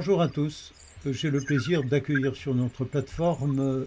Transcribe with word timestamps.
Bonjour 0.00 0.22
à 0.22 0.28
tous. 0.28 0.72
J'ai 1.04 1.28
le 1.28 1.42
plaisir 1.42 1.84
d'accueillir 1.84 2.34
sur 2.34 2.54
notre 2.54 2.86
plateforme 2.86 3.84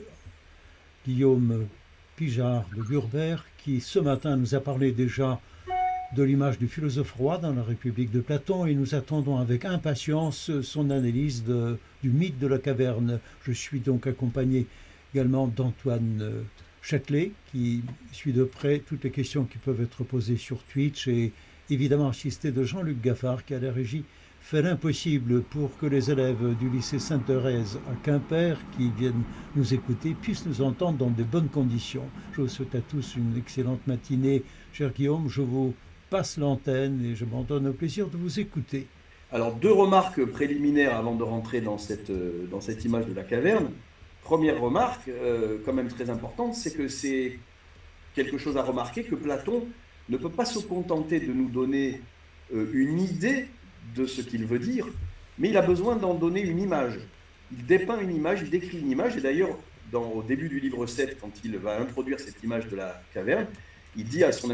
Guillaume 1.07 1.65
Pijard 2.15 2.69
de 2.77 2.83
Gurbert 2.83 3.43
qui 3.57 3.81
ce 3.81 3.97
matin 3.97 4.37
nous 4.37 4.53
a 4.53 4.59
parlé 4.59 4.91
déjà 4.91 5.41
de 6.15 6.21
l'image 6.21 6.59
du 6.59 6.67
philosophe 6.67 7.13
roi 7.13 7.39
dans 7.39 7.51
la 7.51 7.63
République 7.63 8.11
de 8.11 8.19
Platon 8.19 8.67
et 8.67 8.75
nous 8.75 8.93
attendons 8.93 9.39
avec 9.39 9.65
impatience 9.65 10.51
son 10.61 10.91
analyse 10.91 11.45
du 11.45 12.09
mythe 12.11 12.37
de 12.37 12.45
la 12.45 12.59
caverne. 12.59 13.19
Je 13.41 13.51
suis 13.51 13.79
donc 13.79 14.05
accompagné 14.05 14.67
également 15.15 15.47
d'Antoine 15.47 16.43
Châtelet 16.83 17.31
qui 17.51 17.81
suit 18.11 18.33
de 18.33 18.43
près 18.43 18.83
toutes 18.87 19.03
les 19.03 19.09
questions 19.09 19.45
qui 19.45 19.57
peuvent 19.57 19.81
être 19.81 20.03
posées 20.03 20.37
sur 20.37 20.61
Twitch 20.65 21.07
et 21.07 21.33
évidemment 21.71 22.09
assisté 22.09 22.51
de 22.51 22.63
Jean-Luc 22.63 23.01
Gaffard 23.01 23.43
qui 23.45 23.55
a 23.55 23.59
la 23.59 23.71
régie 23.71 24.03
fait 24.43 24.61
l'impossible 24.61 25.41
pour 25.41 25.75
que 25.77 25.85
les 25.85 26.11
élèves 26.11 26.55
du 26.59 26.69
lycée 26.69 26.99
Sainte-Thérèse 26.99 27.79
à 27.89 27.95
Quimper 28.03 28.57
qui 28.75 28.91
viennent 28.91 29.23
nous 29.55 29.73
écouter 29.73 30.13
puissent 30.21 30.45
nous 30.45 30.61
entendre 30.61 30.97
dans 30.97 31.09
de 31.09 31.23
bonnes 31.23 31.47
conditions. 31.47 32.03
Je 32.33 32.41
vous 32.41 32.49
souhaite 32.49 32.75
à 32.75 32.81
tous 32.81 33.15
une 33.15 33.37
excellente 33.37 33.87
matinée. 33.87 34.43
Cher 34.73 34.91
Guillaume, 34.91 35.29
je 35.29 35.41
vous 35.41 35.73
passe 36.09 36.37
l'antenne 36.37 37.03
et 37.05 37.15
je 37.15 37.23
m'en 37.23 37.43
donne 37.43 37.63
le 37.63 37.71
plaisir 37.71 38.09
de 38.09 38.17
vous 38.17 38.37
écouter. 38.41 38.85
Alors, 39.31 39.53
deux 39.55 39.71
remarques 39.71 40.23
préliminaires 40.25 40.95
avant 40.97 41.15
de 41.15 41.23
rentrer 41.23 41.61
dans 41.61 41.77
cette, 41.77 42.09
euh, 42.09 42.45
dans 42.51 42.59
cette 42.59 42.83
image 42.83 43.07
de 43.07 43.13
la 43.13 43.23
caverne. 43.23 43.71
Première 44.23 44.59
remarque, 44.59 45.07
euh, 45.07 45.57
quand 45.65 45.73
même 45.73 45.87
très 45.87 46.09
importante, 46.09 46.53
c'est 46.53 46.75
que 46.75 46.89
c'est 46.89 47.39
quelque 48.13 48.37
chose 48.37 48.57
à 48.57 48.61
remarquer 48.61 49.03
que 49.03 49.15
Platon 49.15 49.65
ne 50.09 50.17
peut 50.17 50.29
pas 50.29 50.45
se 50.45 50.59
contenter 50.59 51.21
de 51.21 51.31
nous 51.31 51.49
donner 51.49 52.01
euh, 52.53 52.69
une 52.73 52.99
idée 52.99 53.47
de 53.95 54.05
ce 54.05 54.21
qu'il 54.21 54.45
veut 54.45 54.59
dire, 54.59 54.87
mais 55.37 55.49
il 55.49 55.57
a 55.57 55.61
besoin 55.61 55.95
d'en 55.95 56.13
donner 56.13 56.41
une 56.41 56.59
image. 56.59 56.99
Il 57.51 57.65
dépeint 57.65 57.99
une 57.99 58.15
image, 58.15 58.41
il 58.41 58.49
décrit 58.49 58.79
une 58.79 58.91
image, 58.91 59.17
et 59.17 59.21
d'ailleurs, 59.21 59.57
au 59.93 60.23
début 60.23 60.49
du 60.49 60.59
livre 60.59 60.85
7, 60.85 61.19
quand 61.19 61.31
il 61.43 61.57
va 61.57 61.79
introduire 61.79 62.19
cette 62.19 62.41
image 62.43 62.67
de 62.67 62.75
la 62.75 63.01
caverne, 63.13 63.47
il 63.95 64.05
dit 64.05 64.23
à 64.23 64.31
son, 64.31 64.49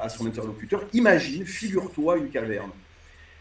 à 0.00 0.08
son 0.08 0.26
interlocuteur, 0.26 0.84
imagine, 0.92 1.44
figure-toi 1.44 2.18
une 2.18 2.28
caverne. 2.28 2.70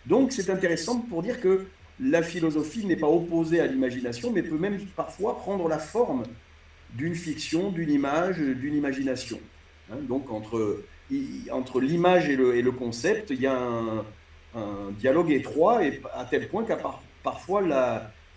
Donc 0.05 0.31
c'est 0.31 0.49
intéressant 0.49 0.99
pour 0.99 1.23
dire 1.23 1.41
que 1.41 1.65
la 1.99 2.21
philosophie 2.21 2.85
n'est 2.85 2.97
pas 2.97 3.07
opposée 3.07 3.59
à 3.59 3.67
l'imagination, 3.67 4.31
mais 4.31 4.43
peut 4.43 4.57
même 4.57 4.79
parfois 4.95 5.37
prendre 5.37 5.67
la 5.67 5.79
forme 5.79 6.23
d'une 6.93 7.15
fiction, 7.15 7.71
d'une 7.71 7.89
image, 7.89 8.37
d'une 8.37 8.75
imagination. 8.75 9.39
Hein, 9.91 9.97
donc 10.07 10.29
entre, 10.29 10.83
entre 11.51 11.81
l'image 11.81 12.29
et 12.29 12.35
le, 12.35 12.55
et 12.55 12.61
le, 12.61 12.71
concept, 12.71 13.31
il 13.31 13.41
y 13.41 13.47
a 13.47 13.57
un, 13.57 14.05
un 14.55 14.91
dialogue 14.91 15.31
étroit, 15.31 15.83
et 15.85 16.01
à 16.13 16.25
tel 16.25 16.47
point 16.47 16.63
qu'à 16.63 16.77
parfois 17.23 17.61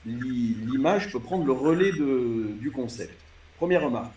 l'image 0.05 1.13
peut 1.13 1.21
prendre 1.21 1.45
le 1.45 1.53
relais 1.53 1.93
de, 1.93 2.53
du 2.61 2.71
concept. 2.71 3.15
Première 3.57 3.83
remarque. 3.85 4.13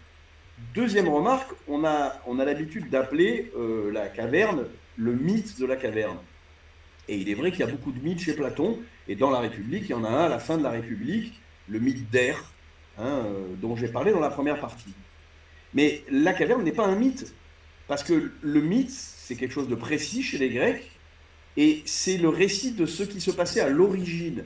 Deuxième 0.75 1.07
remarque, 1.07 1.51
on 1.67 1.83
a, 1.85 2.13
on 2.27 2.39
a 2.39 2.45
l'habitude 2.45 2.89
d'appeler 2.89 3.51
euh, 3.57 3.91
la 3.91 4.07
caverne 4.07 4.65
le 4.97 5.13
mythe 5.13 5.59
de 5.59 5.65
la 5.65 5.75
caverne. 5.75 6.17
Et 7.07 7.17
il 7.17 7.29
est 7.29 7.33
vrai 7.33 7.51
qu'il 7.51 7.61
y 7.61 7.63
a 7.63 7.67
beaucoup 7.67 7.91
de 7.91 7.99
mythes 7.99 8.21
chez 8.21 8.33
Platon, 8.33 8.79
et 9.07 9.15
dans 9.15 9.31
la 9.31 9.39
République, 9.39 9.83
il 9.85 9.91
y 9.91 9.93
en 9.93 10.03
a 10.03 10.09
un 10.09 10.25
à 10.25 10.29
la 10.29 10.39
fin 10.39 10.57
de 10.57 10.63
la 10.63 10.69
République, 10.69 11.41
le 11.67 11.79
mythe 11.79 12.09
d'Air, 12.09 12.51
hein, 12.97 13.23
euh, 13.25 13.47
dont 13.59 13.75
j'ai 13.75 13.87
parlé 13.87 14.11
dans 14.11 14.19
la 14.19 14.29
première 14.29 14.59
partie. 14.59 14.93
Mais 15.73 16.03
la 16.11 16.33
caverne 16.33 16.63
n'est 16.63 16.71
pas 16.71 16.85
un 16.85 16.95
mythe, 16.95 17.33
parce 17.87 18.03
que 18.03 18.31
le 18.41 18.61
mythe, 18.61 18.91
c'est 18.91 19.35
quelque 19.35 19.53
chose 19.53 19.67
de 19.67 19.75
précis 19.75 20.21
chez 20.21 20.37
les 20.37 20.49
Grecs, 20.49 20.90
et 21.57 21.81
c'est 21.85 22.17
le 22.17 22.29
récit 22.29 22.71
de 22.71 22.85
ce 22.85 23.03
qui 23.03 23.19
se 23.19 23.31
passait 23.31 23.61
à 23.61 23.69
l'origine. 23.69 24.43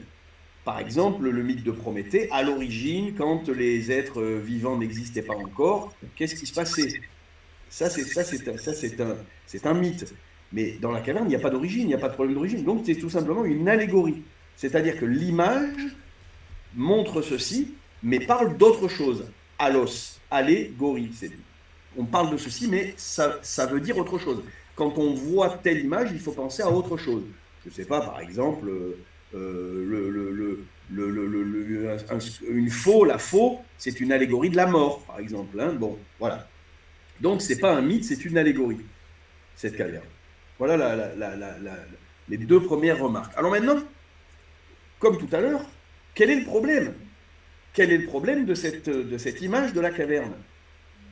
Par 0.64 0.80
exemple, 0.80 1.28
le 1.28 1.42
mythe 1.42 1.62
de 1.62 1.70
Prométhée, 1.70 2.28
à 2.32 2.42
l'origine, 2.42 3.14
quand 3.14 3.48
les 3.48 3.92
êtres 3.92 4.22
vivants 4.22 4.76
n'existaient 4.76 5.22
pas 5.22 5.36
encore, 5.36 5.94
qu'est-ce 6.16 6.34
qui 6.34 6.46
se 6.46 6.52
passait? 6.52 7.00
Ça, 7.68 7.88
c'est 7.88 9.66
un, 9.66 9.74
mythe. 9.74 10.12
Mais 10.52 10.72
dans 10.80 10.90
la 10.90 11.00
caverne, 11.00 11.26
il 11.26 11.28
n'y 11.28 11.36
a 11.36 11.40
pas 11.40 11.50
d'origine, 11.50 11.82
il 11.82 11.88
n'y 11.88 11.94
a 11.94 11.98
pas 11.98 12.08
de 12.08 12.14
problème 12.14 12.34
d'origine. 12.34 12.64
Donc, 12.64 12.82
c'est 12.84 12.96
tout 12.96 13.10
simplement 13.10 13.44
une 13.44 13.68
allégorie. 13.68 14.22
C'est-à-dire 14.56 14.98
que 14.98 15.04
l'image 15.04 15.86
montre 16.74 17.22
ceci, 17.22 17.74
mais 18.02 18.18
parle 18.18 18.56
d'autre 18.56 18.88
chose. 18.88 19.24
Alos, 19.60 20.18
allégorie. 20.30 21.10
On 21.96 22.04
parle 22.04 22.32
de 22.32 22.36
ceci, 22.36 22.66
mais 22.68 22.92
ça 22.96 23.66
veut 23.66 23.80
dire 23.80 23.96
autre 23.98 24.18
chose 24.18 24.42
quand 24.76 24.98
on 24.98 25.14
voit 25.14 25.58
telle 25.62 25.80
image, 25.84 26.10
il 26.12 26.20
faut 26.20 26.32
penser 26.32 26.62
à 26.62 26.70
autre 26.70 26.96
chose. 26.96 27.24
Je 27.64 27.70
ne 27.70 27.74
sais 27.74 27.84
pas, 27.84 28.00
par 28.00 28.20
exemple, 28.20 28.70
une 32.48 32.70
faux, 32.70 33.04
la 33.04 33.18
faux, 33.18 33.58
c'est 33.76 33.98
une 34.00 34.12
allégorie 34.12 34.50
de 34.50 34.56
la 34.56 34.66
mort, 34.66 35.02
par 35.02 35.18
exemple. 35.18 35.58
Hein. 35.58 35.72
bon, 35.72 35.98
voilà. 36.20 36.46
Donc, 37.20 37.42
ce 37.42 37.52
n'est 37.52 37.58
pas 37.58 37.74
un 37.74 37.80
mythe, 37.80 38.04
c'est 38.04 38.24
une 38.24 38.38
allégorie, 38.38 38.80
cette 39.56 39.76
caverne. 39.76 40.04
Voilà 40.58 40.76
les 42.28 42.38
deux 42.38 42.60
premières 42.60 42.98
remarques. 42.98 43.32
Alors 43.36 43.50
maintenant, 43.50 43.78
comme 44.98 45.18
tout 45.18 45.28
à 45.34 45.40
l'heure, 45.40 45.64
quel 46.14 46.30
est 46.30 46.36
le 46.36 46.44
problème? 46.44 46.94
Quel 47.72 47.92
est 47.92 47.98
le 47.98 48.06
problème 48.06 48.46
de 48.46 48.54
cette, 48.54 48.88
de 48.88 49.18
cette 49.18 49.40
image 49.42 49.72
de 49.72 49.80
la 49.80 49.90
caverne? 49.90 50.32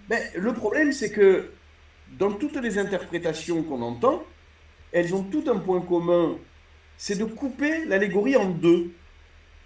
Ben, 0.08 0.20
Le 0.36 0.52
problème, 0.52 0.92
c'est 0.92 1.10
que 1.10 1.50
dans 2.18 2.32
toutes 2.32 2.56
les 2.56 2.78
interprétations 2.78 3.62
qu'on 3.62 3.82
entend, 3.82 4.24
elles 4.92 5.14
ont 5.14 5.22
tout 5.22 5.44
un 5.48 5.58
point 5.58 5.80
commun, 5.80 6.36
c'est 6.96 7.18
de 7.18 7.24
couper 7.24 7.84
l'allégorie 7.86 8.36
en 8.36 8.48
deux. 8.48 8.92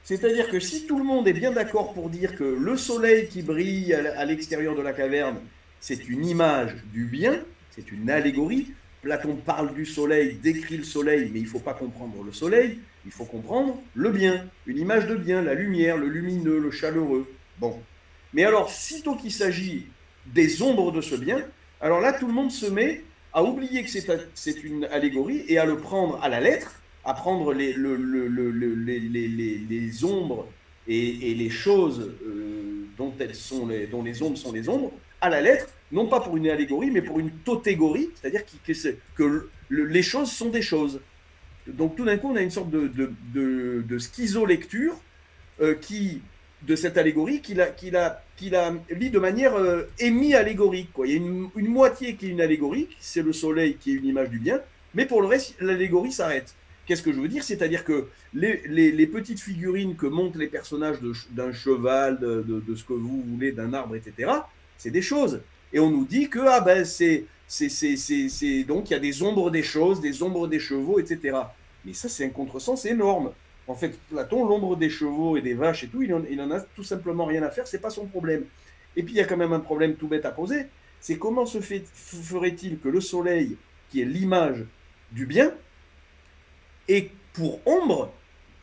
C'est-à-dire 0.02 0.48
que 0.48 0.58
si 0.58 0.86
tout 0.86 0.98
le 0.98 1.04
monde 1.04 1.28
est 1.28 1.34
bien 1.34 1.52
d'accord 1.52 1.92
pour 1.92 2.08
dire 2.08 2.34
que 2.34 2.44
le 2.44 2.76
soleil 2.76 3.28
qui 3.28 3.42
brille 3.42 3.92
à 3.92 4.24
l'extérieur 4.24 4.74
de 4.74 4.80
la 4.80 4.92
caverne, 4.92 5.38
c'est 5.80 6.08
une 6.08 6.24
image 6.24 6.74
du 6.92 7.04
bien, 7.04 7.40
c'est 7.70 7.92
une 7.92 8.08
allégorie, 8.08 8.72
Platon 9.02 9.36
parle 9.36 9.74
du 9.74 9.86
soleil, 9.86 10.34
décrit 10.42 10.76
le 10.76 10.84
soleil, 10.84 11.30
mais 11.32 11.40
il 11.40 11.44
ne 11.44 11.48
faut 11.48 11.60
pas 11.60 11.74
comprendre 11.74 12.22
le 12.24 12.32
soleil, 12.32 12.80
il 13.04 13.12
faut 13.12 13.24
comprendre 13.24 13.80
le 13.94 14.10
bien, 14.10 14.48
une 14.66 14.78
image 14.78 15.06
de 15.06 15.14
bien, 15.14 15.40
la 15.40 15.54
lumière, 15.54 15.96
le 15.96 16.08
lumineux, 16.08 16.58
le 16.58 16.70
chaleureux. 16.70 17.30
Bon. 17.58 17.80
Mais 18.32 18.44
alors, 18.44 18.70
sitôt 18.70 19.14
qu'il 19.14 19.32
s'agit 19.32 19.86
des 20.26 20.62
ombres 20.62 20.90
de 20.90 21.00
ce 21.00 21.14
bien, 21.14 21.44
alors 21.80 22.00
là, 22.00 22.12
tout 22.12 22.26
le 22.26 22.32
monde 22.32 22.50
se 22.50 22.66
met 22.66 23.02
à 23.32 23.42
oublier 23.42 23.84
que 23.84 23.90
c'est 23.90 24.64
une 24.64 24.84
allégorie 24.86 25.44
et 25.48 25.58
à 25.58 25.64
le 25.64 25.76
prendre 25.76 26.18
à 26.22 26.28
la 26.28 26.40
lettre, 26.40 26.80
à 27.04 27.14
prendre 27.14 27.52
les, 27.52 27.74
ombres 30.04 30.46
et, 30.88 31.34
les 31.34 31.50
choses 31.50 32.12
euh, 32.26 32.86
dont, 32.96 33.12
elles 33.20 33.34
sont 33.34 33.66
les, 33.66 34.22
ombres 34.22 34.36
sont 34.36 34.52
les 34.52 34.68
ombres 34.68 34.92
à 35.20 35.28
la 35.28 35.40
lettre, 35.40 35.68
non 35.92 36.06
pas 36.06 36.20
pour 36.20 36.36
une 36.36 36.48
allégorie, 36.48 36.90
mais 36.90 37.02
pour 37.02 37.20
une 37.20 37.30
tautégorie, 37.30 38.10
c'est-à-dire 38.14 38.42
que, 38.44 38.96
que 39.14 39.48
les 39.70 40.02
choses 40.02 40.30
sont 40.30 40.50
des 40.50 40.62
choses. 40.62 41.00
Donc 41.66 41.96
tout 41.96 42.04
d'un 42.04 42.16
coup, 42.16 42.30
on 42.32 42.36
a 42.36 42.42
une 42.42 42.50
sorte 42.50 42.70
de, 42.70 42.88
de, 42.88 43.84
de, 43.86 43.98
schizo-lecture 43.98 44.94
euh, 45.60 45.74
qui 45.74 46.22
de 46.62 46.76
cette 46.76 46.98
allégorie 46.98 47.40
qu'il 47.40 47.60
a, 47.60 47.66
qu'il 47.66 47.96
a, 47.96 48.22
qu'il 48.36 48.54
a 48.54 48.72
lit 48.90 49.10
de 49.10 49.18
manière 49.18 49.54
euh, 49.54 49.84
émi-allégorique. 49.98 50.92
Quoi. 50.92 51.06
Il 51.06 51.12
y 51.12 51.14
a 51.14 51.18
une, 51.18 51.68
moitié 51.68 52.16
qui 52.16 52.26
est 52.26 52.30
une 52.30 52.40
allégorie, 52.40 52.88
c'est 53.00 53.22
le 53.22 53.32
soleil 53.32 53.76
qui 53.76 53.92
est 53.92 53.94
une 53.94 54.06
image 54.06 54.30
du 54.30 54.38
bien, 54.38 54.60
mais 54.94 55.06
pour 55.06 55.22
le 55.22 55.28
reste, 55.28 55.54
l'allégorie 55.60 56.12
s'arrête. 56.12 56.54
Qu'est-ce 56.86 57.02
que 57.02 57.12
je 57.12 57.20
veux 57.20 57.28
dire? 57.28 57.44
C'est-à-dire 57.44 57.84
que 57.84 58.08
les, 58.32 58.62
les, 58.66 59.06
petites 59.06 59.40
figurines 59.40 59.94
que 59.94 60.06
montrent 60.06 60.38
les 60.38 60.46
personnages 60.46 60.96
d'un 61.30 61.52
cheval, 61.52 62.18
de, 62.18 62.62
de, 62.66 62.74
ce 62.74 62.82
que 62.82 62.94
vous 62.94 63.22
voulez, 63.26 63.52
d'un 63.52 63.74
arbre, 63.74 63.94
etc., 63.94 64.32
c'est 64.78 64.90
des 64.90 65.02
choses. 65.02 65.42
Et 65.72 65.80
on 65.80 65.90
nous 65.90 66.06
dit 66.06 66.30
que 66.30 66.38
ah 66.48 66.60
ben 66.60 66.86
c'est, 66.86 67.24
c'est, 67.46 67.68
c'est, 67.68 67.96
c'est, 67.96 68.64
donc 68.64 68.88
il 68.88 68.94
y 68.94 68.96
a 68.96 68.98
des 69.00 69.22
ombres 69.22 69.50
des 69.50 69.62
choses, 69.62 70.00
des 70.00 70.22
ombres 70.22 70.48
des 70.48 70.58
chevaux, 70.58 70.98
etc. 70.98 71.36
Mais 71.84 71.92
ça, 71.92 72.08
c'est 72.08 72.24
un 72.24 72.30
contresens 72.30 72.86
énorme. 72.86 73.32
En 73.68 73.74
fait, 73.74 73.98
Platon, 74.08 74.46
l'ombre 74.46 74.76
des 74.76 74.88
chevaux 74.88 75.36
et 75.36 75.42
des 75.42 75.52
vaches 75.52 75.84
et 75.84 75.88
tout, 75.88 76.02
il 76.02 76.12
en, 76.14 76.50
a 76.50 76.60
tout 76.60 76.82
simplement 76.82 77.26
rien 77.26 77.42
à 77.42 77.50
faire, 77.50 77.66
c'est 77.66 77.80
pas 77.80 77.90
son 77.90 78.06
problème. 78.06 78.44
Et 78.96 79.02
puis 79.02 79.12
il 79.12 79.16
y 79.18 79.20
a 79.20 79.24
quand 79.24 79.36
même 79.36 79.52
un 79.52 79.60
problème 79.60 79.94
tout 79.94 80.08
bête 80.08 80.24
à 80.24 80.30
poser, 80.30 80.66
c'est 81.00 81.18
comment 81.18 81.44
se 81.44 81.60
ferait-il 81.60 82.78
que 82.78 82.88
le 82.88 83.02
soleil, 83.02 83.58
qui 83.90 84.00
est 84.00 84.06
l'image 84.06 84.64
du 85.12 85.26
bien, 85.26 85.52
ait 86.88 87.10
pour 87.34 87.60
ombre 87.66 88.10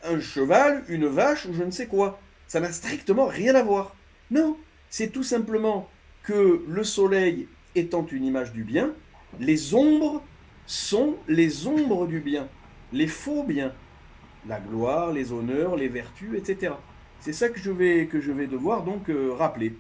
un 0.04 0.20
cheval, 0.20 0.84
une 0.90 1.06
vache 1.06 1.46
ou 1.46 1.54
je 1.54 1.64
ne 1.64 1.72
sais 1.72 1.86
quoi? 1.86 2.20
Ça 2.48 2.60
n'a 2.60 2.72
strictement 2.72 3.28
rien 3.28 3.54
à 3.54 3.62
voir. 3.62 3.96
Non, 4.32 4.58
c'est 4.90 5.12
tout 5.12 5.24
simplement 5.24 5.88
que 6.24 6.64
le 6.68 6.84
soleil 6.84 7.48
étant 7.76 8.06
une 8.12 8.26
image 8.26 8.54
du 8.54 8.64
bien, 8.64 8.92
les 9.40 9.76
ombres 9.76 10.24
sont 10.66 11.16
les 11.28 11.68
ombres 11.68 12.08
du 12.08 12.22
bien, 12.22 12.48
les 12.92 13.08
faux 13.08 13.44
biens 13.44 13.72
la 14.48 14.60
gloire, 14.60 15.12
les 15.12 15.32
honneurs, 15.32 15.76
les 15.76 15.88
vertus, 15.88 16.38
etc. 16.38 16.74
C'est 17.20 17.34
ça 17.34 17.50
que 17.50 17.60
je 17.60 17.72
vais, 17.72 18.08
que 18.08 18.22
je 18.22 18.32
vais 18.32 18.48
devoir 18.48 18.84
donc 18.84 19.10
euh, 19.10 19.34
rappeler. 19.34 19.74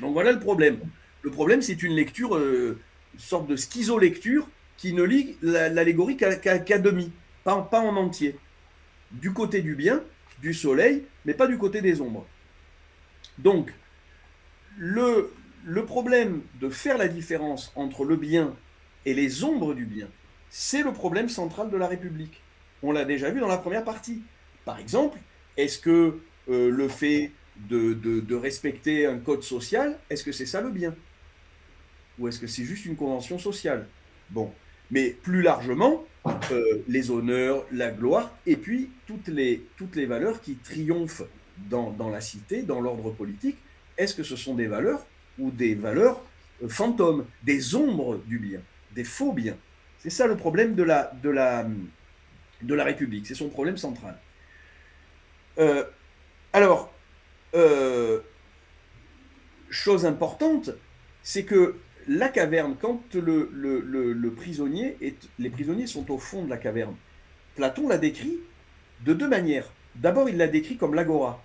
Donc 0.00 0.12
voilà 0.12 0.32
le 0.32 0.40
problème. 0.40 0.78
Le 1.22 1.30
problème, 1.30 1.62
c'est 1.62 1.82
une 1.82 1.94
lecture, 1.94 2.36
euh, 2.36 2.78
une 3.14 3.20
sorte 3.20 3.46
de 3.46 3.56
schizo-lecture 3.56 4.48
qui 4.76 4.92
ne 4.92 5.02
lit 5.02 5.36
l'allégorie 5.42 6.16
qu'à 6.16 6.78
demi, 6.78 7.10
pas, 7.44 7.60
pas, 7.62 7.80
en 7.80 7.96
entier. 7.96 8.36
du 9.10 9.32
côté 9.32 9.62
du 9.62 9.74
bien, 9.74 10.02
du 10.40 10.52
soleil, 10.52 11.04
mais 11.24 11.34
pas 11.34 11.46
du 11.46 11.56
côté 11.56 11.80
des 11.80 12.00
ombres. 12.00 12.26
Donc, 13.38 13.72
le, 14.76 15.32
le 15.64 15.84
problème 15.84 16.42
de 16.60 16.68
faire 16.68 16.98
la 16.98 17.08
différence 17.08 17.72
entre 17.74 18.04
le 18.04 18.16
bien 18.16 18.54
et 19.06 19.14
les 19.14 19.44
ombres 19.44 19.74
du 19.74 19.86
bien, 19.86 20.08
c'est 20.50 20.82
le 20.82 20.92
problème 20.92 21.28
central 21.28 21.70
de 21.70 21.76
la 21.76 21.86
République. 21.86 22.42
On 22.86 22.92
l'a 22.92 23.04
déjà 23.04 23.30
vu 23.30 23.40
dans 23.40 23.48
la 23.48 23.58
première 23.58 23.82
partie. 23.82 24.22
Par 24.64 24.78
exemple, 24.78 25.18
est-ce 25.56 25.76
que 25.76 26.20
euh, 26.48 26.70
le 26.70 26.86
fait 26.86 27.32
de, 27.68 28.34
respecter 28.36 29.06
un 29.06 29.18
code 29.18 29.42
social, 29.42 29.98
est-ce 30.08 30.22
que 30.22 30.30
c'est 30.30 30.46
ça 30.46 30.60
le 30.60 30.70
bien? 30.70 30.94
Ou 32.20 32.28
est-ce 32.28 32.38
que 32.38 32.46
c'est 32.46 32.62
juste 32.62 32.86
une 32.86 32.94
convention 32.94 33.40
sociale? 33.40 33.88
Bon, 34.30 34.52
mais 34.92 35.10
plus 35.10 35.42
largement, 35.42 36.04
euh, 36.52 36.84
les 36.86 37.10
honneurs, 37.10 37.66
la 37.72 37.90
gloire, 37.90 38.32
et 38.46 38.54
puis 38.54 38.88
toutes 39.08 39.26
les, 39.26 39.66
toutes 39.76 39.96
les 39.96 40.06
valeurs 40.06 40.40
qui 40.40 40.54
triomphent 40.54 41.24
dans, 41.68 41.92
la 42.08 42.20
cité, 42.20 42.62
dans 42.62 42.80
l'ordre 42.80 43.10
politique, 43.10 43.56
est-ce 43.98 44.14
que 44.14 44.22
ce 44.22 44.36
sont 44.36 44.54
des 44.54 44.68
valeurs 44.68 45.04
ou 45.40 45.50
des 45.50 45.74
valeurs 45.74 46.22
euh, 46.62 46.68
fantômes, 46.68 47.24
des 47.42 47.74
ombres 47.74 48.18
du 48.28 48.38
bien, 48.38 48.60
des 48.94 49.02
faux 49.02 49.32
biens? 49.32 49.56
C'est 49.98 50.10
ça 50.10 50.28
le 50.28 50.36
problème 50.36 50.76
de 50.76 50.84
la, 50.84 51.12
de 51.20 51.30
la, 51.30 51.66
de 52.62 52.74
la 52.74 52.84
République, 52.84 53.26
c'est 53.26 53.34
son 53.34 53.48
problème 53.48 53.76
central. 53.76 54.18
Euh, 55.58 55.84
alors, 56.52 56.92
euh, 57.54 58.20
chose 59.70 60.06
importante, 60.06 60.70
c'est 61.22 61.44
que 61.44 61.76
la 62.08 62.28
caverne, 62.28 62.76
quand 62.80 63.02
le, 63.14 64.30
prisonnier 64.30 64.96
les 65.38 65.50
prisonniers 65.50 65.86
sont 65.86 66.10
au 66.10 66.18
fond 66.18 66.44
de 66.44 66.50
la 66.50 66.56
caverne, 66.56 66.94
Platon 67.56 67.88
l'a 67.88 67.98
décrit 67.98 68.38
de 69.04 69.12
deux 69.12 69.28
manières. 69.28 69.72
D'abord, 69.96 70.28
il 70.28 70.36
l'a 70.36 70.46
décrit 70.46 70.76
comme 70.76 70.94
l'agora. 70.94 71.42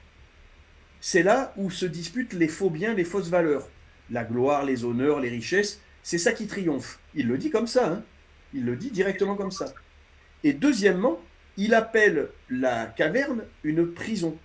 C'est 0.99 1.23
là 1.23 1.53
où 1.57 1.71
se 1.71 1.85
disputent 1.85 2.33
les 2.33 2.47
faux 2.47 2.69
biens, 2.69 2.93
les 2.93 3.05
fausses 3.05 3.29
valeurs. 3.29 3.67
La 4.09 4.23
gloire, 4.23 4.65
les 4.65 4.83
honneurs, 4.83 5.19
les 5.19 5.29
richesses, 5.29 5.79
c'est 6.03 6.17
ça 6.17 6.33
qui 6.33 6.47
triomphe. 6.47 6.99
Il 7.15 7.27
le 7.27 7.37
dit 7.37 7.49
comme 7.49 7.67
ça, 7.67 7.91
hein. 7.91 8.03
il 8.53 8.65
le 8.65 8.75
dit 8.75 8.91
directement 8.91 9.35
comme 9.35 9.51
ça. 9.51 9.73
Et 10.43 10.53
deuxièmement, 10.53 11.19
il 11.57 11.73
appelle 11.73 12.29
la 12.49 12.85
caverne 12.85 13.43
une 13.63 13.91
prison. 13.91 14.37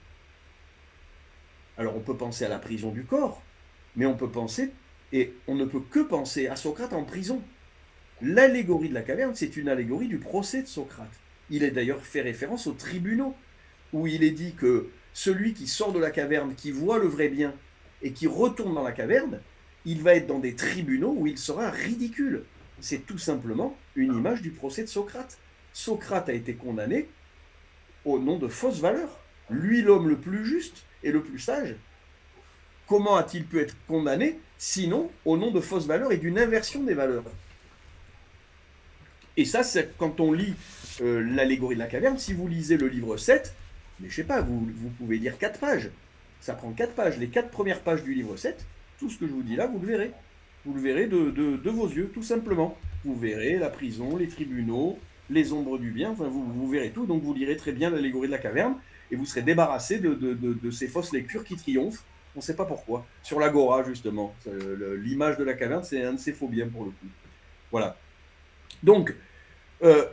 Alors 1.78 1.96
on 1.96 2.00
peut 2.00 2.16
penser 2.16 2.44
à 2.44 2.48
la 2.48 2.58
prison 2.58 2.90
du 2.90 3.04
corps, 3.04 3.42
mais 3.96 4.06
on 4.06 4.16
peut 4.16 4.30
penser, 4.30 4.72
et 5.12 5.34
on 5.46 5.54
ne 5.54 5.64
peut 5.64 5.80
que 5.80 6.00
penser 6.00 6.48
à 6.48 6.56
Socrate 6.56 6.92
en 6.92 7.04
prison. 7.04 7.42
L'allégorie 8.22 8.88
de 8.88 8.94
la 8.94 9.02
caverne, 9.02 9.34
c'est 9.34 9.56
une 9.56 9.68
allégorie 9.68 10.08
du 10.08 10.18
procès 10.18 10.62
de 10.62 10.66
Socrate. 10.66 11.12
Il 11.50 11.62
est 11.62 11.70
d'ailleurs 11.70 12.04
fait 12.04 12.22
référence 12.22 12.66
aux 12.66 12.72
tribunaux, 12.72 13.34
où 13.92 14.06
il 14.06 14.24
est 14.24 14.30
dit 14.30 14.54
que 14.54 14.90
celui 15.12 15.54
qui 15.54 15.66
sort 15.66 15.92
de 15.92 15.98
la 15.98 16.10
caverne, 16.10 16.54
qui 16.54 16.70
voit 16.70 16.98
le 16.98 17.06
vrai 17.06 17.28
bien, 17.28 17.54
et 18.02 18.12
qui 18.12 18.26
retourne 18.26 18.74
dans 18.74 18.82
la 18.82 18.92
caverne, 18.92 19.40
il 19.84 20.02
va 20.02 20.14
être 20.14 20.26
dans 20.26 20.38
des 20.38 20.54
tribunaux 20.54 21.14
où 21.16 21.26
il 21.26 21.38
sera 21.38 21.70
ridicule. 21.70 22.44
C'est 22.80 23.06
tout 23.06 23.18
simplement 23.18 23.76
une 23.94 24.14
image 24.14 24.42
du 24.42 24.50
procès 24.50 24.82
de 24.82 24.88
Socrate. 24.88 25.38
Socrate 25.76 26.30
a 26.30 26.32
été 26.32 26.54
condamné 26.54 27.06
au 28.06 28.18
nom 28.18 28.38
de 28.38 28.48
fausses 28.48 28.80
valeurs. 28.80 29.20
Lui, 29.50 29.82
l'homme 29.82 30.08
le 30.08 30.16
plus 30.16 30.46
juste 30.46 30.84
et 31.02 31.12
le 31.12 31.22
plus 31.22 31.38
sage, 31.38 31.76
comment 32.86 33.16
a-t-il 33.16 33.44
pu 33.44 33.60
être 33.60 33.76
condamné 33.86 34.40
sinon 34.56 35.10
au 35.26 35.36
nom 35.36 35.50
de 35.50 35.60
fausses 35.60 35.86
valeurs 35.86 36.12
et 36.12 36.16
d'une 36.16 36.38
inversion 36.38 36.82
des 36.82 36.94
valeurs? 36.94 37.24
Et 39.36 39.44
ça, 39.44 39.62
c'est 39.62 39.94
quand 39.98 40.18
on 40.18 40.32
lit 40.32 40.54
euh, 41.02 41.20
l'allégorie 41.20 41.74
de 41.74 41.80
la 41.80 41.88
caverne, 41.88 42.16
si 42.16 42.32
vous 42.32 42.48
lisez 42.48 42.78
le 42.78 42.88
livre 42.88 43.18
7, 43.18 43.54
mais 44.00 44.08
je 44.08 44.14
sais 44.14 44.24
pas, 44.24 44.40
vous, 44.40 44.66
pouvez 44.96 45.18
lire 45.18 45.36
4 45.36 45.60
pages. 45.60 45.90
Ça 46.40 46.54
prend 46.54 46.72
4 46.72 46.94
pages. 46.94 47.18
Les 47.18 47.28
4 47.28 47.50
premières 47.50 47.82
pages 47.82 48.02
du 48.02 48.14
livre 48.14 48.38
7, 48.38 48.64
tout 48.98 49.10
ce 49.10 49.18
que 49.18 49.26
je 49.26 49.32
vous 49.32 49.42
dis 49.42 49.56
là, 49.56 49.66
vous 49.66 49.78
le 49.78 49.86
verrez. 49.86 50.12
Vous 50.64 50.72
le 50.72 50.80
verrez 50.80 51.06
de 51.06 51.70
vos 51.70 51.86
yeux, 51.86 52.10
tout 52.14 52.22
simplement. 52.22 52.78
Vous 53.04 53.14
verrez 53.14 53.58
la 53.58 53.68
prison, 53.68 54.16
les 54.16 54.26
tribunaux, 54.26 54.98
les 55.30 55.52
ombres 55.52 55.78
du 55.78 55.90
bien, 55.90 56.12
vous, 56.12 56.68
verrez 56.68 56.90
tout, 56.90 57.06
donc 57.06 57.22
vous 57.22 57.34
lirez 57.34 57.56
très 57.56 57.72
bien 57.72 57.90
l'allégorie 57.90 58.28
de 58.28 58.32
la 58.32 58.38
caverne, 58.38 58.76
et 59.10 59.16
vous 59.16 59.26
serez 59.26 59.42
débarrassé 59.42 59.98
de, 59.98 60.70
ces 60.70 60.88
fausses 60.88 61.12
lectures 61.12 61.44
qui 61.44 61.56
triomphent, 61.56 62.04
on 62.34 62.40
ne 62.40 62.44
sait 62.44 62.56
pas 62.56 62.66
pourquoi. 62.66 63.06
Sur 63.22 63.40
l'agora, 63.40 63.82
justement, 63.84 64.34
l'image 64.98 65.38
de 65.38 65.44
la 65.44 65.54
caverne, 65.54 65.84
c'est 65.84 66.04
un 66.04 66.12
de 66.14 66.18
ces 66.18 66.32
faux 66.32 66.48
biens 66.48 66.68
pour 66.68 66.84
le 66.84 66.90
coup. 66.90 67.06
Voilà. 67.70 67.96
Donc, 68.82 69.14
euh, 69.82 70.04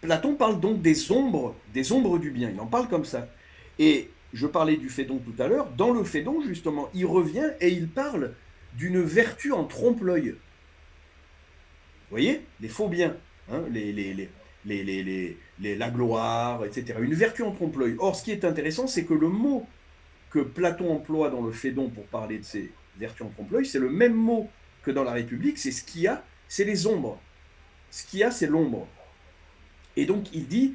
Platon 0.00 0.34
parle 0.34 0.60
donc 0.60 0.80
des 0.82 1.10
ombres, 1.10 1.54
des 1.74 1.92
ombres 1.92 2.18
du 2.18 2.30
bien, 2.30 2.50
il 2.50 2.60
en 2.60 2.66
parle 2.66 2.88
comme 2.88 3.04
ça. 3.04 3.28
Et 3.78 4.10
je 4.32 4.46
parlais 4.46 4.76
du 4.76 4.88
Phédon 4.88 5.18
tout 5.18 5.40
à 5.42 5.48
l'heure, 5.48 5.70
dans 5.70 5.92
le 5.92 6.04
Phédon, 6.04 6.42
justement, 6.46 6.88
il 6.94 7.06
revient 7.06 7.50
et 7.60 7.70
il 7.70 7.88
parle 7.88 8.32
d'une 8.74 9.00
vertu 9.02 9.52
en 9.52 9.64
trompe-l'œil. 9.64 10.30
Vous 10.30 12.10
voyez? 12.10 12.42
Les 12.60 12.68
faux 12.68 12.88
biens, 12.88 13.16
hein, 13.50 13.62
les, 13.70 14.30
la 14.66 15.90
gloire, 15.90 16.64
etc. 16.64 16.98
Une 17.00 17.14
vertu 17.14 17.42
en 17.42 17.52
trompe-l'œil. 17.52 17.96
Or, 17.98 18.16
ce 18.16 18.24
qui 18.24 18.32
est 18.32 18.44
intéressant, 18.44 18.86
c'est 18.86 19.04
que 19.04 19.14
le 19.14 19.28
mot 19.28 19.66
que 20.30 20.40
Platon 20.40 20.92
emploie 20.92 21.30
dans 21.30 21.42
le 21.42 21.52
Phédon 21.52 21.88
pour 21.88 22.04
parler 22.04 22.38
de 22.38 22.44
ces 22.44 22.70
vertus 22.98 23.26
en 23.26 23.30
trompe-l'œil, 23.30 23.66
c'est 23.66 23.78
le 23.78 23.90
même 23.90 24.14
mot 24.14 24.48
que 24.82 24.90
dans 24.90 25.04
la 25.04 25.12
République, 25.12 25.58
c'est 25.58 25.70
ce 25.70 25.82
qu'il 25.82 26.02
y 26.02 26.06
a, 26.08 26.24
c'est 26.48 26.64
les 26.64 26.86
ombres. 26.86 27.20
Ce 27.90 28.04
qu'il 28.06 28.20
y 28.20 28.24
a, 28.24 28.30
c'est 28.30 28.46
l'ombre. 28.46 28.86
Et 29.96 30.04
donc, 30.04 30.26
il 30.32 30.46
dit, 30.46 30.74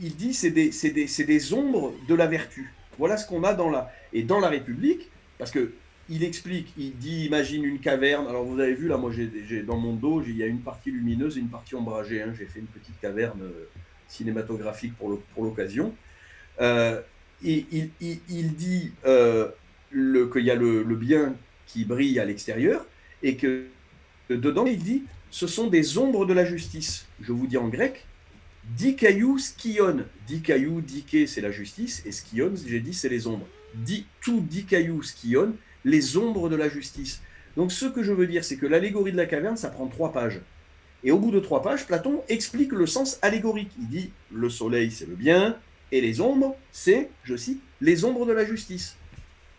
il 0.00 0.14
dit 0.14 0.34
c'est 0.34 0.50
des, 0.50 0.70
des, 0.70 1.24
des 1.24 1.52
ombres 1.52 1.94
de 2.06 2.14
la 2.14 2.26
vertu. 2.26 2.72
Voilà 2.98 3.16
ce 3.16 3.26
qu'on 3.26 3.44
a 3.44 3.54
dans 3.54 3.70
la... 3.70 3.90
Et 4.12 4.22
dans 4.22 4.40
la 4.40 4.48
République, 4.48 5.10
parce 5.38 5.50
que 5.50 5.72
il 6.10 6.24
explique, 6.24 6.72
il 6.78 6.96
dit, 6.96 7.26
imagine 7.26 7.64
une 7.64 7.80
caverne. 7.80 8.26
Alors 8.26 8.44
vous 8.44 8.58
avez 8.60 8.74
vu 8.74 8.88
là, 8.88 8.96
moi 8.96 9.10
j'ai 9.12 9.62
dans 9.62 9.76
mon 9.76 9.94
dos, 9.94 10.22
il 10.26 10.36
y 10.36 10.42
a 10.42 10.46
une 10.46 10.60
partie 10.60 10.90
lumineuse 10.90 11.36
et 11.36 11.40
une 11.40 11.48
partie 11.48 11.74
ombragée. 11.74 12.22
Hein. 12.22 12.32
J'ai 12.38 12.46
fait 12.46 12.60
une 12.60 12.66
petite 12.66 12.98
caverne 13.00 13.42
euh, 13.42 13.68
cinématographique 14.08 14.94
pour 14.96 15.20
l'occasion. 15.44 15.94
Euh, 16.60 17.00
il, 17.42 17.90
il, 18.00 18.54
dit 18.56 18.92
euh, 19.06 19.48
qu'il 19.92 20.44
y 20.44 20.50
a 20.50 20.56
le, 20.56 20.82
bien 20.96 21.36
qui 21.66 21.84
brille 21.84 22.18
à 22.18 22.24
l'extérieur 22.24 22.86
et 23.22 23.36
que 23.36 23.66
dedans, 24.30 24.66
il 24.66 24.78
dit, 24.78 25.04
ce 25.30 25.46
sont 25.46 25.68
des 25.68 25.98
ombres 25.98 26.26
de 26.26 26.32
la 26.32 26.44
justice. 26.44 27.06
Je 27.20 27.32
vous 27.32 27.46
dis 27.46 27.58
en 27.58 27.68
grec, 27.68 28.06
dikaiou 28.76 29.38
skion. 29.38 30.04
Dikaiou, 30.26 30.80
dike, 30.80 31.28
c'est 31.28 31.40
la 31.40 31.50
justice, 31.50 32.02
et 32.06 32.12
skion, 32.12 32.52
j'ai 32.66 32.80
dit, 32.80 32.94
c'est 32.94 33.08
les 33.08 33.26
ombres. 33.26 33.46
Di, 33.74 34.06
tout 34.20 34.40
dikaiou 34.40 35.02
skion, 35.02 35.54
les 35.88 36.16
ombres 36.16 36.48
de 36.48 36.56
la 36.56 36.68
justice. 36.68 37.20
Donc 37.56 37.72
ce 37.72 37.86
que 37.86 38.02
je 38.02 38.12
veux 38.12 38.26
dire, 38.26 38.44
c'est 38.44 38.56
que 38.56 38.66
l'allégorie 38.66 39.12
de 39.12 39.16
la 39.16 39.26
caverne, 39.26 39.56
ça 39.56 39.70
prend 39.70 39.86
trois 39.86 40.12
pages. 40.12 40.40
Et 41.02 41.10
au 41.10 41.18
bout 41.18 41.30
de 41.30 41.40
trois 41.40 41.62
pages, 41.62 41.86
Platon 41.86 42.22
explique 42.28 42.72
le 42.72 42.86
sens 42.86 43.18
allégorique. 43.22 43.70
Il 43.78 43.88
dit 43.88 44.10
le 44.32 44.50
soleil, 44.50 44.90
c'est 44.90 45.08
le 45.08 45.14
bien, 45.14 45.56
et 45.90 46.00
les 46.00 46.20
ombres, 46.20 46.56
c'est, 46.72 47.08
je 47.24 47.36
cite, 47.36 47.60
les 47.80 48.04
ombres 48.04 48.26
de 48.26 48.32
la 48.32 48.44
justice. 48.44 48.96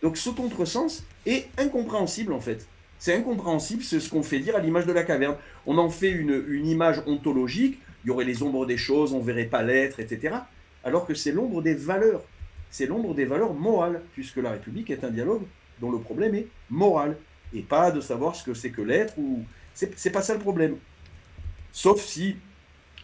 Donc 0.02 0.16
ce 0.16 0.30
contresens 0.30 1.04
est 1.26 1.48
incompréhensible 1.58 2.32
en 2.32 2.40
fait. 2.40 2.66
C'est 2.98 3.14
incompréhensible, 3.14 3.82
c'est 3.82 4.00
ce 4.00 4.10
qu'on 4.10 4.22
fait 4.22 4.38
dire 4.38 4.56
à 4.56 4.60
l'image 4.60 4.86
de 4.86 4.92
la 4.92 5.02
caverne. 5.02 5.36
On 5.66 5.78
en 5.78 5.90
fait 5.90 6.10
une, 6.10 6.44
une, 6.48 6.66
image 6.66 7.02
ontologique, 7.06 7.80
il 8.04 8.08
y 8.08 8.10
aurait 8.10 8.24
les 8.24 8.42
ombres 8.42 8.66
des 8.66 8.76
choses, 8.76 9.12
on 9.12 9.20
verrait 9.20 9.46
pas 9.46 9.62
l'être, 9.62 10.00
etc. 10.00 10.36
Alors 10.84 11.06
que 11.06 11.14
c'est 11.14 11.32
l'ombre 11.32 11.62
des 11.62 11.74
valeurs. 11.74 12.22
C'est 12.70 12.86
l'ombre 12.86 13.14
des 13.14 13.24
valeurs 13.24 13.54
morales, 13.54 14.02
puisque 14.12 14.36
la 14.36 14.52
République 14.52 14.90
est 14.90 15.02
un 15.02 15.10
dialogue 15.10 15.42
dont 15.80 15.90
le 15.90 15.98
problème 15.98 16.34
est 16.34 16.48
moral, 16.68 17.16
et 17.52 17.62
pas 17.62 17.90
de 17.90 18.00
savoir 18.00 18.36
ce 18.36 18.44
que 18.44 18.54
c'est 18.54 18.70
que 18.70 18.82
l'être, 18.82 19.18
ou... 19.18 19.44
C'est 19.74 20.10
pas 20.10 20.20
ça 20.20 20.34
le 20.34 20.40
problème. 20.40 20.76
Sauf 21.72 22.04
si 22.04 22.36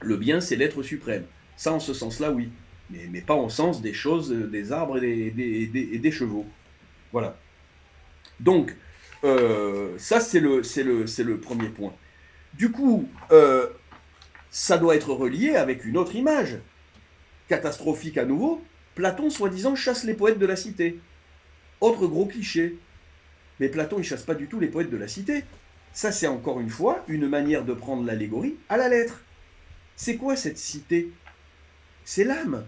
le 0.02 0.16
bien, 0.16 0.40
c'est 0.40 0.56
l'être 0.56 0.83
suprême. 0.83 1.25
Ça, 1.56 1.73
en 1.73 1.80
ce 1.80 1.95
sens-là, 1.95 2.30
oui. 2.33 2.50
Mais, 2.90 3.21
pas 3.21 3.35
en 3.35 3.49
sens 3.49 3.80
des 3.80 3.95
choses, 3.95 4.30
des 4.30 4.73
arbres 4.73 5.02
et 5.02 5.30
des, 5.30 5.99
des, 5.99 6.11
chevaux. 6.11 6.45
Voilà. 7.12 7.38
Donc, 8.40 8.76
euh, 9.25 9.95
ça, 9.97 10.21
c'est 10.21 10.40
le 10.40 11.38
premier 11.38 11.68
point. 11.68 11.95
Du 12.54 12.71
coup, 12.71 13.09
euh, 13.33 13.66
ça 14.50 14.78
doit 14.78 14.97
être 14.97 15.12
relié 15.12 15.56
avec 15.56 15.85
une 15.85 15.97
autre 15.97 16.14
image, 16.14 16.59
catastrophique 17.49 18.18
à 18.18 18.25
nouveau. 18.25 18.62
Platon, 18.95 19.28
soi-disant, 19.28 19.75
chasse 19.75 20.04
les 20.04 20.14
poètes 20.14 20.38
de 20.38 20.47
la 20.47 20.56
cité. 20.56 20.99
Autre 21.80 22.06
gros 22.06 22.26
cliché. 22.26 22.78
Mais 23.61 23.68
Platon, 23.68 23.99
il 23.99 24.04
chasse 24.04 24.23
pas 24.23 24.35
du 24.35 24.49
tout 24.49 24.61
les 24.61 24.68
poètes 24.68 24.90
de 24.90 24.97
la 24.97 25.09
cité. 25.09 25.45
Ça, 25.92 26.12
c'est 26.12 26.26
encore 26.26 26.61
une 26.61 26.71
fois 26.71 27.04
une 27.09 27.28
manière 27.28 27.64
de 27.64 27.73
prendre 27.73 28.04
l'allégorie 28.04 28.56
à 28.68 28.76
la 28.76 28.88
lettre. 28.88 29.23
C'est 29.97 30.16
quoi 30.16 30.37
cette 30.37 30.59
cité? 30.59 31.11
C'est 32.04 32.25
l'âme. 32.25 32.66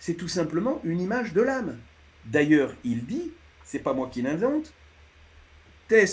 C'est 0.00 0.14
tout 0.14 0.28
simplement 0.28 0.80
une 0.82 1.00
image 1.00 1.32
de 1.32 1.40
l'âme. 1.40 1.78
D'ailleurs, 2.24 2.74
il 2.82 3.06
dit, 3.06 3.30
c'est 3.64 3.78
pas 3.78 3.92
moi 3.92 4.10
qui 4.12 4.22
l'invente, 4.22 4.72
Tes 5.88 6.04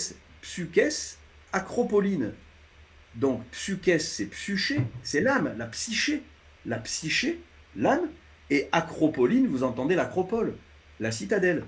psyches 0.42 1.16
acropoline. 1.52 2.32
Donc, 3.16 3.42
psyches, 3.50 3.98
c'est 3.98 4.26
psyché, 4.26 4.80
c'est 5.02 5.20
l'âme, 5.20 5.54
la 5.58 5.66
psyché. 5.66 6.22
La 6.66 6.78
psyché, 6.78 7.40
l'âme, 7.74 8.08
Et 8.50 8.68
acropoline, 8.72 9.46
vous 9.46 9.62
entendez 9.62 9.94
l'acropole, 9.94 10.54
la 10.98 11.12
citadelle, 11.12 11.64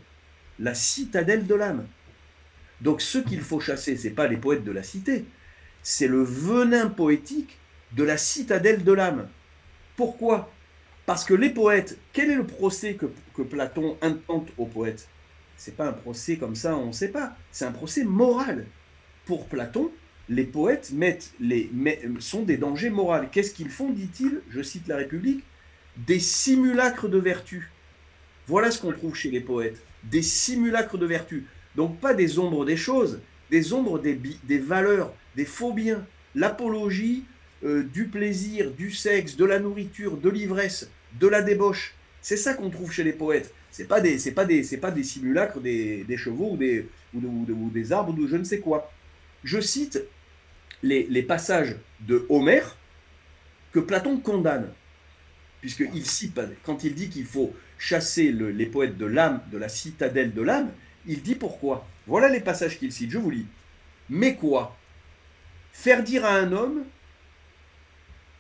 la 0.63 0.75
citadelle 0.75 1.47
de 1.47 1.55
l'âme. 1.55 1.87
Donc 2.81 3.03
ce 3.03 3.19
qu'il 3.19 3.41
faut 3.41 3.61
chasser, 3.61 3.97
c'est 3.97 4.11
pas 4.11 4.29
les 4.29 4.37
poètes 4.37 4.65
de 4.65 4.73
la 4.73 4.83
cité, 4.83 5.25
c'est 5.83 6.07
le 6.07 6.23
venin 6.23 6.89
poétique 6.89 7.59
de 7.93 8.05
la 8.05 8.17
citadelle 8.17 8.85
de 8.85 8.93
l'âme. 8.93 9.29
Pourquoi? 9.97 10.53
Parce 11.05 11.25
que 11.25 11.35
les 11.35 11.51
poètes, 11.51 11.99
quel 12.13 12.31
est 12.31 12.37
le 12.37 12.47
procès 12.47 12.95
que, 12.95 13.43
Platon 13.43 13.99
intente 14.01 14.49
aux 14.57 14.67
poètes? 14.67 15.09
C'est 15.57 15.77
pas 15.77 15.89
un 15.89 15.93
procès 15.93 16.37
comme 16.37 16.55
ça, 16.55 16.77
on 16.77 16.87
ne 16.87 16.93
sait 16.93 17.09
pas. 17.11 17.37
C'est 17.51 17.65
un 17.65 17.73
procès 17.73 18.05
moral. 18.05 18.67
Pour 19.27 19.47
Platon, 19.47 19.91
les 20.29 20.45
poètes 20.45 20.93
sont 22.21 22.43
des 22.43 22.57
dangers 22.57 22.91
moraux. 22.91 23.27
Qu'est-ce 23.31 23.53
qu'ils 23.53 23.71
font, 23.71 23.91
dit-il 23.91 24.41
Je 24.51 24.63
cite 24.63 24.87
la 24.87 24.97
République 24.97 25.45
des 25.97 26.21
simulacres 26.21 27.09
de 27.09 27.19
vertu. 27.19 27.71
Voilà 28.47 28.71
ce 28.71 28.81
qu'on 28.81 28.93
trouve 28.93 29.15
chez 29.15 29.31
les 29.31 29.41
poètes. 29.41 29.81
Des 30.05 30.23
simulacres 30.23 30.99
de 30.99 31.07
vertu. 31.07 31.47
Donc 31.77 32.01
pas 32.01 32.15
des 32.15 32.39
ombres 32.39 32.65
des 32.65 32.77
choses, 32.77 33.21
des 33.51 33.73
ombres 33.73 33.99
des, 33.99 34.19
des 34.45 34.59
valeurs, 34.59 35.15
des 35.37 35.45
faux 35.45 35.73
biens. 35.73 36.05
L'apologie 36.35 37.25
euh, 37.65 37.85
du 37.85 38.07
plaisir, 38.07 38.73
du 38.73 38.91
sexe, 38.91 39.37
de 39.37 39.45
la 39.45 39.59
nourriture, 39.59 40.17
de 40.17 40.29
l'ivresse, 40.29 40.91
de 41.21 41.29
la 41.29 41.43
débauche. 41.43 41.95
C'est 42.21 42.37
ça 42.37 42.55
qu'on 42.55 42.71
trouve 42.71 42.93
chez 42.93 43.05
les 43.05 43.13
poètes. 43.13 43.53
C'est 43.71 43.87
pas 43.87 44.01
des, 44.01 44.19
c'est 44.19 44.33
pas 44.33 44.45
des, 44.45 44.65
c'est 44.65 44.79
pas 44.79 44.91
des 44.91 45.03
simulacres 45.03 45.61
des, 45.61 46.05
chevaux 46.17 46.51
ou 46.53 46.57
des, 46.57 46.89
ou, 47.15 47.71
des 47.73 47.93
arbres 47.93 48.13
ou 48.13 48.23
de 48.23 48.27
je 48.27 48.37
ne 48.37 48.45
sais 48.45 48.61
quoi. 48.61 48.93
Je 49.45 49.61
cite 49.61 50.03
les, 50.83 51.07
les 51.09 51.23
passages 51.23 51.77
de 52.01 52.27
Homère 52.29 52.77
que 53.73 53.81
Platon 53.81 54.19
condamne 54.19 54.69
puisqu'il 55.63 56.05
cite, 56.05 56.39
quand 56.65 56.85
il 56.85 56.95
dit 56.95 57.09
qu'il 57.09 57.25
faut 57.25 57.55
chasser 57.83 58.31
les 58.31 58.67
poètes 58.67 58.97
de 58.97 59.07
l'âme, 59.07 59.41
de 59.51 59.59
la 59.59 59.69
citadelle 59.69 60.33
de 60.33 60.43
l'âme, 60.43 60.71
il 61.05 61.21
dit 61.21 61.35
pourquoi. 61.35 61.85
Voilà 62.07 62.29
les 62.29 62.39
passages 62.39 62.79
qu'il 62.79 62.93
cite, 62.93 63.11
je 63.11 63.19
vous 63.19 63.31
lis. 63.31 63.47
Mais 64.09 64.37
quoi? 64.37 64.77
Faire 65.73 66.05
dire 66.05 66.25
à 66.25 66.37
un 66.37 66.53
homme, 66.53 66.85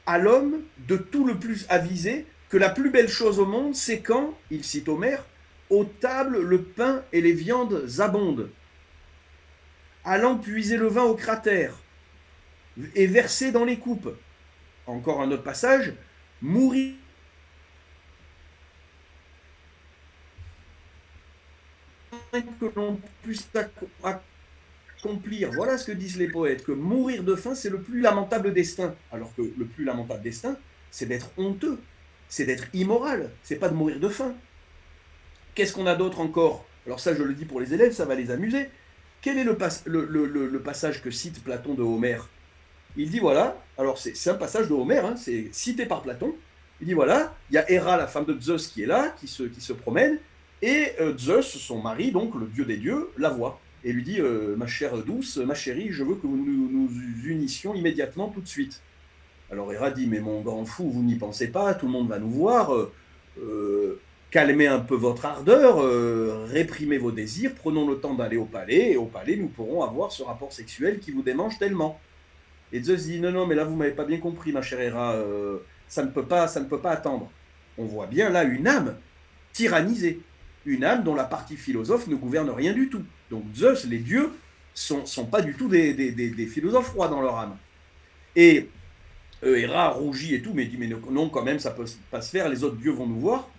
à 0.06 0.18
l'homme 0.18 0.62
de 0.86 0.96
tout 0.96 1.24
le 1.24 1.40
plus 1.40 1.66
avisé, 1.70 2.24
que 2.50 2.56
la 2.56 2.70
plus 2.70 2.90
belle 2.90 3.08
chose 3.08 3.40
au 3.40 3.44
monde, 3.44 3.74
c'est 3.74 3.98
quand, 3.98 4.38
il 4.52 4.62
cite 4.62 4.88
Homère, 4.88 5.24
aux 5.70 5.84
tables 5.84 6.40
le 6.40 6.62
pain 6.62 7.02
et 7.12 7.20
les 7.20 7.32
viandes 7.32 7.88
abondent, 7.98 8.48
allant 10.04 10.38
puiser 10.38 10.76
le 10.76 10.86
vin 10.86 11.02
au 11.02 11.16
cratère 11.16 11.74
et 12.94 13.08
verser 13.08 13.50
dans 13.50 13.64
les 13.64 13.78
coupes. 13.78 14.16
Encore 14.86 15.20
un 15.20 15.32
autre 15.32 15.42
passage, 15.42 15.94
mourir 16.40 16.94
que 22.40 22.66
l'on 22.74 22.98
puisse 23.22 23.48
accomplir. 24.02 25.50
Voilà 25.52 25.76
ce 25.76 25.86
que 25.86 25.92
disent 25.92 26.16
les 26.16 26.28
poètes, 26.28 26.64
que 26.64 26.72
mourir 26.72 27.22
de 27.22 27.34
faim, 27.34 27.54
c'est 27.54 27.68
le 27.68 27.80
plus 27.80 28.00
lamentable 28.00 28.54
destin. 28.54 28.94
Alors 29.10 29.34
que 29.34 29.42
le 29.42 29.64
plus 29.66 29.84
lamentable 29.84 30.22
destin, 30.22 30.56
c'est 30.90 31.06
d'être 31.06 31.30
honteux, 31.36 31.78
c'est 32.28 32.44
d'être 32.44 32.64
immoral, 32.72 33.30
c'est 33.42 33.56
pas 33.56 33.68
de 33.68 33.74
mourir 33.74 34.00
de 34.00 34.08
faim. 34.08 34.34
Qu'est-ce 35.54 35.74
qu'on 35.74 35.86
a 35.86 35.94
d'autre 35.94 36.20
encore? 36.20 36.64
Alors 36.86 37.00
ça, 37.00 37.14
je 37.14 37.22
le 37.22 37.34
dis 37.34 37.44
pour 37.44 37.60
les 37.60 37.74
élèves, 37.74 37.92
ça 37.92 38.06
va 38.06 38.14
les 38.14 38.30
amuser. 38.30 38.68
Quel 39.20 39.38
est 39.38 39.44
le, 39.44 40.58
passage 40.58 41.02
que 41.02 41.10
cite 41.10 41.44
Platon 41.44 41.74
de 41.74 41.82
Homère? 41.82 42.28
Il 42.96 43.10
dit 43.10 43.20
voilà, 43.20 43.62
alors 43.78 43.98
c'est 43.98 44.30
un 44.30 44.34
passage 44.34 44.68
de 44.68 44.74
Homère, 44.74 45.06
hein, 45.06 45.16
c'est 45.16 45.48
cité 45.52 45.86
par 45.86 46.02
Platon. 46.02 46.34
Il 46.80 46.88
dit 46.88 46.94
voilà, 46.94 47.34
il 47.50 47.54
y 47.54 47.58
a 47.58 47.70
Héra, 47.70 47.96
la 47.96 48.06
femme 48.06 48.24
de 48.24 48.38
Zeus, 48.40 48.66
qui 48.66 48.82
est 48.82 48.86
là, 48.86 49.14
qui 49.20 49.28
se 49.28 49.72
promène, 49.72 50.18
et 50.62 50.92
euh, 51.00 51.18
Zeus, 51.18 51.58
son 51.58 51.82
mari, 51.82 52.12
donc 52.12 52.34
le 52.36 52.46
dieu 52.46 52.64
des 52.64 52.76
dieux, 52.76 53.10
la 53.18 53.30
voit 53.30 53.60
et 53.84 53.92
lui 53.92 54.04
dit 54.04 54.20
euh, 54.20 54.54
Ma 54.56 54.68
chère 54.68 54.96
douce, 54.98 55.36
ma 55.38 55.54
chérie, 55.54 55.88
je 55.90 56.04
veux 56.04 56.14
que 56.14 56.26
nous 56.26 56.36
nous 56.36 56.88
unissions 57.24 57.74
immédiatement 57.74 58.28
tout 58.28 58.40
de 58.40 58.46
suite. 58.46 58.80
Alors 59.50 59.72
Héra 59.72 59.90
dit 59.90 60.06
Mais 60.06 60.20
mon 60.20 60.40
grand 60.40 60.64
fou, 60.64 60.88
vous 60.88 61.02
n'y 61.02 61.16
pensez 61.16 61.48
pas, 61.48 61.74
tout 61.74 61.86
le 61.86 61.92
monde 61.92 62.08
va 62.08 62.20
nous 62.20 62.30
voir. 62.30 62.72
Euh, 63.40 64.00
calmez 64.30 64.68
un 64.68 64.78
peu 64.78 64.94
votre 64.94 65.26
ardeur, 65.26 65.82
réprimez 66.48 66.96
vos 66.96 67.10
désirs, 67.10 67.52
prenons 67.54 67.86
le 67.86 67.96
temps 67.96 68.14
d'aller 68.14 68.38
au 68.38 68.46
palais, 68.46 68.92
et 68.92 68.96
au 68.96 69.04
palais, 69.04 69.36
nous 69.36 69.48
pourrons 69.48 69.82
avoir 69.82 70.10
ce 70.10 70.22
rapport 70.22 70.52
sexuel 70.52 71.00
qui 71.00 71.10
vous 71.10 71.22
démange 71.22 71.58
tellement. 71.58 72.00
Et 72.72 72.82
Zeus 72.82 73.08
dit 73.08 73.20
Non, 73.20 73.30
non, 73.30 73.46
mais 73.46 73.54
là, 73.54 73.64
vous 73.64 73.76
m'avez 73.76 73.90
pas 73.90 74.04
bien 74.06 74.18
compris, 74.18 74.52
ma 74.52 74.62
chère 74.62 74.80
Héra, 74.80 75.16
ça, 75.86 76.02
ne 76.02 76.10
peut 76.10 76.24
pas, 76.24 76.46
ça 76.48 76.60
ne 76.60 76.66
peut 76.66 76.80
pas 76.80 76.92
attendre. 76.92 77.30
On 77.76 77.84
voit 77.84 78.06
bien 78.06 78.30
là 78.30 78.44
une 78.44 78.68
âme 78.68 78.96
tyrannisée 79.52 80.22
une 80.66 80.84
âme 80.84 81.04
dont 81.04 81.14
la 81.14 81.24
partie 81.24 81.56
philosophe 81.56 82.06
ne 82.06 82.14
gouverne 82.14 82.50
rien 82.50 82.72
du 82.72 82.88
tout. 82.88 83.02
Donc 83.30 83.44
Zeus, 83.54 83.86
les 83.86 83.98
dieux, 83.98 84.30
sont, 84.74 85.06
sont 85.06 85.26
pas 85.26 85.42
du 85.42 85.54
tout 85.54 85.68
des, 85.68 85.92
des, 85.92 86.46
philosophes 86.46 86.88
froids 86.88 87.08
dans 87.08 87.20
leur 87.20 87.36
âme. 87.36 87.56
Et 88.36 88.68
euh, 89.44 89.56
Héra 89.56 89.90
rougit 89.90 90.34
et 90.34 90.42
tout, 90.42 90.52
mais 90.54 90.64
dit 90.64 90.76
mais 90.78 90.88
non, 90.88 91.28
quand 91.28 91.42
même, 91.42 91.58
ça 91.58 91.70
peut 91.70 91.84
pas 92.10 92.20
se 92.20 92.30
faire, 92.30 92.48
les 92.48 92.64
autres 92.64 92.76
dieux 92.76 92.92
vont 92.92 93.06
nous 93.06 93.20
voir. 93.20 93.50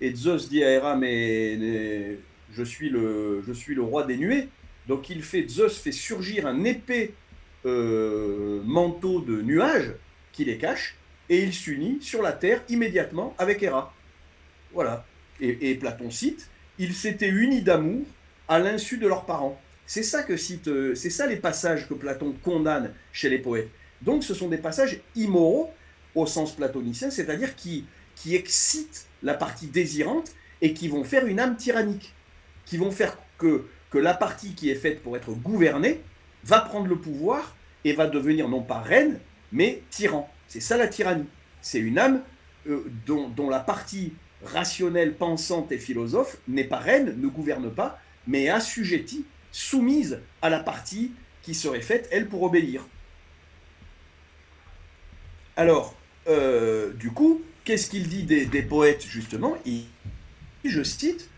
Et 0.00 0.14
Zeus 0.14 0.48
dit 0.48 0.62
à 0.62 0.70
Héra, 0.70 0.96
mais, 0.96 2.18
je, 2.52 2.62
suis 2.62 2.88
le, 2.88 3.42
je 3.46 3.52
suis 3.52 3.74
le 3.74 3.82
roi 3.82 4.04
des 4.04 4.16
nuées. 4.16 4.48
Donc 4.86 5.10
il 5.10 5.22
fait, 5.22 5.46
Zeus 5.48 5.78
fait 5.78 5.92
surgir 5.92 6.46
un 6.46 6.64
épais 6.64 7.12
euh, 7.66 8.62
manteau 8.64 9.20
de 9.20 9.42
nuages 9.42 9.92
qui 10.32 10.44
les 10.44 10.58
cache, 10.58 10.96
et 11.28 11.42
il 11.42 11.52
s'unit 11.52 11.98
sur 12.00 12.22
la 12.22 12.32
terre 12.32 12.62
immédiatement 12.68 13.34
avec 13.38 13.62
Héra. 13.62 13.94
Voilà. 14.72 15.04
Et 15.40 15.74
Platon 15.74 16.10
cite, 16.10 16.49
ils 16.80 16.94
s'étaient 16.94 17.28
unis 17.28 17.60
d'amour 17.60 18.06
à 18.48 18.58
l'insu 18.58 18.96
de 18.96 19.06
leurs 19.06 19.26
parents. 19.26 19.60
C'est 19.86 20.02
ça 20.02 20.22
que 20.22 20.36
cite, 20.36 20.66
euh, 20.68 20.94
c'est 20.94 21.10
ça 21.10 21.26
les 21.26 21.36
passages 21.36 21.86
que 21.86 21.92
Platon 21.92 22.34
condamne 22.42 22.94
chez 23.12 23.28
les 23.28 23.38
poètes. 23.38 23.68
Donc 24.00 24.24
ce 24.24 24.32
sont 24.32 24.48
des 24.48 24.56
passages 24.56 24.98
immoraux 25.14 25.70
au 26.14 26.24
sens 26.26 26.56
platonicien, 26.56 27.10
c'est-à-dire 27.10 27.54
qui, 27.54 27.84
qui 28.16 28.34
excitent 28.34 29.06
la 29.22 29.34
partie 29.34 29.66
désirante 29.66 30.32
et 30.62 30.72
qui 30.72 30.88
vont 30.88 31.04
faire 31.04 31.26
une 31.26 31.38
âme 31.38 31.56
tyrannique, 31.56 32.14
qui 32.64 32.78
vont 32.78 32.90
faire 32.90 33.18
que, 33.36 33.66
que 33.90 33.98
la 33.98 34.14
partie 34.14 34.54
qui 34.54 34.70
est 34.70 34.74
faite 34.74 35.02
pour 35.02 35.18
être 35.18 35.32
gouvernée 35.32 36.00
va 36.44 36.60
prendre 36.60 36.86
le 36.86 36.96
pouvoir 36.96 37.54
et 37.84 37.92
va 37.92 38.06
devenir 38.06 38.48
non 38.48 38.62
pas 38.62 38.80
reine, 38.80 39.20
mais 39.52 39.82
tyran. 39.90 40.30
C'est 40.48 40.60
ça 40.60 40.78
la 40.78 40.88
tyrannie. 40.88 41.28
C'est 41.60 41.78
une 41.78 41.98
âme 41.98 42.22
euh, 42.66 42.90
dont, 43.06 43.28
dont, 43.28 43.50
la 43.50 43.60
partie 43.60 44.14
rationnelle, 44.44 45.14
pensante 45.14 45.72
et 45.72 45.78
philosophe, 45.78 46.38
n'est 46.48 46.64
pas 46.64 46.78
reine, 46.78 47.20
ne 47.20 47.28
gouverne 47.28 47.70
pas, 47.70 48.00
mais 48.26 48.48
assujettie, 48.48 49.24
soumise 49.52 50.20
à 50.42 50.50
la 50.50 50.60
partie 50.60 51.12
qui 51.42 51.54
serait 51.54 51.80
faite, 51.80 52.08
elle, 52.10 52.28
pour 52.28 52.42
obéir. 52.42 52.86
Alors, 55.56 55.96
euh, 56.28 56.92
du 56.94 57.10
coup, 57.10 57.42
qu'est-ce 57.64 57.90
qu'il 57.90 58.08
dit 58.08 58.24
des, 58.24 58.62
poètes, 58.62 59.04
justement? 59.06 59.56
Il, 59.66 59.84
Je 60.64 60.82
cite, 60.82 61.28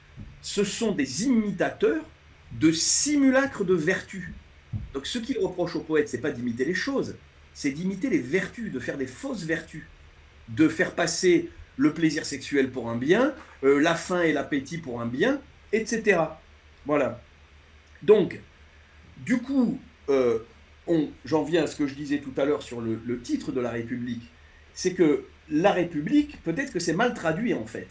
ce 0.42 0.64
sont 0.64 0.92
des 0.92 1.24
imitateurs 1.24 2.04
de 2.52 2.70
simulacres 2.72 3.64
de 3.64 3.74
vertu. 3.74 4.34
Donc 4.94 5.06
ce 5.06 5.18
qu'il 5.18 5.38
reproche 5.38 5.76
aux 5.76 5.80
poètes, 5.80 6.08
c'est 6.08 6.20
pas 6.20 6.30
d'imiter 6.30 6.64
les 6.64 6.74
choses, 6.74 7.16
c'est 7.54 7.70
d'imiter 7.70 8.10
les 8.10 8.18
vertus, 8.18 8.72
de 8.72 8.80
faire 8.80 8.98
des 8.98 9.06
fausses 9.06 9.44
vertus, 9.44 9.84
de 10.48 10.68
faire 10.68 10.94
passer 10.94 11.50
le 11.76 11.92
plaisir 11.92 12.24
sexuel 12.24 12.70
pour 12.70 12.90
un 12.90 12.96
bien, 12.96 13.34
euh, 13.64 13.80
la 13.80 13.94
faim 13.94 14.22
et 14.22 14.32
l'appétit 14.32 14.78
pour 14.78 15.00
un 15.00 15.06
bien, 15.06 15.40
etc. 15.72 16.20
Voilà. 16.86 17.20
Donc, 18.02 18.40
du 19.18 19.38
coup, 19.38 19.78
euh, 20.08 20.38
j'en 21.24 21.44
viens 21.44 21.64
à 21.64 21.66
ce 21.66 21.76
que 21.76 21.86
je 21.86 21.94
disais 21.94 22.18
tout 22.18 22.32
à 22.36 22.44
l'heure 22.44 22.62
sur 22.62 22.80
le, 22.80 23.00
le, 23.04 23.20
titre 23.20 23.52
de 23.52 23.60
la 23.60 23.70
République. 23.70 24.22
C'est 24.74 24.94
que 24.94 25.24
la 25.50 25.72
République, 25.72 26.42
peut-être 26.42 26.72
que 26.72 26.80
c'est 26.80 26.94
mal 26.94 27.14
traduit 27.14 27.54
en 27.54 27.66
fait. 27.66 27.88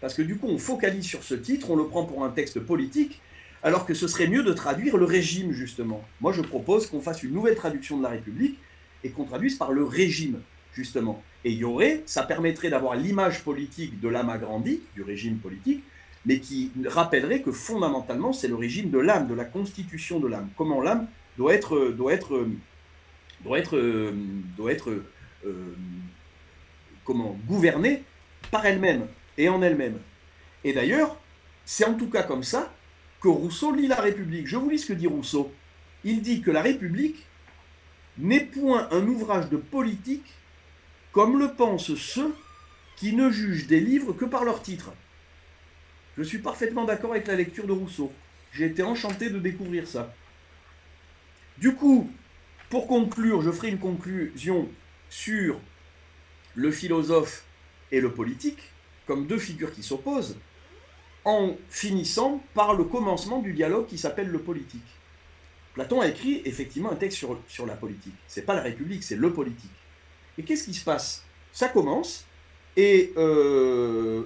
Parce 0.00 0.14
que 0.14 0.22
du 0.22 0.36
coup, 0.36 0.48
on 0.48 0.58
focalise 0.58 1.06
sur 1.06 1.22
ce 1.22 1.34
titre, 1.34 1.70
on 1.70 1.76
le 1.76 1.86
prend 1.86 2.04
pour 2.04 2.24
un 2.24 2.30
texte 2.30 2.60
politique, 2.60 3.22
alors 3.62 3.86
que 3.86 3.94
ce 3.94 4.06
serait 4.06 4.26
mieux 4.26 4.42
de 4.42 4.52
traduire 4.52 4.98
le 4.98 5.06
régime, 5.06 5.52
justement. 5.52 6.04
Moi, 6.20 6.32
je 6.32 6.42
propose 6.42 6.86
qu'on 6.86 7.00
fasse 7.00 7.22
une 7.22 7.32
nouvelle 7.32 7.54
traduction 7.54 7.96
de 7.96 8.02
la 8.02 8.10
République 8.10 8.58
et 9.02 9.08
qu'on 9.08 9.24
traduise 9.24 9.56
par 9.56 9.72
le 9.72 9.84
régime, 9.84 10.42
justement. 10.74 11.22
Et 11.44 11.52
il 11.52 11.58
y 11.58 11.64
aurait, 11.64 12.02
ça 12.06 12.22
permettrait 12.22 12.70
d'avoir 12.70 12.96
l'image 12.96 13.42
politique 13.42 14.00
de 14.00 14.08
l'âme 14.08 14.30
agrandie, 14.30 14.80
du 14.94 15.02
régime 15.02 15.38
politique, 15.38 15.82
mais 16.26 16.40
qui 16.40 16.70
rappellerait 16.86 17.42
que 17.42 17.52
fondamentalement, 17.52 18.32
c'est 18.32 18.48
le 18.48 18.54
régime 18.54 18.90
de 18.90 18.98
l'âme, 18.98 19.28
de 19.28 19.34
la 19.34 19.44
constitution 19.44 20.20
de 20.20 20.28
l'âme. 20.28 20.48
Comment 20.56 20.80
l'âme 20.80 21.06
doit 21.36 21.54
être, 21.54 21.90
doit 21.90 22.12
être, 22.12 22.48
doit 23.44 23.58
être, 23.58 23.78
euh, 25.44 25.74
comment, 27.04 27.36
gouvernée 27.46 28.02
par 28.50 28.64
elle-même 28.64 29.06
et 29.36 29.48
en 29.48 29.62
elle-même. 29.62 29.98
Et 30.64 30.72
d'ailleurs, 30.72 31.16
c'est 31.64 31.84
en 31.84 31.94
tout 31.94 32.08
cas 32.08 32.22
comme 32.22 32.42
ça 32.42 32.72
que 33.20 33.28
Rousseau 33.28 33.74
lit 33.74 33.86
la 33.86 34.00
République. 34.00 34.46
Je 34.46 34.56
vous 34.56 34.70
lis 34.70 34.78
ce 34.78 34.86
que 34.86 34.92
dit 34.92 35.06
Rousseau. 35.06 35.52
Il 36.04 36.22
dit 36.22 36.40
que 36.40 36.50
la 36.50 36.62
République 36.62 37.26
n'est 38.18 38.44
point 38.44 38.88
un 38.90 39.06
ouvrage 39.06 39.48
de 39.50 39.56
politique 39.56 40.34
comme 41.14 41.38
le 41.38 41.52
pensent 41.52 41.94
ceux 41.94 42.34
qui 42.96 43.14
ne 43.14 43.30
jugent 43.30 43.68
des 43.68 43.80
livres 43.80 44.12
que 44.12 44.24
par 44.24 44.44
leur 44.44 44.60
titre. 44.62 44.92
Je 46.18 46.24
suis 46.24 46.38
parfaitement 46.38 46.84
d'accord 46.84 47.12
avec 47.12 47.28
la 47.28 47.36
lecture 47.36 47.66
de 47.66 47.72
Rousseau. 47.72 48.12
J'ai 48.52 48.66
été 48.66 48.82
enchanté 48.82 49.30
de 49.30 49.38
découvrir 49.38 49.86
ça. 49.86 50.12
Du 51.58 51.74
coup, 51.74 52.10
pour 52.68 52.88
conclure, 52.88 53.42
je 53.42 53.52
ferai 53.52 53.68
une 53.68 53.78
conclusion 53.78 54.68
sur 55.08 55.60
le 56.56 56.72
philosophe 56.72 57.44
et 57.92 58.00
le 58.00 58.12
politique, 58.12 58.72
comme 59.06 59.28
deux 59.28 59.38
figures 59.38 59.72
qui 59.72 59.84
s'opposent, 59.84 60.36
en 61.24 61.56
finissant 61.70 62.42
par 62.54 62.74
le 62.74 62.84
commencement 62.84 63.40
du 63.40 63.52
dialogue 63.52 63.86
qui 63.86 63.98
s'appelle 63.98 64.28
le 64.28 64.40
politique. 64.40 64.82
Platon 65.74 66.00
a 66.00 66.08
écrit 66.08 66.42
effectivement 66.44 66.90
un 66.90 66.96
texte 66.96 67.24
sur, 67.46 67.66
la 67.66 67.76
politique. 67.76 68.14
C'est 68.26 68.42
pas 68.42 68.54
la 68.54 68.62
République, 68.62 69.04
c'est 69.04 69.16
le 69.16 69.32
politique. 69.32 69.70
Et 70.38 70.42
qu'est-ce 70.42 70.64
qui 70.64 70.74
se 70.74 70.84
passe? 70.84 71.24
Ça 71.52 71.68
commence, 71.68 72.24
et 72.76 73.12
euh, 73.16 74.22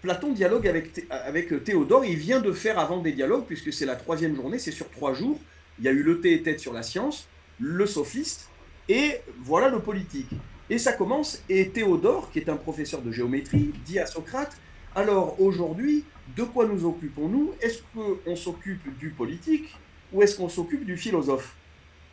Platon 0.00 0.32
dialogue 0.32 0.66
avec, 0.66 1.06
avec 1.10 1.62
Théodore. 1.64 2.04
Il 2.04 2.16
vient 2.16 2.40
de 2.40 2.50
faire 2.50 2.78
avant 2.78 3.00
des 3.00 3.12
dialogues, 3.12 3.44
puisque 3.46 3.72
c'est 3.72 3.86
la 3.86 3.96
troisième 3.96 4.34
journée, 4.34 4.58
c'est 4.58 4.72
sur 4.72 4.90
trois 4.90 5.14
jours. 5.14 5.38
Il 5.78 5.84
y 5.84 5.88
a 5.88 5.92
eu 5.92 6.02
le 6.02 6.20
thé 6.20 6.32
et 6.34 6.42
tête 6.42 6.58
sur 6.60 6.72
la 6.72 6.82
science, 6.82 7.28
le 7.60 7.86
sophiste, 7.86 8.48
et 8.88 9.20
voilà 9.40 9.68
le 9.68 9.78
politique. 9.78 10.30
Et 10.68 10.78
ça 10.78 10.92
commence, 10.92 11.42
et 11.48 11.68
Théodore, 11.68 12.30
qui 12.30 12.40
est 12.40 12.48
un 12.48 12.56
professeur 12.56 13.02
de 13.02 13.12
géométrie, 13.12 13.72
dit 13.84 13.98
à 13.98 14.06
Socrate, 14.06 14.56
alors 14.94 15.40
aujourd'hui, 15.40 16.04
de 16.36 16.42
quoi 16.42 16.66
nous 16.66 16.84
occupons-nous? 16.84 17.52
Est-ce 17.60 17.82
qu'on 17.94 18.36
s'occupe 18.36 18.98
du 18.98 19.10
politique 19.10 19.74
ou 20.12 20.22
est-ce 20.22 20.36
qu'on 20.36 20.48
s'occupe 20.48 20.84
du 20.84 20.96
philosophe? 20.96 21.54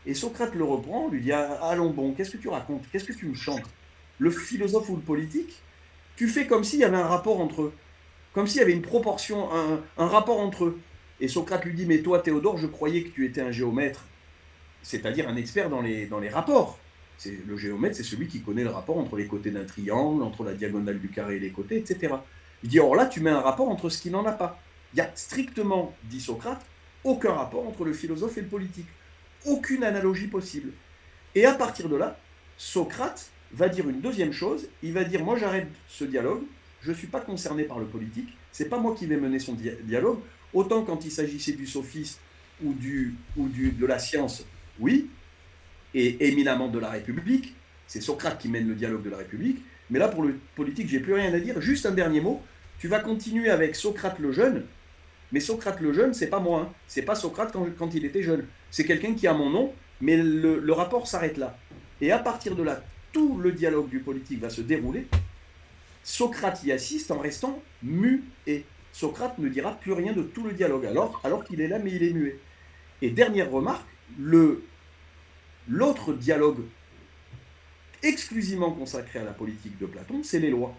Et 0.06 0.14
Socrate 0.14 0.56
le 0.56 0.64
reprend, 0.64 1.10
lui 1.10 1.22
dit, 1.22 1.32
ah, 1.32 1.60
allons 1.64 1.92
bon, 1.92 2.14
qu'est-ce 2.14 2.32
que 2.32 2.38
tu 2.38 2.48
racontes? 2.48 2.84
Qu'est-ce 2.92 3.06
que 3.06 3.14
tu 3.14 3.28
me 3.28 3.36
chantes? 3.36 3.66
Le 4.18 4.32
philosophe 4.32 4.90
ou 4.90 4.96
le 4.96 5.02
politique 5.02 5.62
Tu 6.16 6.28
fais 6.28 6.48
comme 6.48 6.64
s'il 6.64 6.80
y 6.80 6.84
avait 6.84 6.98
un 6.98 7.08
rapport 7.08 7.40
entre 7.40 7.64
eux, 7.64 7.74
comme 8.34 8.48
s'il 8.48 8.60
y 8.60 8.64
avait 8.64 8.74
une 8.74 8.82
proportion, 8.82 9.50
un, 9.98 10.08
rapport 10.08 10.40
entre 10.40 10.66
eux. 10.66 10.80
Et 11.20 11.28
Socrate 11.28 11.66
lui 11.66 11.74
dit, 11.74 11.86
mais 11.86 12.00
toi 12.00 12.20
Théodore, 12.20 12.58
je 12.58 12.68
croyais 12.68 13.04
que 13.04 13.10
tu 13.10 13.26
étais 13.26 13.42
un 13.42 13.52
géomètre, 13.52 14.06
c'est-à-dire 14.82 15.28
un 15.28 15.36
expert 15.36 15.70
dans 15.70 15.82
les, 15.82 16.06
dans 16.06 16.20
les 16.20 16.30
rapports. 16.30 16.80
Le 17.26 17.58
géomètre, 17.58 17.98
c'est 17.98 18.04
celui 18.04 18.28
qui 18.28 18.42
connaît 18.42 18.64
le 18.64 18.70
rapport 18.70 18.98
entre 18.98 19.18
les 19.18 19.28
côtés 19.28 19.52
d'un 19.52 19.66
triangle, 19.66 20.24
entre 20.24 20.46
la 20.46 20.54
diagonale 20.54 21.00
du 21.00 21.10
carré 21.10 21.36
et 21.36 21.40
les 21.40 21.52
côtés, 21.52 21.78
etc. 21.78 22.16
Il 22.64 22.70
dit, 22.70 22.80
or 22.80 22.96
là, 22.96 23.06
tu 23.06 23.20
mets 23.20 23.30
un 23.30 23.42
rapport 23.42 23.68
entre 23.68 23.90
ce 23.90 24.02
qui 24.02 24.10
n'en 24.10 24.26
a 24.26 24.32
pas. 24.32 24.60
Il 24.94 24.98
y 24.98 25.02
a 25.02 25.12
strictement, 25.16 25.94
dit 26.06 26.22
Socrate, 26.22 26.66
aucun 27.04 27.34
rapport 27.34 27.68
entre 27.68 27.86
le 27.86 27.94
philosophe 27.94 28.38
et 28.38 28.42
le 28.42 28.48
politique. 28.48 28.88
Aucune 29.46 29.84
analogie 29.84 30.28
possible. 30.28 30.72
Et 31.36 31.46
à 31.46 31.54
partir 31.54 31.90
de 31.90 31.96
là, 31.96 32.20
Socrate 32.58 33.30
va 33.54 33.70
dire 33.70 33.88
une 33.90 34.02
deuxième 34.02 34.34
chose. 34.34 34.68
Il 34.84 34.94
va 34.94 35.04
dire, 35.04 35.24
moi 35.24 35.38
j'arrête 35.38 35.68
ce 35.88 36.04
dialogue, 36.04 36.44
je 36.82 36.92
ne 36.92 36.96
suis 36.96 37.08
pas 37.08 37.22
concerné 37.22 37.64
par 37.64 37.80
le 37.80 37.86
politique, 37.86 38.30
c'est 38.52 38.70
pas 38.70 38.80
moi 38.80 38.96
qui 38.96 39.06
vais 39.06 39.18
mener 39.18 39.40
son 39.40 39.54
dialogue. 39.54 40.20
Autant 40.54 40.84
quand 40.84 41.06
il 41.06 41.12
s'agissait 41.12 41.54
du 41.54 41.68
sophisme 41.68 42.20
ou, 42.64 42.74
du, 42.74 43.16
ou 43.38 43.48
du, 43.48 43.72
de 43.72 43.86
la 43.86 44.00
science, 44.00 44.46
oui, 44.80 45.10
et 45.94 46.28
éminemment 46.28 46.68
de 46.68 46.80
la 46.80 46.90
République, 46.90 47.56
c'est 47.88 48.02
Socrate 48.02 48.40
qui 48.40 48.50
mène 48.50 48.68
le 48.68 48.76
dialogue 48.76 49.04
de 49.04 49.10
la 49.10 49.18
République, 49.18 49.64
mais 49.90 50.00
là, 50.00 50.08
pour 50.08 50.24
le 50.24 50.38
politique, 50.56 50.88
j'ai 50.88 51.00
plus 51.00 51.14
rien 51.14 51.34
à 51.34 51.40
dire. 51.40 51.60
Juste 51.62 51.86
un 51.86 51.92
dernier 51.92 52.22
mot. 52.22 52.42
Tu 52.78 52.88
vas 52.88 53.00
continuer 53.00 53.50
avec 53.50 53.76
Socrate 53.76 54.20
le 54.20 54.32
jeune, 54.32 54.66
mais 55.32 55.40
Socrate 55.40 55.80
le 55.80 55.94
jeune, 55.94 56.14
c'est 56.14 56.28
pas 56.28 56.40
moi. 56.40 56.62
Hein. 56.62 56.74
C'est 56.88 57.04
pas 57.04 57.16
Socrate 57.16 57.56
quand, 57.78 57.94
il 57.94 58.06
était 58.06 58.24
jeune. 58.24 58.46
C'est 58.72 58.86
quelqu'un 58.86 59.14
qui 59.14 59.28
a 59.28 59.34
mon 59.34 59.50
nom, 59.50 59.74
mais 60.02 60.18
le, 60.18 60.72
rapport 60.72 61.08
s'arrête 61.08 61.38
là. 61.38 61.58
Et 62.02 62.12
à 62.12 62.20
partir 62.20 62.56
de 62.56 62.64
là, 62.64 62.82
tout 63.12 63.38
le 63.38 63.52
dialogue 63.52 63.90
du 63.90 64.00
politique 64.00 64.42
va 64.42 64.50
se 64.50 64.62
dérouler. 64.62 65.08
Socrate 66.04 66.64
y 66.64 66.72
assiste 66.72 67.12
en 67.12 67.20
restant 67.20 67.62
mu 67.84 68.24
et 68.48 68.64
Socrate 68.92 69.38
ne 69.38 69.50
dira 69.50 69.74
plus 69.74 69.94
rien 69.94 70.14
de 70.14 70.24
tout 70.24 70.44
le 70.44 70.54
dialogue 70.54 70.86
alors, 70.86 71.22
alors 71.24 71.44
qu'il 71.44 71.62
est 71.62 71.68
là, 71.68 71.78
mais 71.78 71.92
il 71.92 72.04
est 72.04 72.14
muet. 72.14 72.40
Et 73.02 73.12
dernière 73.12 73.52
remarque, 73.52 73.88
le 74.18 74.64
l'autre 75.68 76.14
dialogue 76.14 76.64
exclusivement 78.02 78.72
consacré 78.72 79.20
à 79.20 79.24
la 79.24 79.34
politique 79.34 79.78
de 79.78 79.86
Platon, 79.86 80.22
c'est 80.24 80.40
les 80.40 80.50
lois. 80.50 80.74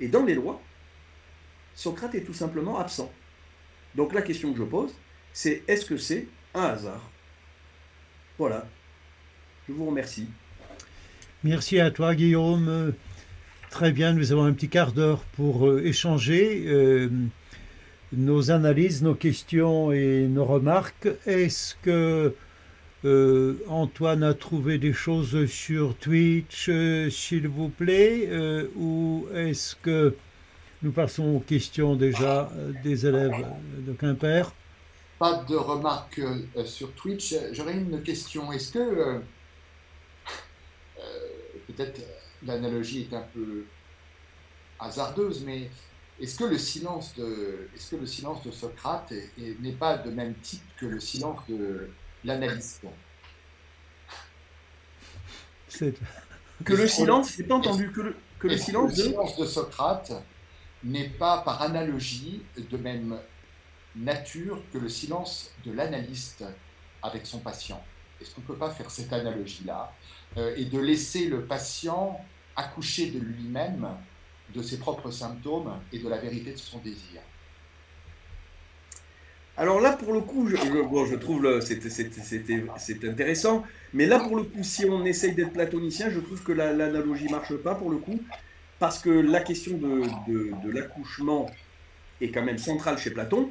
Et 0.00 0.08
dans 0.08 0.24
les 0.24 0.34
lois, 0.34 0.60
Socrate 1.74 2.14
est 2.14 2.24
tout 2.24 2.34
simplement 2.34 2.78
absent. 2.78 3.10
Donc 3.94 4.12
la 4.12 4.22
question 4.22 4.52
que 4.52 4.58
je 4.58 4.64
pose, 4.64 4.94
c'est 5.32 5.62
est-ce 5.68 5.86
que 5.86 5.96
c'est 5.96 6.26
un 6.54 6.64
hasard? 6.64 7.10
Voilà. 8.38 8.66
Je 9.68 9.72
vous 9.72 9.86
remercie. 9.86 10.28
Merci 11.42 11.78
à 11.78 11.90
toi, 11.90 12.14
Guillaume. 12.14 12.92
Très 13.74 13.90
bien, 13.90 14.12
nous 14.12 14.30
avons 14.30 14.44
un 14.44 14.52
petit 14.52 14.68
quart 14.68 14.92
d'heure 14.92 15.24
pour 15.36 15.66
euh, 15.66 15.84
échanger 15.84 16.64
euh, 16.68 17.08
nos 18.12 18.52
analyses, 18.52 19.02
nos 19.02 19.16
questions 19.16 19.90
et 19.90 20.28
nos 20.28 20.44
remarques. 20.44 21.08
Est-ce 21.26 21.74
que 21.82 22.34
euh, 23.04 23.54
Antoine 23.68 24.22
a 24.22 24.32
trouvé 24.32 24.78
des 24.78 24.92
choses 24.92 25.46
sur 25.46 25.96
Twitch, 25.96 26.70
s'il 27.10 27.48
vous 27.48 27.68
plaît, 27.68 28.30
ou 28.76 29.26
est-ce 29.34 29.74
que 29.74 30.14
nous 30.84 30.92
passons 30.92 31.36
aux 31.36 31.40
questions 31.40 31.96
déjà 31.96 32.50
des 32.82 33.06
élèves 33.06 33.46
de 33.78 33.92
Quimper 33.94 34.52
Pas 35.18 35.42
de 35.48 35.56
remarques 35.56 36.20
sur 36.66 36.92
Twitch. 36.92 37.34
J'aurais 37.52 37.72
une 37.72 38.02
question. 38.02 38.52
Est-ce 38.52 38.72
que, 38.72 39.22
peut-être 41.66 42.02
l'analogie 42.44 43.08
est 43.10 43.16
un 43.16 43.24
peu 43.32 43.64
hasardeuse, 44.78 45.42
mais 45.46 45.70
est-ce 46.20 46.38
que 46.38 46.44
le 46.44 46.58
silence 46.58 47.14
de, 47.16 47.68
est-ce 47.74 47.92
que 47.92 47.96
le 47.96 48.06
silence 48.06 48.44
de 48.44 48.50
Socrate 48.50 49.14
n'est 49.38 49.72
pas 49.72 49.96
de 49.96 50.10
même 50.10 50.34
type 50.34 50.62
que 50.76 50.84
le 50.84 51.00
silence 51.00 51.40
de 51.48 51.88
l'analyste? 52.24 52.82
Que 55.70 56.74
le 56.74 56.86
silence, 56.86 57.36
j'ai 57.36 57.44
pas 57.44 57.54
entendu, 57.54 57.90
que 57.90 58.02
le, 58.02 58.16
que 58.38 58.48
le 58.48 58.58
silence, 58.58 58.94
de... 58.94 59.02
silence 59.02 59.38
de 59.38 59.46
Socrate 59.46 60.12
n'est 60.84 61.08
pas 61.08 61.38
par 61.38 61.62
analogie 61.62 62.42
de 62.56 62.76
même 62.76 63.18
nature 63.96 64.62
que 64.72 64.78
le 64.78 64.88
silence 64.88 65.50
de 65.64 65.72
l'analyste 65.72 66.44
avec 67.02 67.26
son 67.26 67.38
patient. 67.38 67.82
Est-ce 68.20 68.34
qu'on 68.34 68.42
ne 68.42 68.46
peut 68.46 68.56
pas 68.56 68.70
faire 68.70 68.90
cette 68.90 69.12
analogie-là 69.12 69.92
euh, 70.36 70.54
et 70.56 70.64
de 70.64 70.78
laisser 70.78 71.26
le 71.26 71.44
patient 71.44 72.20
accoucher 72.56 73.10
de 73.10 73.18
lui-même, 73.18 73.88
de 74.54 74.62
ses 74.62 74.78
propres 74.78 75.10
symptômes 75.10 75.72
et 75.92 75.98
de 75.98 76.08
la 76.08 76.18
vérité 76.18 76.52
de 76.52 76.58
son 76.58 76.78
désir? 76.78 77.20
Alors 79.56 79.80
là, 79.80 79.92
pour 79.92 80.12
le 80.12 80.20
coup, 80.20 80.48
je, 80.48 80.56
je 80.56 81.14
trouve 81.14 81.60
c'est 81.60 83.04
intéressant, 83.04 83.62
mais 83.92 84.06
là, 84.06 84.18
pour 84.18 84.34
le 84.36 84.42
coup, 84.42 84.64
si 84.64 84.84
on 84.84 85.04
essaye 85.04 85.32
d'être 85.32 85.52
platonicien, 85.52 86.10
je 86.10 86.18
trouve 86.18 86.42
que 86.42 86.50
l'analogie 86.50 87.26
ne 87.26 87.30
marche 87.30 87.54
pas 87.58 87.76
pour 87.76 87.90
le 87.90 87.98
coup, 87.98 88.20
parce 88.84 88.98
que 88.98 89.08
la 89.08 89.40
question 89.40 89.78
de, 89.78 90.70
l'accouchement 90.70 91.50
est 92.20 92.28
quand 92.28 92.42
même 92.42 92.58
centrale 92.58 92.98
chez 92.98 93.10
Platon, 93.10 93.48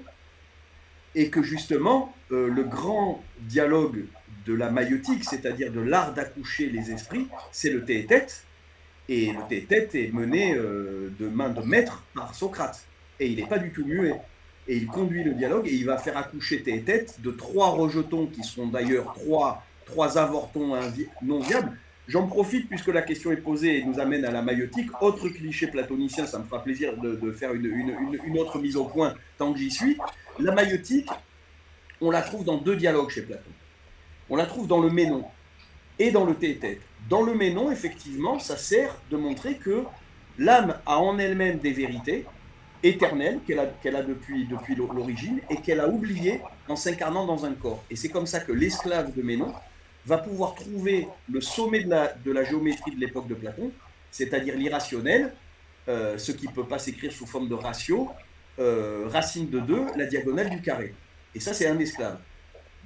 et 1.16 1.32
que 1.32 1.42
justement, 1.42 2.14
euh, 2.32 2.50
le 2.50 2.64
grand 2.64 3.24
dialogue 3.40 4.06
de 4.46 4.54
la 4.54 4.70
maïotique, 4.70 5.24
c'est-à-dire 5.24 5.72
de 5.72 5.80
l'art 5.80 6.14
d'accoucher 6.14 6.70
les 6.70 6.92
esprits, 6.92 7.28
c'est 7.52 7.72
le 7.72 7.84
tête 7.84 8.46
et 9.10 9.32
le 9.32 9.66
tête 9.66 9.96
est 9.96 10.14
mené 10.14 10.54
euh, 10.54 11.12
de 11.20 11.28
main 11.28 11.50
de 11.50 11.62
maître 11.62 12.04
par 12.14 12.36
Socrate, 12.36 12.86
et 13.20 13.26
il 13.26 13.38
n'est 13.38 13.48
pas 13.48 13.58
du 13.58 13.72
tout 13.72 13.86
muet 13.86 14.14
et 14.68 14.78
il 14.78 14.86
conduit 14.86 15.24
le 15.24 15.34
dialogue 15.34 15.68
et 15.68 15.74
il 15.74 15.86
va 15.86 15.98
faire 15.98 16.16
accoucher 16.16 16.62
tes 16.62 16.80
têtes 16.84 17.22
de 17.22 17.32
trois 17.32 17.70
rejetons 17.70 18.28
qui 18.28 18.44
seront 18.44 18.68
d'ailleurs 18.68 19.16
trois, 19.16 19.64
trois 19.88 20.20
avortons 20.20 20.76
non 21.24 21.40
viables. 21.40 21.76
J'en 22.08 22.28
profite 22.28 22.68
puisque 22.68 22.88
la 22.88 23.02
question 23.02 23.32
est 23.32 23.38
posée 23.38 23.78
et 23.78 23.84
nous 23.84 24.00
amène 24.00 24.26
à 24.26 24.32
la 24.32 24.42
maïotique. 24.42 24.90
Autre 25.02 25.30
cliché 25.30 25.68
platonicien, 25.68 26.26
ça 26.26 26.38
me 26.40 26.44
fera 26.44 26.62
plaisir 26.62 26.98
de, 26.98 27.32
faire 27.32 27.54
une, 27.54 28.38
autre 28.38 28.60
mise 28.60 28.76
au 28.76 28.86
point 28.86 29.16
tant 29.38 29.54
que 29.54 29.60
j'y 29.60 29.72
suis. 29.72 29.98
La 30.40 30.52
maïotique, 30.52 31.10
on 32.02 32.12
la 32.12 32.22
trouve 32.22 32.44
dans 32.44 32.58
deux 32.58 32.76
dialogues 32.76 33.10
chez 33.10 33.22
Platon. 33.22 33.52
On 34.30 34.36
la 34.36 34.46
trouve 34.46 34.68
dans 34.68 34.82
le 34.82 34.90
Ménon 34.90 35.26
et 35.98 36.12
dans 36.12 36.26
le 36.26 36.36
Thétète. 36.36 36.82
Dans 37.10 37.22
le 37.22 37.36
Ménon, 37.36 37.72
effectivement, 37.72 38.40
ça 38.40 38.58
sert 38.58 38.98
de 39.10 39.16
montrer 39.16 39.56
que 39.56 39.84
l'âme 40.38 40.76
a 40.86 41.00
en 41.00 41.18
elle-même 41.18 41.60
des 41.60 41.72
vérités 41.72 42.26
éternelle 42.84 43.40
qu'elle 43.48 43.60
a, 43.96 44.04
depuis, 44.04 44.46
l'origine 44.76 45.40
et 45.50 45.56
qu'elle 45.58 45.80
a 45.80 45.88
oublié 45.88 46.42
en 46.68 46.76
s'incarnant 46.76 47.26
dans 47.26 47.46
un 47.46 47.54
corps. 47.54 47.84
Et 47.90 47.96
c'est 47.96 48.10
comme 48.10 48.28
ça 48.28 48.42
que 48.42 48.52
l'esclave 48.52 49.14
de 49.16 49.22
Ménon 49.22 49.54
va 50.06 50.18
pouvoir 50.18 50.56
trouver 50.56 51.08
le 51.32 51.42
sommet 51.42 51.84
de 51.84 52.32
la, 52.32 52.44
géométrie 52.44 52.92
de 52.96 53.00
l'époque 53.00 53.28
de 53.28 53.36
Platon, 53.36 53.72
c'est-à-dire 54.12 54.56
l'irrationnel, 54.56 55.34
euh, 55.88 56.18
ce 56.18 56.32
qui 56.32 56.48
ne 56.48 56.52
peut 56.52 56.66
pas 56.66 56.80
s'écrire 56.80 57.12
sous 57.12 57.26
forme 57.26 57.48
de 57.48 57.56
ratio, 57.56 58.10
euh, 58.60 59.08
racine 59.08 59.50
de 59.50 59.60
2, 59.60 59.86
la 59.96 60.06
diagonale 60.06 60.50
du 60.50 60.62
carré. 60.62 60.94
Et 61.34 61.40
ça, 61.40 61.54
c'est 61.54 61.68
un 61.68 61.80
esclave. 61.80 62.20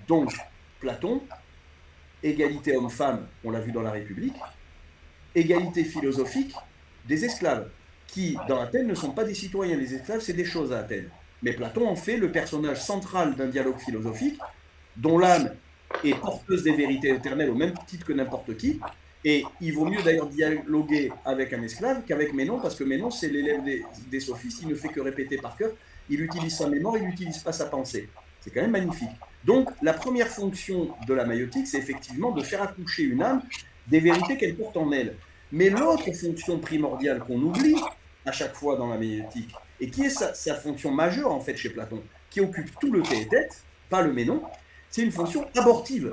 Donc, 0.08 0.34
Platon, 0.80 1.22
égalité 2.24 2.76
homme-femme, 2.78 3.28
on 3.44 3.52
l'a 3.52 3.60
vu 3.60 3.72
dans 3.72 3.82
la 3.82 3.92
République, 3.92 4.36
égalité 5.36 5.84
philosophique 5.84 6.54
des 7.08 7.26
esclaves. 7.26 7.70
qui, 8.08 8.38
dans 8.48 8.62
Athènes, 8.62 8.88
ne 8.88 8.96
sont 8.96 9.12
pas 9.12 9.26
des 9.26 9.34
citoyens. 9.34 9.76
Les 9.76 9.94
esclaves, 9.94 10.22
c'est 10.22 10.32
des 10.32 10.46
choses 10.46 10.72
à 10.72 10.80
Athènes. 10.80 11.10
Mais 11.44 11.52
Platon 11.52 11.88
en 11.88 11.96
fait 11.98 12.16
le 12.18 12.32
personnage 12.32 12.82
central 12.82 13.36
d'un 13.36 13.48
dialogue 13.48 13.78
philosophique 13.80 14.40
dont 14.96 15.20
l'âme 15.20 15.54
est 16.04 16.20
porteuse 16.20 16.64
des 16.64 16.74
vérités 16.74 17.10
éternelles 17.10 17.50
au 17.50 17.56
même 17.56 17.74
titre 17.88 18.06
que 18.06 18.14
n'importe 18.14 18.56
qui. 18.58 18.80
Et 19.26 19.44
il 19.62 19.74
vaut 19.74 19.86
mieux 19.86 20.02
d'ailleurs 20.02 20.28
dialoguer 20.28 21.12
avec 21.26 21.52
un 21.54 21.62
esclave 21.62 22.04
qu'avec 22.08 22.34
Ménon, 22.34 22.60
parce 22.60 22.76
que 22.76 22.84
Ménon, 22.84 23.12
c'est 23.12 23.30
l'élève 23.30 23.62
des, 24.10 24.20
sophistes, 24.20 24.62
il 24.62 24.70
ne 24.70 24.76
fait 24.76 24.90
que 24.90 25.02
répéter 25.02 25.38
par 25.38 25.58
cœur, 25.58 25.72
il 26.10 26.22
utilise 26.22 26.56
sa 26.56 26.70
mémoire, 26.70 26.98
il 26.98 27.04
n'utilise 27.04 27.40
pas 27.40 27.52
sa 27.52 27.66
pensée. 27.66 28.10
C'est 28.40 28.52
quand 28.52 28.62
même 28.62 28.72
magnifique. 28.72 29.10
Donc, 29.44 29.70
la 29.82 29.94
première 29.94 30.28
fonction 30.28 30.90
de 31.08 31.14
la 31.14 31.26
maïotique, 31.26 31.68
c'est 31.68 31.80
effectivement 31.80 32.32
de 32.32 32.44
faire 32.44 32.62
accoucher 32.62 33.04
une 33.04 33.22
âme 33.22 33.42
des 33.88 34.00
vérités 34.00 34.38
qu'elle 34.38 34.56
porte 34.56 34.78
en 34.78 34.92
elle. 34.92 35.16
Mais 35.52 35.70
l'autre 35.70 36.12
fonction 36.14 36.60
primordiale 36.60 37.20
qu'on 37.20 37.42
oublie 37.42 37.76
à 38.26 38.32
chaque 38.32 38.54
fois 38.54 38.78
dans 38.78 38.88
la 38.88 38.98
maïotique, 38.98 39.54
et 39.80 39.90
qui 39.90 40.04
est 40.04 40.10
sa, 40.10 40.34
sa, 40.34 40.56
fonction 40.56 40.92
majeure 40.92 41.32
en 41.32 41.40
fait 41.40 41.56
chez 41.56 41.70
Platon, 41.70 42.02
qui 42.30 42.42
occupe 42.42 42.78
tout 42.80 42.92
le 42.92 43.02
tête, 43.02 43.64
pas 43.90 44.02
le 44.02 44.12
ménon, 44.12 44.44
c'est 44.90 45.02
une 45.04 45.12
fonction 45.12 45.46
abortive. 45.56 46.12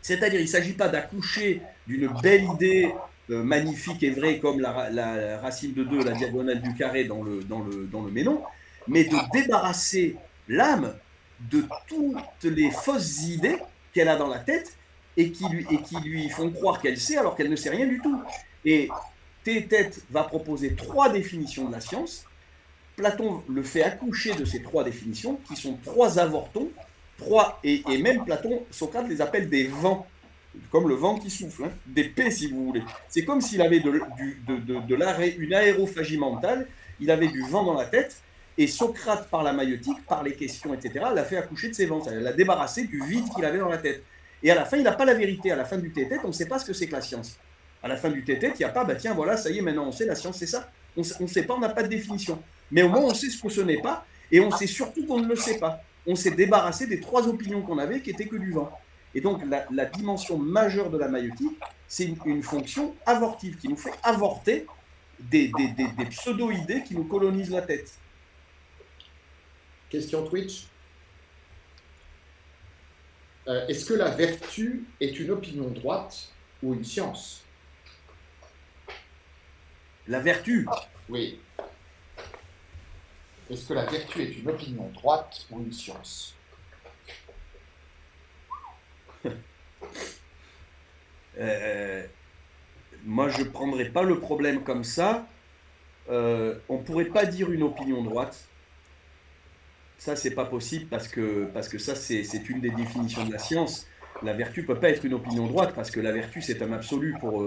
C'est-à-dire, 0.00 0.40
il 0.40 0.44
ne 0.44 0.48
s'agit 0.48 0.72
pas 0.72 0.88
d'accoucher 0.88 1.62
d'une 1.86 2.08
belle 2.22 2.44
idée 2.44 2.92
euh, 3.30 3.42
magnifique 3.42 4.02
et 4.02 4.10
vraie 4.10 4.38
comme 4.38 4.60
la, 4.60 5.38
racine 5.40 5.74
de 5.74 5.84
2, 5.84 6.04
la 6.04 6.12
diagonale 6.12 6.60
du 6.60 6.74
carré 6.74 7.04
dans 7.04 7.22
le, 7.22 7.42
dans 7.44 7.60
le, 7.60 7.86
dans 7.86 8.02
le 8.02 8.10
ménon, 8.10 8.42
mais 8.88 9.04
de 9.04 9.16
débarrasser 9.32 10.16
l'âme 10.48 10.94
de 11.50 11.64
toutes 11.86 12.44
les 12.44 12.70
fausses 12.70 13.22
idées 13.24 13.58
qu'elle 13.92 14.08
a 14.08 14.16
dans 14.16 14.28
la 14.28 14.38
tête 14.38 14.76
et 15.16 15.30
qui 15.30 15.48
lui, 15.48 15.66
et 15.70 15.82
qui 15.82 15.96
lui 15.96 16.28
font 16.30 16.50
croire 16.50 16.80
qu'elle 16.80 16.98
sait 16.98 17.16
alors 17.16 17.36
qu'elle 17.36 17.50
ne 17.50 17.56
sait 17.56 17.70
rien 17.70 17.86
du 17.86 18.00
tout. 18.00 18.22
Et 18.64 18.88
Tête 19.44 20.04
va 20.10 20.22
proposer 20.22 20.74
trois 20.74 21.08
définitions 21.08 21.66
de 21.66 21.72
la 21.72 21.80
science. 21.80 22.24
Platon 22.96 23.42
le 23.48 23.62
fait 23.62 23.82
accoucher 23.82 24.34
de 24.34 24.44
ces 24.44 24.62
trois 24.62 24.84
définitions, 24.84 25.38
qui 25.48 25.56
sont 25.56 25.78
trois 25.82 26.18
avortons, 26.18 26.70
trois, 27.18 27.60
et, 27.64 27.82
même 27.98 28.24
Platon, 28.24 28.62
Socrate 28.70 29.08
les 29.08 29.20
appelle 29.20 29.48
des 29.48 29.64
vents, 29.64 30.06
comme 30.70 30.88
le 30.88 30.94
vent 30.94 31.18
qui 31.18 31.30
souffle, 31.30 31.64
hein, 31.64 31.72
des 31.86 32.04
paix 32.04 32.30
si 32.30 32.48
vous 32.48 32.66
voulez. 32.66 32.82
C'est 33.08 33.24
comme 33.24 33.40
s'il 33.40 33.62
avait 33.62 33.80
de, 33.80 33.90
de 33.90 35.38
une 35.38 35.54
aérophagie 35.54 36.18
mentale, 36.18 36.66
il 37.00 37.10
avait 37.10 37.28
du 37.28 37.42
vent 37.42 37.64
dans 37.64 37.74
la 37.74 37.86
tête, 37.86 38.22
et 38.58 38.66
Socrate, 38.66 39.28
par 39.30 39.42
la 39.42 39.52
maïotique, 39.52 40.04
par 40.06 40.22
les 40.22 40.34
questions, 40.34 40.74
etc., 40.74 41.06
l'a 41.14 41.24
fait 41.24 41.36
accoucher 41.36 41.68
de 41.68 41.74
ses 41.74 41.86
vents, 41.86 42.02
l'a 42.10 42.32
débarrassé 42.32 42.84
du 42.84 43.02
vide 43.02 43.24
qu'il 43.34 43.44
avait 43.44 43.58
dans 43.58 43.68
la 43.68 43.78
tête. 43.78 44.02
Et 44.42 44.50
à 44.50 44.54
la 44.54 44.64
fin, 44.64 44.76
il 44.76 44.82
n'a 44.82 44.92
pas 44.92 45.04
la 45.04 45.14
vérité. 45.14 45.52
À 45.52 45.56
la 45.56 45.64
fin 45.64 45.78
du 45.78 45.92
tête 45.92 46.10
on 46.24 46.28
ne 46.28 46.32
sait 46.32 46.46
pas 46.46 46.58
ce 46.58 46.66
que 46.66 46.72
c'est 46.72 46.86
que 46.86 46.92
la 46.92 47.00
science. 47.00 47.38
À 47.82 47.88
la 47.88 47.96
fin 47.96 48.10
du 48.10 48.24
tête 48.24 48.40
il 48.42 48.58
n'y 48.58 48.64
a 48.64 48.68
pas, 48.68 48.84
bah 48.84 48.94
tiens, 48.94 49.14
voilà, 49.14 49.36
ça 49.36 49.50
y 49.50 49.58
est, 49.58 49.62
maintenant 49.62 49.86
on 49.86 49.92
sait, 49.92 50.04
la 50.04 50.14
science, 50.14 50.38
c'est 50.38 50.46
ça. 50.46 50.70
On 50.96 51.00
ne 51.00 51.26
sait 51.26 51.44
pas, 51.44 51.54
on 51.54 51.60
n'a 51.60 51.70
pas 51.70 51.82
de 51.82 51.88
définition. 51.88 52.42
Mais 52.70 52.82
au 52.82 52.88
moins, 52.88 53.00
on 53.00 53.14
sait 53.14 53.30
ce 53.30 53.40
que 53.40 53.48
ce 53.48 53.60
n'est 53.62 53.80
pas, 53.80 54.04
et 54.30 54.40
on 54.40 54.50
sait 54.50 54.66
surtout 54.66 55.06
qu'on 55.06 55.20
ne 55.20 55.28
le 55.28 55.36
sait 55.36 55.58
pas. 55.58 55.82
On 56.06 56.16
s'est 56.16 56.32
débarrassé 56.32 56.86
des 56.86 57.00
trois 57.00 57.28
opinions 57.28 57.62
qu'on 57.62 57.78
avait 57.78 58.00
qui 58.00 58.10
étaient 58.10 58.26
que 58.26 58.36
du 58.36 58.52
vent. 58.52 58.76
Et 59.14 59.20
donc, 59.20 59.42
la, 59.70 59.84
dimension 59.86 60.38
majeure 60.38 60.90
de 60.90 60.98
la 60.98 61.08
maïotique, 61.08 61.58
c'est 61.86 62.10
une, 62.24 62.42
fonction 62.42 62.94
avortive 63.04 63.58
qui 63.58 63.68
nous 63.68 63.76
fait 63.76 63.92
avorter 64.02 64.66
des, 65.20 65.52
des 65.76 66.06
pseudo-idées 66.06 66.82
qui 66.82 66.94
nous 66.94 67.04
colonisent 67.04 67.50
la 67.50 67.62
tête. 67.62 67.98
Question 69.90 70.26
Twitch. 70.26 70.68
Euh, 73.48 73.66
est-ce 73.66 73.84
que 73.84 73.94
la 73.94 74.08
vertu 74.08 74.84
est 75.00 75.18
une 75.18 75.30
opinion 75.30 75.68
droite 75.68 76.28
ou 76.62 76.72
une 76.74 76.84
science? 76.84 77.44
La 80.06 80.20
vertu? 80.20 80.66
Oui. 81.08 81.38
Est-ce 83.52 83.68
que 83.68 83.74
la 83.74 83.84
vertu 83.84 84.22
est 84.22 84.38
une 84.38 84.48
opinion 84.48 84.88
droite 84.94 85.46
ou 85.50 85.60
une 85.60 85.72
science? 85.72 86.34
Euh, 91.38 92.06
Moi, 93.04 93.30
je 93.30 93.38
ne 93.38 93.48
prendrais 93.48 93.88
pas 93.88 94.02
le 94.02 94.20
problème 94.20 94.62
comme 94.62 94.84
ça. 94.84 95.26
Euh, 96.10 96.58
on 96.68 96.78
ne 96.78 96.82
pourrait 96.82 97.06
pas 97.06 97.24
dire 97.24 97.50
une 97.50 97.62
opinion 97.62 98.02
droite 98.02 98.48
ça, 100.02 100.16
c'est 100.16 100.32
pas 100.32 100.44
possible 100.44 100.86
parce 100.86 101.06
que, 101.06 101.48
ça, 101.78 101.94
c'est 101.94 102.48
une 102.50 102.60
des 102.60 102.70
définitions 102.70 103.24
de 103.24 103.32
la 103.32 103.38
science. 103.38 103.86
La 104.24 104.32
vertu 104.32 104.64
peut 104.64 104.74
pas 104.74 104.90
être 104.90 105.04
une 105.04 105.14
opinion 105.14 105.46
droite 105.46 105.74
parce 105.76 105.92
que 105.92 106.00
la 106.00 106.10
vertu, 106.10 106.42
c'est 106.42 106.60
un 106.60 106.72
absolu 106.72 107.14
pour, 107.20 107.46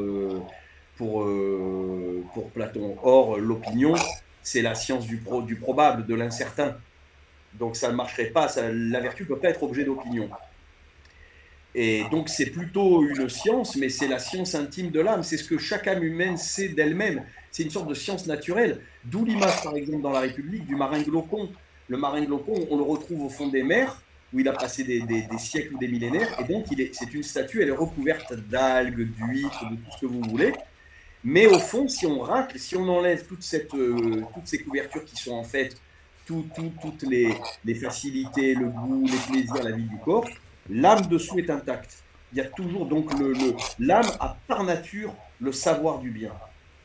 pour, 0.96 1.24
euh, 1.24 2.24
pour 2.34 2.50
Platon. 2.52 2.98
Or, 3.04 3.38
l'opinion, 3.38 3.94
c'est 4.46 4.62
la 4.62 4.76
science 4.76 5.06
du, 5.06 5.18
pro, 5.18 5.42
du 5.42 5.56
probable, 5.56 6.06
de 6.06 6.16
l'incertain. 6.16 6.78
Donc, 7.56 7.76
ça 7.76 7.90
ne 7.90 7.96
marcherait 7.96 8.28
pas. 8.28 8.48
La 8.72 9.02
vertu 9.02 9.26
peut 9.26 9.38
pas 9.38 9.50
être 9.50 9.64
objet 9.64 9.84
d'opinion. 9.84 10.30
Et 11.74 12.04
donc, 12.12 12.30
c'est 12.30 12.46
plutôt 12.46 13.04
une 13.04 13.28
science, 13.28 13.76
mais 13.76 13.90
c'est 13.90 14.08
la 14.08 14.20
science 14.20 14.56
intime 14.56 14.92
de 14.92 15.02
l'âme. 15.02 15.24
C'est 15.24 15.36
ce 15.36 15.44
que 15.44 15.58
chaque 15.58 15.88
âme 15.88 16.04
humaine 16.04 16.38
sait 16.38 16.70
d'elle-même. 16.70 17.24
C'est 17.52 17.64
une 17.64 17.72
sorte 17.72 17.90
de 17.90 17.94
science 17.94 18.28
naturelle. 18.28 18.80
D'où 19.04 19.26
l'image, 19.26 19.62
par 19.62 19.76
exemple, 19.76 20.02
dans 20.02 20.12
la 20.12 20.22
République, 20.22 20.66
du 20.66 20.76
marin 20.78 21.02
glaucon 21.02 21.50
le 21.88 21.98
marin 21.98 22.24
glaucon, 22.24 22.68
on 22.70 22.78
le 22.78 22.84
retrouve 22.84 23.26
au 23.26 23.30
fond 23.30 23.48
des 23.48 23.64
mers, 23.64 24.02
où 24.34 24.40
il 24.40 24.48
a 24.48 24.54
passé 24.54 24.84
des, 24.84 25.38
siècles 25.38 25.76
ou 25.76 25.78
des 25.78 25.88
millénaires, 25.88 26.36
et 26.40 26.52
donc 26.52 26.66
c'est 26.94 27.14
une 27.14 27.24
statue, 27.24 27.62
elle 27.62 27.70
est 27.70 27.72
recouverte 27.72 28.34
d'algues, 28.34 29.08
d'huîtres, 29.14 29.70
de 29.70 29.76
tout 29.76 29.92
ce 29.92 30.02
que 30.02 30.06
vous 30.08 30.22
voulez. 30.22 30.54
Mais 31.28 31.48
au 31.48 31.58
fond, 31.58 31.88
si 31.88 32.06
on 32.06 32.20
racle, 32.20 32.60
si 32.60 32.76
on 32.78 32.88
enlève 32.88 33.26
toute 33.26 33.42
cette, 33.42 33.74
euh, 33.74 34.22
toutes 34.36 34.46
ces 34.46 34.60
couvertures 34.60 35.04
qui 35.04 35.16
sont 35.16 35.34
en 35.34 35.44
fait 35.44 35.76
toutes 36.28 37.04
les, 37.04 37.36
facilités, 37.76 38.54
le 38.54 38.68
goût, 38.68 39.06
les 39.06 39.32
plaisirs, 39.32 39.64
la 39.64 39.72
vie 39.72 39.84
du 39.84 39.98
corps, 39.98 40.28
l'âme 40.70 41.02
dessous 41.08 41.40
est 41.40 41.50
intacte. 41.50 42.04
Il 42.32 42.38
y 42.38 42.42
a 42.42 42.46
toujours 42.46 42.86
donc 42.86 43.12
l'âme 43.80 44.06
le, 44.06 44.22
a 44.22 44.38
par 44.48 44.64
nature 44.64 45.14
le 45.42 45.52
savoir 45.52 45.98
du 46.00 46.12
bien. 46.12 46.32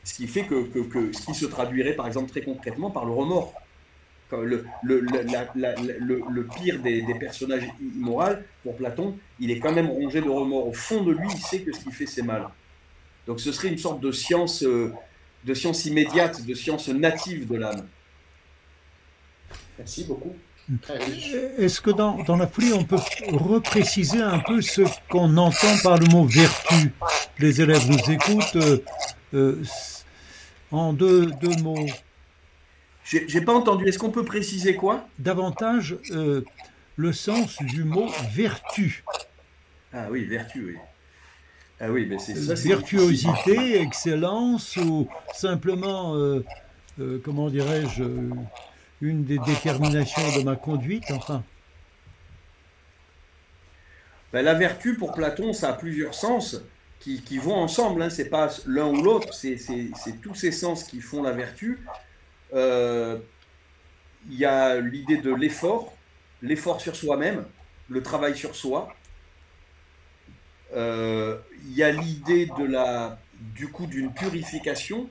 Ce 0.03 0.15
qui 0.15 0.27
fait 0.27 0.45
que, 0.45 0.67
ce 1.13 1.25
qui 1.25 1.35
se 1.35 1.45
traduirait 1.45 1.93
par 1.93 2.07
exemple 2.07 2.31
très 2.31 2.41
concrètement 2.41 2.89
par 2.89 3.05
le 3.05 3.11
remords 3.11 3.53
le, 4.37 4.65
pire 6.55 6.79
des, 6.79 7.03
personnages 7.19 7.67
immoraux, 7.79 8.37
pour 8.63 8.75
Platon, 8.75 9.17
il 9.39 9.51
est 9.51 9.59
quand 9.59 9.73
même 9.73 9.89
rongé 9.89 10.21
de 10.21 10.29
remords. 10.29 10.67
Au 10.67 10.73
fond 10.73 11.03
de 11.03 11.11
lui, 11.11 11.27
il 11.31 11.39
sait 11.39 11.61
que 11.61 11.73
ce 11.73 11.81
qu'il 11.81 11.91
fait, 11.91 12.05
c'est 12.05 12.21
mal. 12.21 12.47
Donc 13.27 13.39
ce 13.39 13.51
serait 13.51 13.69
une 13.69 13.77
sorte 13.77 14.01
de 14.01 14.11
science, 14.11 14.63
euh, 14.63 14.91
de 15.45 15.53
science 15.53 15.85
immédiate, 15.85 16.45
de 16.45 16.53
science 16.53 16.87
native 16.87 17.47
de 17.47 17.57
l'âme. 17.57 17.87
Merci 19.77 20.03
beaucoup. 20.05 20.35
Est-ce 21.57 21.81
que 21.81 21.91
dans, 21.91 22.23
dans, 22.23 22.37
la 22.37 22.47
folie, 22.47 22.71
on 22.73 22.83
peut 22.83 22.99
repréciser 23.31 24.21
un 24.21 24.39
peu 24.39 24.61
ce 24.61 24.83
qu'on 25.09 25.35
entend 25.37 25.77
par 25.83 25.97
le 25.97 26.05
mot 26.07 26.25
vertu? 26.25 26.93
Les 27.39 27.61
élèves 27.61 27.89
nous 27.89 28.11
écoutent. 28.11 28.55
Euh, 28.55 28.83
euh, 29.33 29.63
en 30.71 30.93
deux, 30.93 31.25
deux 31.41 31.55
mots, 31.61 31.87
j'ai 33.03 33.41
pas 33.41 33.53
entendu. 33.53 33.87
Est-ce 33.87 33.99
qu'on 33.99 34.11
peut 34.11 34.23
préciser 34.23 34.75
quoi? 34.75 35.07
Davantage 35.19 35.97
euh, 36.11 36.45
le 36.95 37.11
sens 37.11 37.57
du 37.61 37.83
mot 37.83 38.09
vertu. 38.31 39.03
Ah 39.91 40.07
oui, 40.09 40.23
vertu, 40.25 40.65
oui. 40.65 40.75
Ah 41.83 41.89
oui, 41.89 42.05
mais 42.07 42.19
c'est 42.19 42.35
ça. 42.35 42.53
Virtuosité, 42.53 43.81
excellence 43.81 44.77
ou 44.77 45.07
simplement, 45.33 46.15
euh, 46.15 46.45
euh, 46.99 47.19
comment 47.25 47.49
dirais-je, 47.49 48.03
une 49.01 49.25
des 49.25 49.39
déterminations 49.39 50.37
de 50.37 50.43
ma 50.43 50.55
conduite, 50.55 51.09
enfin? 51.09 51.43
Ben, 54.31 54.43
la 54.43 54.53
vertu, 54.53 54.95
pour 54.95 55.13
Platon, 55.13 55.53
ça 55.53 55.69
a 55.69 55.73
plusieurs 55.73 56.13
sens 56.13 56.61
qui, 56.99 57.37
vont 57.39 57.55
ensemble. 57.55 58.03
Hein. 58.03 58.11
C'est 58.11 58.29
pas 58.29 58.49
l'un 58.67 58.85
ou 58.85 59.01
l'autre, 59.01 59.33
c'est 59.33 59.57
tous 60.21 60.35
ces 60.35 60.51
sens 60.51 60.83
qui 60.83 61.01
font 61.01 61.23
la 61.23 61.31
vertu. 61.31 61.79
Euh, 62.53 63.17
il 64.29 64.37
y 64.37 64.45
a 64.45 64.79
l'idée 64.79 65.17
de 65.17 65.33
l'effort, 65.33 65.93
l'effort 66.43 66.79
sur 66.79 66.95
soi-même, 66.95 67.43
le 67.89 68.03
travail 68.03 68.37
sur 68.37 68.55
soi. 68.55 68.93
Euh, 70.73 71.37
il 71.65 71.75
y 71.75 71.83
a 71.83 71.91
l'idée 71.91 72.47
de 72.57 72.63
la, 72.63 73.19
du 73.55 73.67
coup, 73.67 73.87
d'une 73.87 74.13
purification, 74.13 75.09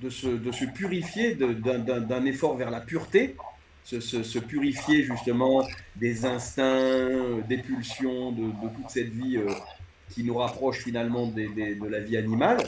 de 0.00 0.10
se, 0.10 0.28
de 0.28 0.52
se 0.52 0.64
purifier, 0.64 1.34
d'un 1.34 2.24
effort 2.24 2.56
vers 2.56 2.70
la 2.70 2.80
pureté, 2.80 3.36
se, 3.84 4.00
se, 4.00 4.38
purifier 4.38 5.02
justement 5.02 5.66
des 5.96 6.26
instincts, 6.26 7.38
des 7.48 7.58
pulsions, 7.58 8.32
de, 8.32 8.50
toute 8.76 8.90
cette 8.90 9.08
vie 9.08 9.38
euh, 9.38 9.48
qui 10.10 10.24
nous 10.24 10.36
rapproche 10.36 10.84
finalement 10.84 11.26
de 11.26 11.88
la 11.88 12.00
vie 12.00 12.16
animale. 12.16 12.58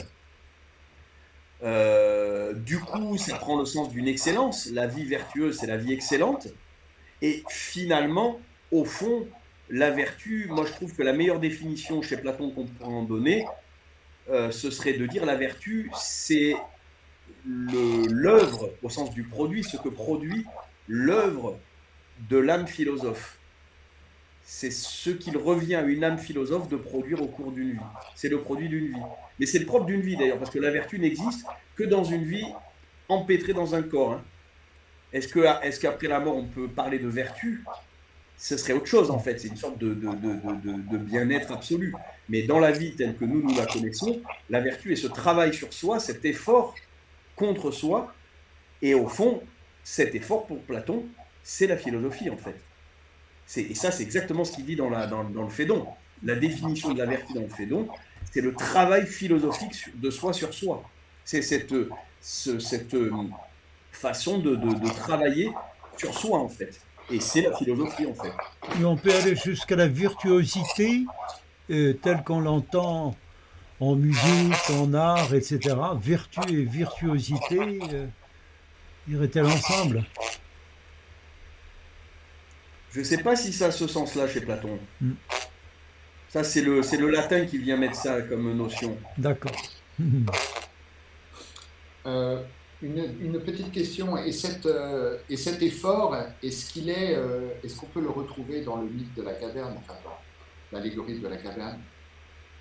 Euh, 1.63 2.53
du 2.53 2.79
coup, 2.79 3.17
ça 3.17 3.37
prend 3.37 3.57
le 3.57 3.65
sens 3.65 3.89
d'une 3.89 4.07
excellence. 4.07 4.69
La 4.71 4.87
vie 4.87 5.05
vertueuse, 5.05 5.59
c'est 5.59 5.67
la 5.67 5.77
vie 5.77 5.93
excellente. 5.93 6.47
Et 7.21 7.43
finalement, 7.49 8.39
au 8.71 8.83
fond, 8.83 9.27
la 9.71 9.89
vertu, 9.89 10.47
moi 10.49 10.65
je 10.65 10.73
trouve 10.73 10.93
que 10.93 11.01
la 11.01 11.13
meilleure 11.13 11.39
définition 11.39 12.01
chez 12.01 12.17
Platon 12.17 12.51
qu'on 12.51 12.65
pourrait 12.65 12.93
en 12.93 13.03
donner, 13.03 13.45
euh, 14.29 14.51
ce 14.51 14.69
serait 14.69 14.93
de 14.93 15.05
dire 15.05 15.25
la 15.25 15.35
vertu, 15.35 15.89
c'est 15.95 16.55
l'œuvre, 17.45 18.69
au 18.83 18.89
sens 18.89 19.11
du 19.11 19.23
produit, 19.23 19.63
ce 19.63 19.77
que 19.77 19.89
produit 19.89 20.45
l'œuvre 20.87 21.57
de 22.29 22.37
l'âme 22.37 22.67
philosophe. 22.67 23.39
C'est 24.43 24.71
ce 24.71 25.09
qu'il 25.11 25.37
revient 25.37 25.75
à 25.75 25.81
une 25.83 26.03
âme 26.03 26.17
philosophe 26.17 26.67
de 26.67 26.75
produire 26.75 27.21
au 27.21 27.27
cours 27.27 27.51
d'une 27.51 27.71
vie. 27.71 27.79
C'est 28.15 28.27
le 28.27 28.41
produit 28.41 28.67
d'une 28.67 28.87
vie. 28.87 29.01
Mais 29.39 29.45
c'est 29.45 29.59
le 29.59 29.65
propre 29.65 29.85
d'une 29.85 30.01
vie 30.01 30.17
d'ailleurs, 30.17 30.37
parce 30.37 30.51
que 30.51 30.59
la 30.59 30.71
vertu 30.71 30.99
n'existe 30.99 31.45
que 31.75 31.83
dans 31.83 32.03
une 32.03 32.25
vie 32.25 32.45
empêtrée 33.07 33.53
dans 33.53 33.73
un 33.75 33.81
corps. 33.81 34.13
Hein. 34.13 34.23
Est-ce 35.13 35.79
qu'après 35.79 36.07
la 36.07 36.19
mort, 36.19 36.35
on 36.35 36.45
peut 36.45 36.67
parler 36.67 36.99
de 36.99 37.07
vertu? 37.07 37.63
Ce 38.43 38.57
serait 38.57 38.73
autre 38.73 38.87
chose 38.87 39.11
en 39.11 39.19
fait, 39.19 39.39
c'est 39.39 39.49
une 39.49 39.55
sorte 39.55 39.77
de, 39.77 39.93
de 39.93 40.97
bien-être 40.97 41.51
absolu. 41.51 41.93
Mais 42.27 42.41
dans 42.41 42.57
la 42.57 42.71
vie 42.71 42.95
telle 42.95 43.15
que 43.15 43.23
nous, 43.23 43.39
nous 43.39 43.55
la 43.55 43.67
connaissons, 43.67 44.19
la 44.49 44.61
vertu 44.61 44.93
est 44.93 44.95
ce 44.95 45.05
travail 45.05 45.53
sur 45.53 45.71
soi, 45.71 45.99
cet 45.99 46.25
effort 46.25 46.73
contre 47.35 47.69
soi. 47.69 48.15
Et 48.81 48.95
au 48.95 49.07
fond, 49.07 49.43
cet 49.83 50.15
effort 50.15 50.47
pour 50.47 50.59
Platon, 50.63 51.05
c'est 51.43 51.67
la 51.67 51.77
philosophie 51.77 52.31
en 52.31 52.37
fait. 52.37 52.55
Et 53.57 53.75
ça, 53.75 53.91
c'est 53.91 54.01
exactement 54.01 54.43
ce 54.43 54.53
qu'il 54.53 54.65
dit 54.65 54.75
dans, 54.75 54.89
la, 54.89 55.05
dans, 55.05 55.21
le 55.23 55.49
Phédon. 55.49 55.85
La 56.23 56.33
définition 56.33 56.93
de 56.93 56.97
la 56.97 57.05
vertu 57.05 57.33
dans 57.33 57.41
le 57.41 57.49
Phédon, 57.49 57.87
c'est 58.31 58.41
le 58.41 58.55
travail 58.55 59.05
philosophique 59.05 59.85
de 59.99 60.09
soi 60.09 60.33
sur 60.33 60.51
soi. 60.51 60.81
C'est 61.25 61.43
cette, 61.43 61.75
cette 62.21 62.95
euh, 62.95 63.11
façon 63.91 64.39
de, 64.39 64.55
de, 64.55 64.89
travailler 64.95 65.51
sur 65.95 66.17
soi 66.17 66.39
en 66.39 66.49
fait. 66.49 66.81
Et 67.11 67.19
c'est 67.19 67.41
la 67.41 67.55
philosophie 67.57 68.05
en 68.05 68.13
fait. 68.13 68.31
Et 68.79 68.85
on 68.85 68.95
peut 68.95 69.13
aller 69.13 69.35
jusqu'à 69.35 69.75
la 69.75 69.87
virtuosité 69.87 71.05
euh, 71.69 71.93
telle 71.93 72.23
qu'on 72.23 72.39
l'entend 72.39 73.15
en 73.79 73.95
musique, 73.95 74.69
en 74.71 74.93
art, 74.93 75.33
etc. 75.33 75.75
Vertu 75.99 76.39
et 76.49 76.63
virtuosité 76.63 77.79
euh, 77.91 78.07
iraient-elles 79.09 79.45
ensemble? 79.45 80.05
Je 82.93 82.99
ne 82.99 83.03
sais 83.03 83.17
pas 83.17 83.35
si 83.35 83.51
ça 83.53 83.67
a 83.67 83.71
ce 83.71 83.87
sens-là 83.87 84.27
chez 84.27 84.41
Platon. 84.41 84.77
Hmm. 84.99 85.13
Ça, 86.29 86.43
c'est 86.43 86.61
le, 86.61 86.81
c'est 86.83 86.97
le 86.97 87.09
latin 87.09 87.45
qui 87.45 87.57
vient 87.57 87.77
mettre 87.77 87.95
ça 87.95 88.21
comme 88.21 88.55
notion. 88.55 88.97
D'accord. 89.17 89.51
Euh, 92.05 92.41
une, 92.81 93.39
petite 93.39 93.71
question. 93.71 94.17
Et, 94.17 94.31
cette, 94.31 94.65
euh, 94.65 95.17
et 95.29 95.37
cet 95.37 95.61
effort, 95.61 96.15
est-ce 96.41 96.71
qu'il 96.71 96.89
est, 96.89 97.17
est-ce 97.63 97.77
qu'on 97.79 97.87
peut 97.87 98.01
le 98.01 98.09
retrouver 98.09 98.61
dans 98.61 98.77
le 98.77 98.87
mythe 98.87 99.13
de 99.15 99.21
la 99.21 99.33
caverne, 99.33 99.75
enfin, 99.77 99.95
l'allégorie 100.71 101.19
de 101.19 101.27
la 101.27 101.37
caverne 101.37 101.79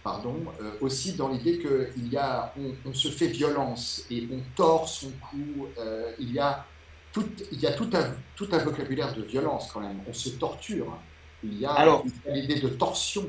pardon, 0.02 0.36
euh, 0.60 0.72
aussi 0.80 1.14
dans 1.14 1.28
l'idée 1.28 1.58
qu'il 1.58 2.12
y 2.12 2.16
a, 2.16 2.54
on, 2.86 2.92
se 2.92 3.08
fait 3.08 3.26
violence 3.26 4.06
et 4.10 4.26
on 4.32 4.40
tord 4.56 4.88
son 4.88 5.10
cou. 5.30 5.68
Euh, 5.78 6.12
il 6.18 6.32
y 6.32 6.38
a 6.38 6.64
tout, 7.12 7.26
il 7.52 7.60
y 7.60 7.66
a 7.66 7.72
tout 7.72 7.90
un, 7.92 8.14
tout 8.36 8.48
un 8.52 8.58
vocabulaire 8.58 9.14
de 9.14 9.22
violence 9.22 9.70
quand 9.72 9.80
même. 9.80 10.00
On 10.08 10.12
se 10.12 10.30
torture. 10.30 10.98
Il 11.42 11.58
y 11.58 11.66
a 11.66 12.02
l'idée 12.28 12.60
de 12.60 12.68
torsion 12.68 13.28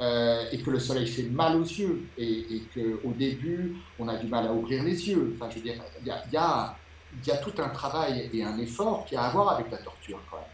euh, 0.00 0.44
et 0.50 0.58
que 0.58 0.70
le 0.70 0.78
soleil 0.78 1.06
fait 1.06 1.24
mal 1.24 1.56
aux 1.56 1.64
yeux 1.64 2.02
et, 2.16 2.46
et 2.54 2.62
qu'au 2.74 3.12
début 3.12 3.76
on 3.98 4.08
a 4.08 4.16
du 4.16 4.26
mal 4.26 4.46
à 4.46 4.52
ouvrir 4.52 4.82
les 4.82 5.08
yeux. 5.08 5.34
Enfin, 5.36 5.50
je 5.50 5.56
veux 5.56 5.62
dire, 5.62 5.74
il 6.00 6.06
y 6.32 6.38
a, 6.38 7.36
tout 7.42 7.52
un 7.58 7.68
travail 7.68 8.30
et 8.32 8.42
un 8.42 8.58
effort 8.58 9.04
qui 9.04 9.16
a 9.16 9.22
à 9.22 9.30
voir 9.30 9.54
avec 9.54 9.70
la 9.70 9.78
torture 9.78 10.20
quand 10.30 10.36
même. 10.36 10.46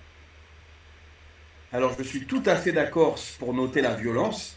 Alors 1.73 1.95
je 1.99 2.03
suis 2.03 2.27
tout 2.27 2.43
à 2.47 2.57
fait 2.57 2.73
d'accord 2.73 3.17
pour 3.39 3.55
noter 3.55 3.83
la 3.83 3.95
violence 3.95 4.57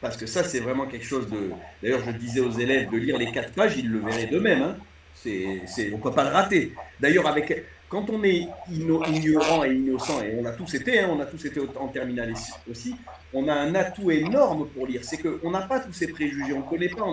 parce 0.00 0.16
que 0.16 0.26
ça, 0.26 0.42
c'est 0.44 0.60
vraiment 0.60 0.86
quelque 0.86 1.04
chose 1.04 1.28
de. 1.28 1.50
D'ailleurs, 1.82 2.00
je 2.04 2.10
disais 2.12 2.40
aux 2.40 2.52
élèves 2.52 2.90
de 2.90 2.96
lire 2.96 3.18
les 3.18 3.30
quatre 3.30 3.52
pages, 3.52 3.76
ils 3.76 3.88
le 3.88 3.98
verraient 3.98 4.26
d'eux-mêmes. 4.26 4.62
Hein. 4.62 4.76
On 5.26 5.28
ne 5.28 6.02
peut 6.02 6.12
pas 6.12 6.24
le 6.24 6.30
rater. 6.30 6.72
D'ailleurs, 6.98 7.26
avec, 7.26 7.66
quand 7.90 8.08
on 8.08 8.22
est 8.22 8.46
ignorant 8.70 9.64
et 9.64 9.74
innocent, 9.74 10.22
et 10.22 10.38
on 10.40 10.44
a 10.44 10.52
tous 10.52 10.72
été, 10.74 11.00
hein, 11.00 11.08
on 11.10 11.18
a 11.18 11.26
tous 11.26 11.44
été 11.44 11.60
en 11.76 11.88
terminale 11.88 12.32
aussi, 12.70 12.94
on 13.34 13.48
a 13.48 13.52
un 13.52 13.74
atout 13.74 14.12
énorme 14.12 14.68
pour 14.68 14.86
lire. 14.86 15.00
C'est 15.02 15.18
qu'on 15.18 15.50
n'a 15.50 15.62
pas 15.62 15.80
tous 15.80 15.92
ces 15.92 16.06
préjugés, 16.06 16.52
on 16.52 16.60
ne 16.60 16.68
connaît 16.70 16.88
pas, 16.88 17.04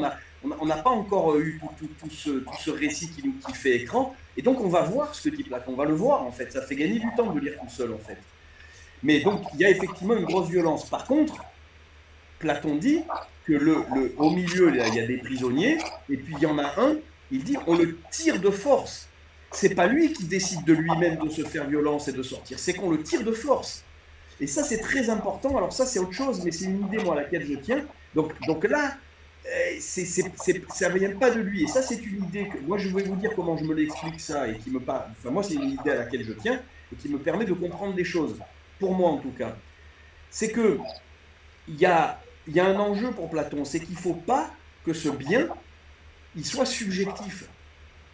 on 0.43 0.65
n'a 0.65 0.77
pas 0.77 0.91
encore 0.91 1.35
eu 1.39 1.59
tout, 1.79 2.09
ce, 2.11 2.69
récit 2.69 3.09
qui, 3.09 3.23
qui 3.23 3.53
fait 3.53 3.75
écran. 3.77 4.15
Et 4.37 4.43
donc, 4.43 4.61
on 4.61 4.69
va 4.69 4.83
voir 4.83 5.15
ce 5.15 5.29
Platon, 5.29 5.73
on 5.73 5.75
va 5.75 5.85
le 5.85 5.95
voir 5.95 6.21
en 6.21 6.31
fait. 6.31 6.51
Ça 6.51 6.61
fait 6.61 6.75
gagner 6.75 6.99
du 6.99 7.07
temps 7.17 7.33
de 7.33 7.39
lire 7.39 7.53
tout 7.59 7.69
seul 7.69 7.91
en 7.91 7.97
fait. 7.97 8.19
Mais 9.01 9.19
donc, 9.21 9.41
il 9.55 9.59
y 9.59 9.65
a 9.65 9.71
effectivement 9.71 10.15
une 10.15 10.25
grosse 10.25 10.49
violence. 10.49 10.87
Par 10.87 11.05
contre, 11.05 11.43
Platon 12.37 12.75
dit 12.75 13.01
que 13.45 13.53
le, 13.53 13.83
au 14.17 14.29
milieu, 14.29 14.69
il 14.69 14.95
y 14.95 14.99
a 14.99 15.07
des 15.07 15.17
prisonniers, 15.17 15.79
et 16.07 16.17
puis 16.17 16.35
il 16.37 16.43
y 16.43 16.45
en 16.45 16.59
a 16.59 16.79
un, 16.79 16.97
il 17.31 17.43
dit 17.43 17.57
on 17.65 17.75
le 17.75 17.97
tire 18.11 18.39
de 18.39 18.51
force. 18.51 19.06
C'est 19.59 19.73
pas 19.73 19.87
lui 19.87 20.13
qui 20.13 20.25
décide 20.25 20.63
de 20.65 20.73
lui-même 20.73 21.17
de 21.17 21.29
se 21.29 21.43
faire 21.43 21.67
violence 21.67 22.07
et 22.07 22.11
de 22.11 22.21
sortir, 22.21 22.59
c'est 22.59 22.73
qu'on 22.73 22.91
le 22.91 23.01
tire 23.01 23.23
de 23.23 23.31
force. 23.31 23.83
Et 24.39 24.45
ça, 24.45 24.63
c'est 24.63 24.77
très 24.77 25.09
important. 25.09 25.57
Alors 25.57 25.73
ça, 25.73 25.87
c'est 25.87 25.97
autre 25.97 26.11
chose, 26.11 26.43
mais 26.45 26.51
c'est 26.51 26.65
une 26.65 26.85
idée, 26.85 26.99
moi, 26.99 27.15
à 27.15 27.21
laquelle 27.21 27.43
je 27.43 27.55
tiens. 27.55 27.83
Donc, 28.13 28.39
donc 28.45 28.65
là, 28.65 28.97
euh, 29.47 29.79
ça 29.79 30.89
ne 30.89 30.99
vient 30.99 31.15
pas 31.15 31.31
de 31.31 31.39
lui. 31.39 31.63
Et 31.63 31.67
ça, 31.67 31.81
c'est 31.81 32.05
une 32.05 32.23
idée 32.25 32.47
que 32.49 32.59
moi, 32.59 32.77
je 32.77 32.87
vais 32.89 33.01
vous 33.01 33.15
dire 33.15 33.31
comment 33.35 33.57
je 33.57 33.63
me 33.63 33.73
l'explique 33.73 34.19
ça 34.19 34.47
et 34.47 34.59
qui 34.59 34.69
me 34.69 34.79
parle. 34.79 35.05
Enfin, 35.17 35.31
moi, 35.31 35.41
c'est 35.41 35.55
une 35.55 35.71
idée 35.71 35.89
à 35.89 35.95
laquelle 35.95 36.23
je 36.23 36.33
tiens 36.33 36.61
et 36.93 36.95
qui 36.95 37.09
me 37.09 37.17
permet 37.17 37.45
de 37.45 37.53
comprendre 37.53 37.95
des 37.95 38.03
choses. 38.03 38.35
Pour 38.79 38.93
moi, 38.93 39.09
en 39.09 39.17
tout 39.17 39.31
cas, 39.31 39.57
c'est 40.29 40.51
que 40.51 40.77
il 41.67 41.79
y 41.79 41.87
a 41.87 42.21
y 42.47 42.59
a 42.59 42.65
un 42.67 42.75
enjeu 42.75 43.09
pour 43.09 43.27
Platon, 43.31 43.65
c'est 43.65 43.79
qu'il 43.79 43.95
ne 43.95 43.99
faut 43.99 44.13
pas 44.13 44.51
que 44.85 44.93
ce 44.93 45.09
bien, 45.09 45.47
il 46.35 46.45
soit 46.45 46.67
subjectif. 46.67 47.49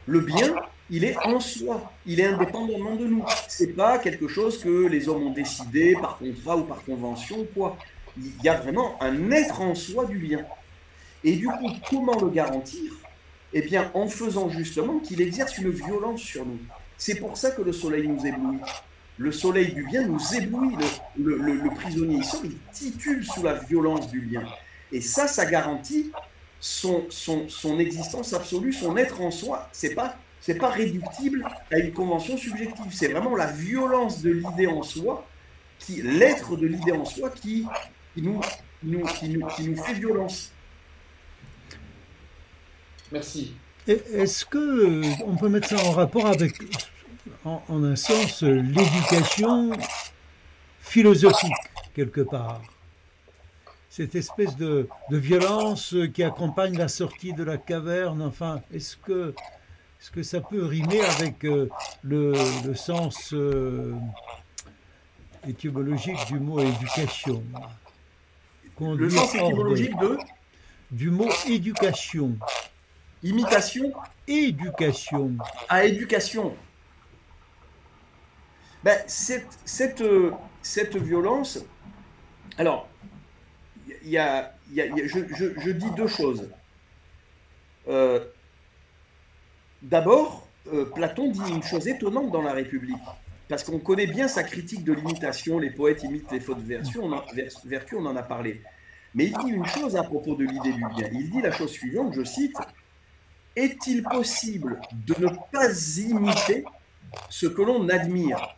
Le 0.07 0.21
bien, 0.21 0.55
il 0.93 1.03
est 1.03 1.17
en 1.25 1.39
soi, 1.39 1.91
il 2.05 2.19
est 2.19 2.25
indépendamment 2.25 2.95
de 2.95 3.07
nous. 3.07 3.25
Ce 3.49 3.63
n'est 3.63 3.71
pas 3.71 3.97
quelque 3.97 4.27
chose 4.27 4.59
que 4.59 4.87
les 4.87 5.09
hommes 5.09 5.23
ont 5.27 5.33
décidé 5.33 5.95
par 5.99 6.17
contrat 6.17 6.55
ou 6.55 6.63
par 6.63 6.83
convention 6.83 7.39
ou 7.39 7.47
quoi. 7.53 7.77
Il 8.17 8.43
y 8.43 8.49
a 8.49 8.59
vraiment 8.59 9.01
un 9.01 9.31
être 9.31 9.59
en 9.61 9.73
soi 9.73 10.05
du 10.05 10.19
bien. 10.19 10.45
Et 11.23 11.35
du 11.35 11.47
coup, 11.47 11.71
comment 11.89 12.19
le 12.21 12.29
garantir? 12.29 12.93
Eh 13.53 13.61
bien, 13.61 13.91
en 13.93 14.07
faisant 14.07 14.49
justement 14.49 14.99
qu'il 14.99 15.19
exerce 15.21 15.57
une 15.57 15.71
violence 15.71 16.21
sur 16.21 16.45
nous. 16.45 16.59
C'est 16.97 17.15
pour 17.15 17.37
ça 17.37 17.51
que 17.51 17.63
le 17.63 17.73
soleil 17.73 18.07
nous 18.07 18.25
éblouit 18.25 18.59
le 19.17 19.31
soleil 19.31 19.73
du 19.73 19.83
bien 19.83 20.07
nous 20.07 20.35
éblouit. 20.35 20.75
Le, 21.17 21.69
prisonnier 21.75 22.17
ici, 22.19 22.37
il 22.43 22.57
titule 22.71 23.23
sous 23.25 23.43
la 23.43 23.53
violence 23.53 24.09
du 24.09 24.21
bien. 24.21 24.43
Et 24.91 25.01
ça, 25.01 25.27
ça 25.27 25.45
garantit 25.45 26.11
son, 26.59 27.05
son, 27.09 27.79
existence 27.79 28.33
absolue, 28.33 28.73
son 28.73 28.97
être 28.97 29.21
en 29.21 29.31
soi. 29.31 29.69
C'est 29.71 29.95
pas 29.95 30.15
c'est 30.45 30.55
pas 30.55 30.71
réductible 30.71 31.45
à 31.71 31.79
une 31.79 31.93
convention 31.93 32.35
subjective. 32.35 32.91
C'est 32.91 33.07
vraiment 33.07 33.33
la 33.33 33.49
violence 33.49 34.21
de 34.21 34.31
l'idée 34.31 34.67
en 34.67 34.83
soi, 34.83 35.25
qui 35.79 36.01
l'être 36.01 36.57
de 36.57 36.67
l'idée 36.67 36.91
en 36.91 37.05
soi, 37.05 37.29
qui, 37.29 37.65
nous, 38.17 38.41
nous, 38.83 39.05
qui, 39.05 39.29
nous, 39.29 39.47
qui 39.47 39.69
nous 39.69 39.81
fait 39.81 39.93
violence. 39.93 40.51
Merci. 43.09 43.53
Est-ce 43.87 44.45
que 44.45 45.01
on 45.23 45.37
peut 45.37 45.47
mettre 45.47 45.69
ça 45.69 45.77
en 45.77 45.91
rapport 45.91 46.25
avec 46.25 46.51
en, 47.45 47.61
un 47.69 47.95
sens 47.95 48.43
l'éducation 48.43 49.71
philosophique, 50.81 51.53
quelque 51.95 52.19
part? 52.19 52.61
Cette 53.89 54.15
espèce 54.15 54.57
de, 54.57 54.89
violence 55.09 55.95
qui 56.13 56.21
accompagne 56.21 56.77
la 56.77 56.89
sortie 56.89 57.31
de 57.31 57.45
la 57.45 57.57
caverne, 57.57 58.21
enfin, 58.21 58.61
est-ce 58.73 58.97
que, 58.97 59.33
est 60.03 60.11
que 60.11 60.23
ça 60.23 60.41
peut 60.41 60.65
rimer 60.65 61.01
avec 61.01 61.45
euh, 61.45 61.69
le, 62.03 62.33
sens 62.75 63.33
euh, 63.33 63.93
étymologique 65.47 66.17
du 66.27 66.39
mot 66.39 66.59
éducation? 66.59 67.43
Le 68.79 69.09
sens 69.09 69.35
étymologique 69.35 69.97
de 69.97 70.17
Du 70.91 71.09
mot 71.09 71.29
éducation. 71.47 72.37
Imitation 73.23 73.93
Éducation. 74.27 75.31
À 75.69 75.85
éducation 75.85 76.53
ben, 78.83 78.99
cette, 79.07 79.57
cette, 79.63 80.01
euh, 80.01 80.31
cette, 80.61 80.97
violence, 80.97 81.59
alors, 82.57 82.89
y 84.03 84.17
a, 84.17 84.53
y 84.73 84.81
a, 84.81 84.87
je, 85.07 85.19
je, 85.33 85.57
je, 85.57 85.69
dis 85.71 85.89
deux 85.91 86.07
choses. 86.07 86.49
Euh, 87.87 88.25
D'abord, 89.83 90.47
euh, 90.71 90.85
Platon 90.85 91.29
dit 91.29 91.41
une 91.49 91.61
chose 91.61 91.89
étonnante 91.89 92.31
dans 92.31 92.41
la 92.41 92.53
République, 92.53 92.95
parce 93.49 93.65
qu'on 93.65 93.79
connaît 93.79 94.07
bien 94.07 94.29
sa 94.29 94.43
critique 94.43 94.85
de 94.85 94.93
l'imitation, 94.93 95.59
les 95.59 95.71
poètes 95.71 96.03
imitent 96.03 96.31
les 96.31 96.39
fautes 96.39 96.61
vertus, 96.61 97.01
vertu, 97.65 97.95
on 97.97 98.05
en 98.05 98.15
a 98.15 98.23
parlé. 98.23 98.61
Mais 99.13 99.25
il 99.25 99.37
dit 99.39 99.51
une 99.51 99.65
chose 99.65 99.97
à 99.97 100.03
propos 100.03 100.35
de 100.35 100.45
l'idée 100.45 100.71
du 100.71 100.85
bien. 100.95 101.09
Il 101.11 101.29
dit 101.29 101.41
la 101.41 101.51
chose 101.51 101.69
suivante, 101.69 102.13
je 102.15 102.23
cite, 102.23 102.55
Est-il 103.57 104.03
possible 104.03 104.79
de 104.93 105.15
ne 105.19 105.27
pas 105.51 105.69
imiter 105.99 106.63
ce 107.29 107.45
que 107.45 107.61
l'on 107.61 107.89
admire? 107.89 108.55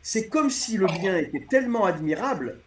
C'est 0.00 0.28
comme 0.30 0.48
si 0.48 0.78
le 0.78 0.86
bien 0.86 1.18
était 1.18 1.46
tellement 1.50 1.84
admirable 1.84 2.60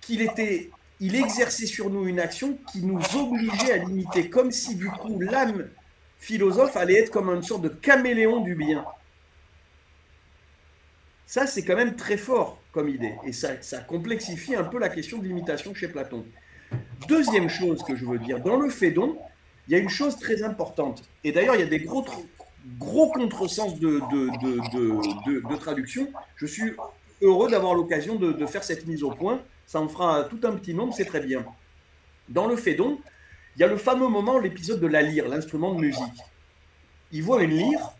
qu'il 0.00 0.22
était 0.22 0.70
il 1.00 1.14
exerçait 1.14 1.66
sur 1.66 1.90
nous 1.90 2.06
une 2.06 2.20
action 2.20 2.58
qui 2.72 2.82
nous 2.82 3.00
obligeait 3.16 3.72
à 3.72 3.76
limiter, 3.78 4.28
comme 4.28 4.50
si 4.50 4.74
du 4.74 4.88
coup 4.88 5.20
l'âme 5.20 5.68
philosophe 6.18 6.76
allait 6.76 7.00
être 7.00 7.10
comme 7.10 7.30
une 7.30 7.42
sorte 7.42 7.62
de 7.62 7.68
caméléon 7.68 8.40
du 8.40 8.54
bien. 8.54 8.84
Ça, 11.26 11.46
c'est 11.46 11.62
quand 11.62 11.76
même 11.76 11.94
très 11.94 12.16
fort 12.16 12.58
comme 12.72 12.88
idée, 12.88 13.14
et 13.24 13.32
ça, 13.32 13.60
ça 13.60 13.80
complexifie 13.80 14.54
un 14.54 14.64
peu 14.64 14.78
la 14.78 14.88
question 14.88 15.18
de 15.18 15.24
l'imitation 15.24 15.74
chez 15.74 15.88
Platon. 15.88 16.24
Deuxième 17.06 17.48
chose 17.48 17.82
que 17.82 17.94
je 17.96 18.04
veux 18.04 18.18
dire, 18.18 18.40
dans 18.40 18.56
le 18.56 18.70
Phédon, 18.70 19.18
il 19.66 19.72
y 19.72 19.74
a 19.74 19.78
une 19.78 19.88
chose 19.88 20.18
très 20.18 20.42
importante, 20.42 21.02
et 21.24 21.32
d'ailleurs 21.32 21.54
il 21.54 21.60
y 21.60 21.64
a 21.64 21.66
des 21.66 21.80
gros, 21.80 22.04
contresens 22.78 23.78
de, 23.78 24.00
traduction. 25.56 26.08
Je 26.36 26.46
suis 26.46 26.72
heureux 27.22 27.50
d'avoir 27.50 27.74
l'occasion 27.74 28.16
de, 28.16 28.46
faire 28.46 28.64
cette 28.64 28.86
mise 28.86 29.02
au 29.02 29.10
point, 29.10 29.42
ça 29.66 29.80
en 29.80 29.88
fera 29.88 30.24
tout 30.24 30.40
un 30.44 30.52
petit 30.52 30.74
nombre, 30.74 30.94
c'est 30.94 31.04
très 31.04 31.20
bien. 31.20 31.44
Dans 32.28 32.46
le 32.46 32.56
Phédon, 32.56 32.98
il 33.56 33.60
y 33.60 33.64
a 33.64 33.66
le 33.66 33.76
fameux 33.76 34.08
moment, 34.08 34.38
l'épisode 34.38 34.80
de 34.80 34.86
la 34.86 35.02
lyre, 35.02 35.28
l'instrument 35.28 35.74
de 35.74 35.80
musique. 35.80 36.22
Il 37.12 37.22
voit 37.22 37.42
une 37.42 37.50
lyre, 37.50 37.92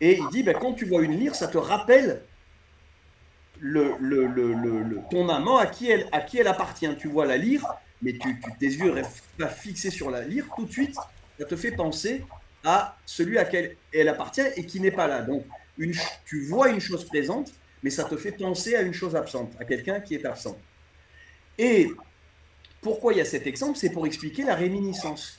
et 0.00 0.18
il 0.18 0.28
dit, 0.28 0.42
ben, 0.42 0.56
quand 0.58 0.74
tu 0.74 0.84
vois 0.84 1.02
une 1.02 1.18
lyre, 1.18 1.34
ça 1.34 1.48
te 1.48 1.58
rappelle 1.58 2.22
le, 3.60 3.94
le, 4.00 4.26
le, 4.26 5.00
ton 5.10 5.28
amant 5.28 5.58
à 5.58 5.66
qui, 5.66 5.90
elle, 5.90 6.08
à 6.12 6.20
qui 6.20 6.38
elle 6.38 6.48
appartient. 6.48 6.88
Tu 6.98 7.08
vois 7.08 7.26
la 7.26 7.36
lyre, 7.36 7.66
mais 8.02 8.12
tu, 8.18 8.40
tes 8.58 8.66
yeux 8.66 8.94
pas 9.38 9.48
fixés 9.48 9.90
sur 9.90 10.10
la 10.10 10.22
lyre, 10.22 10.46
tout 10.56 10.64
de 10.64 10.72
suite, 10.72 10.96
ça 11.38 11.46
te 11.46 11.56
fait 11.56 11.72
penser 11.72 12.24
à 12.64 12.96
celui 13.06 13.38
à 13.38 13.44
qui 13.44 13.56
elle 13.92 14.08
appartient 14.08 14.42
et 14.56 14.66
qui 14.66 14.80
n'est 14.80 14.90
pas 14.90 15.06
là. 15.06 15.22
Donc, 15.22 15.44
tu 16.24 16.44
vois 16.46 16.68
une 16.68 16.80
chose 16.80 17.04
présente, 17.06 17.52
mais 17.84 17.90
ça 17.90 18.04
te 18.04 18.16
fait 18.16 18.32
penser 18.32 18.74
à 18.74 18.80
une 18.80 18.94
chose 18.94 19.14
absente, 19.14 19.52
à 19.60 19.64
quelqu'un 19.66 20.00
qui 20.00 20.14
est 20.14 20.24
absent. 20.24 20.56
Et 21.58 21.90
pourquoi 22.80 23.12
il 23.12 23.18
y 23.18 23.20
a 23.20 23.26
cet 23.26 23.46
exemple? 23.46 23.76
C'est 23.76 23.90
pour 23.90 24.06
expliquer 24.06 24.42
la 24.42 24.54
réminiscence. 24.54 25.38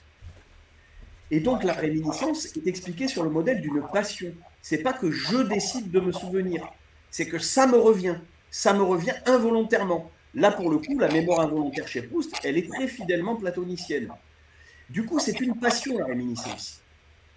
Et 1.31 1.39
donc 1.39 1.63
la 1.63 1.73
réminiscence 1.73 2.55
est 2.55 2.67
expliquée 2.67 3.07
sur 3.07 3.23
le 3.23 3.31
modèle 3.31 3.61
d'une 3.61 3.81
passion. 3.91 4.31
C'est 4.61 4.83
pas 4.83 4.93
que 4.93 5.09
je 5.09 5.37
décide 5.37 5.89
de 5.89 5.99
me 5.99 6.11
souvenir, 6.11 6.71
c'est 7.09 7.27
que 7.27 7.39
ça 7.39 7.65
me 7.65 7.77
revient, 7.77 8.17
ça 8.51 8.73
me 8.73 8.83
revient 8.83 9.15
involontairement. 9.25 10.11
Là, 10.35 10.51
pour 10.51 10.69
le 10.69 10.77
coup, 10.77 10.99
la 10.99 11.07
mémoire 11.07 11.39
involontaire 11.39 11.87
chez 11.87 12.03
Proust, 12.03 12.31
elle 12.43 12.57
est 12.57 12.69
très 12.71 12.87
fidèlement 12.87 13.35
platonicienne. 13.37 14.09
Du 14.91 15.03
coup, 15.03 15.17
c'est 15.17 15.39
une 15.39 15.55
passion, 15.55 15.97
la 15.97 16.05
réminiscence. 16.05 16.81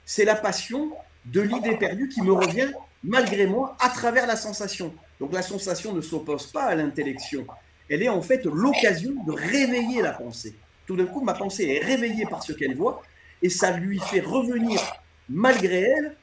C'est 0.05 0.27
la 0.27 0.35
passion 0.35 0.91
de 1.25 1.41
l'idée 1.41 1.77
perdue 1.77 2.09
qui 2.09 2.21
me 2.21 2.33
revient, 2.33 2.71
malgré 3.05 3.47
moi, 3.47 3.77
à 3.81 3.89
travers 3.89 4.27
la 4.27 4.37
sensation. 4.37 4.95
Donc 5.21 5.33
la 5.33 5.43
sensation 5.43 5.93
ne 5.93 6.01
s'oppose 6.01 6.47
pas 6.49 6.65
à 6.65 6.75
l'intellection. 6.75 7.47
Elle 7.89 8.03
est 8.03 8.09
en 8.09 8.23
fait 8.23 8.45
l'occasion 8.45 9.13
de 9.27 9.33
réveiller 9.33 10.03
la 10.03 10.13
pensée. 10.13 10.55
Tout 10.87 10.97
d'un 10.97 11.07
coup, 11.07 11.23
ma 11.23 11.35
pensée 11.35 11.65
est 11.65 11.85
réveillée 11.85 12.27
par 12.27 12.43
ce 12.43 12.53
qu'elle 12.53 12.77
voit, 12.77 13.03
et 13.43 13.51
ça 13.51 13.77
lui 13.77 13.99
fait 13.99 14.21
revenir, 14.21 14.81
malgré 15.29 15.83
elle, 15.83 16.17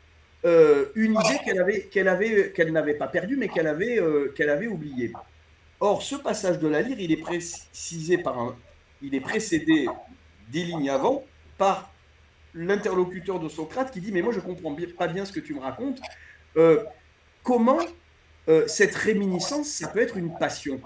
euh, 0.46 0.86
une 0.96 1.14
idée 1.14 1.40
qu'elle 1.44 1.60
avait, 1.60 1.82
qu'elle 1.84 2.08
avait, 2.08 2.52
qu'elle 2.52 2.72
n'avait 2.72 2.94
pas 2.94 3.08
perdue, 3.08 3.36
mais 3.36 3.48
qu'elle 3.48 3.68
avait, 3.68 4.00
euh, 4.00 4.34
qu'elle 4.36 4.50
avait 4.50 4.68
oubliée. 4.68 5.12
Or, 5.80 6.04
ce 6.04 6.16
passage 6.16 6.60
de 6.60 6.68
la 6.68 6.82
lyre, 6.82 7.00
il 7.00 7.12
est 7.12 7.18
précisé 7.18 8.18
par 8.18 8.40
un, 8.40 8.56
il 9.02 9.14
est 9.16 9.20
précédé 9.20 9.88
des 10.52 10.64
lignes 10.64 10.90
avant 10.90 11.24
par 11.58 11.92
l'interlocuteur 12.54 13.40
de 13.40 13.50
Socrate 13.50 13.92
qui 13.92 14.00
dit 14.00 14.12
mais 14.12 14.22
moi 14.22 14.32
je 14.32 14.40
comprends 14.40 14.76
pas 14.98 15.08
bien 15.08 15.26
ce 15.26 15.32
que 15.32 15.40
tu 15.40 15.54
me 15.54 15.60
racontes. 15.60 16.00
Euh, 16.58 16.84
comment 17.44 17.80
cette 18.68 18.94
réminiscence, 18.94 19.70
ça 19.70 19.88
peut 19.88 20.02
être 20.02 20.18
une 20.18 20.38
passion? 20.38 20.80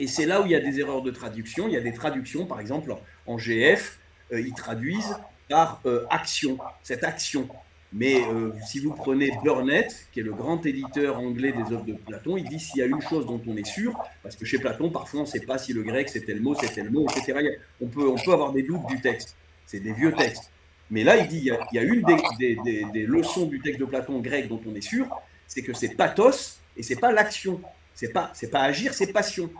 Et 0.00 0.08
c'est 0.08 0.26
là 0.26 0.42
où 0.42 0.46
il 0.46 0.50
y 0.50 0.56
a 0.56 0.60
des 0.60 0.80
erreurs 0.80 1.02
de 1.02 1.12
traduction. 1.12 1.68
Il 1.68 1.74
y 1.74 1.76
a 1.76 1.80
des 1.80 1.92
traductions, 1.92 2.46
par 2.46 2.58
exemple 2.58 2.96
en, 3.26 3.38
GF, 3.38 4.00
ils 4.32 4.54
traduisent 4.54 5.16
par 5.48 5.80
action, 6.10 6.58
cette 6.82 7.04
action. 7.04 7.48
Mais 7.96 8.26
euh, 8.26 8.50
si 8.66 8.80
vous 8.80 8.90
prenez 8.92 9.30
Burnett, 9.44 10.08
qui 10.12 10.18
est 10.18 10.24
le 10.24 10.32
grand 10.32 10.66
éditeur 10.66 11.20
anglais 11.20 11.52
des 11.52 11.72
œuvres 11.72 11.84
de 11.84 11.92
Platon, 11.92 12.36
il 12.36 12.44
dit 12.44 12.58
s'il 12.58 12.80
y 12.80 12.82
a 12.82 12.86
une 12.86 13.00
chose 13.00 13.24
dont 13.24 13.40
on 13.46 13.56
est 13.56 13.66
sûr, 13.66 13.96
parce 14.20 14.34
que 14.34 14.44
chez 14.44 14.58
Platon, 14.58 14.90
parfois 14.90 15.20
on 15.20 15.22
ne 15.22 15.28
sait 15.28 15.46
pas 15.46 15.58
si 15.58 15.72
le 15.72 15.84
grec 15.84 16.08
c'était 16.08 16.34
le 16.34 16.40
mot, 16.40 16.56
c'était 16.56 16.82
le 16.82 16.90
mot, 16.90 17.06
etc. 17.08 17.56
On 17.80 17.86
peut, 17.86 18.08
on 18.08 18.16
peut 18.16 18.32
avoir 18.32 18.52
des 18.52 18.64
doutes 18.64 18.84
du 18.88 19.00
texte. 19.00 19.36
C'est 19.64 19.78
des 19.78 19.92
vieux 19.92 20.12
textes. 20.12 20.50
Mais 20.90 21.04
là, 21.04 21.16
il 21.16 21.28
dit 21.28 21.38
il 21.38 21.76
y 21.76 21.78
a, 21.78 21.82
une 21.82 22.02
des, 22.02 23.06
leçons 23.06 23.46
du 23.46 23.60
texte 23.60 23.80
de 23.80 23.84
Platon 23.84 24.20
grec 24.20 24.48
dont 24.48 24.60
on 24.66 24.74
est 24.74 24.80
sûr, 24.80 25.08
c'est 25.46 25.62
que 25.62 25.72
c'est 25.72 25.90
pathos 25.90 26.60
et 26.76 26.82
c'est 26.82 26.96
pas 26.96 27.12
l'action. 27.12 27.60
C'est 27.94 28.12
pas, 28.12 28.30
c'est 28.34 28.50
pas 28.50 28.62
agir, 28.62 28.92
c'est 28.92 29.12
passion. 29.12 29.50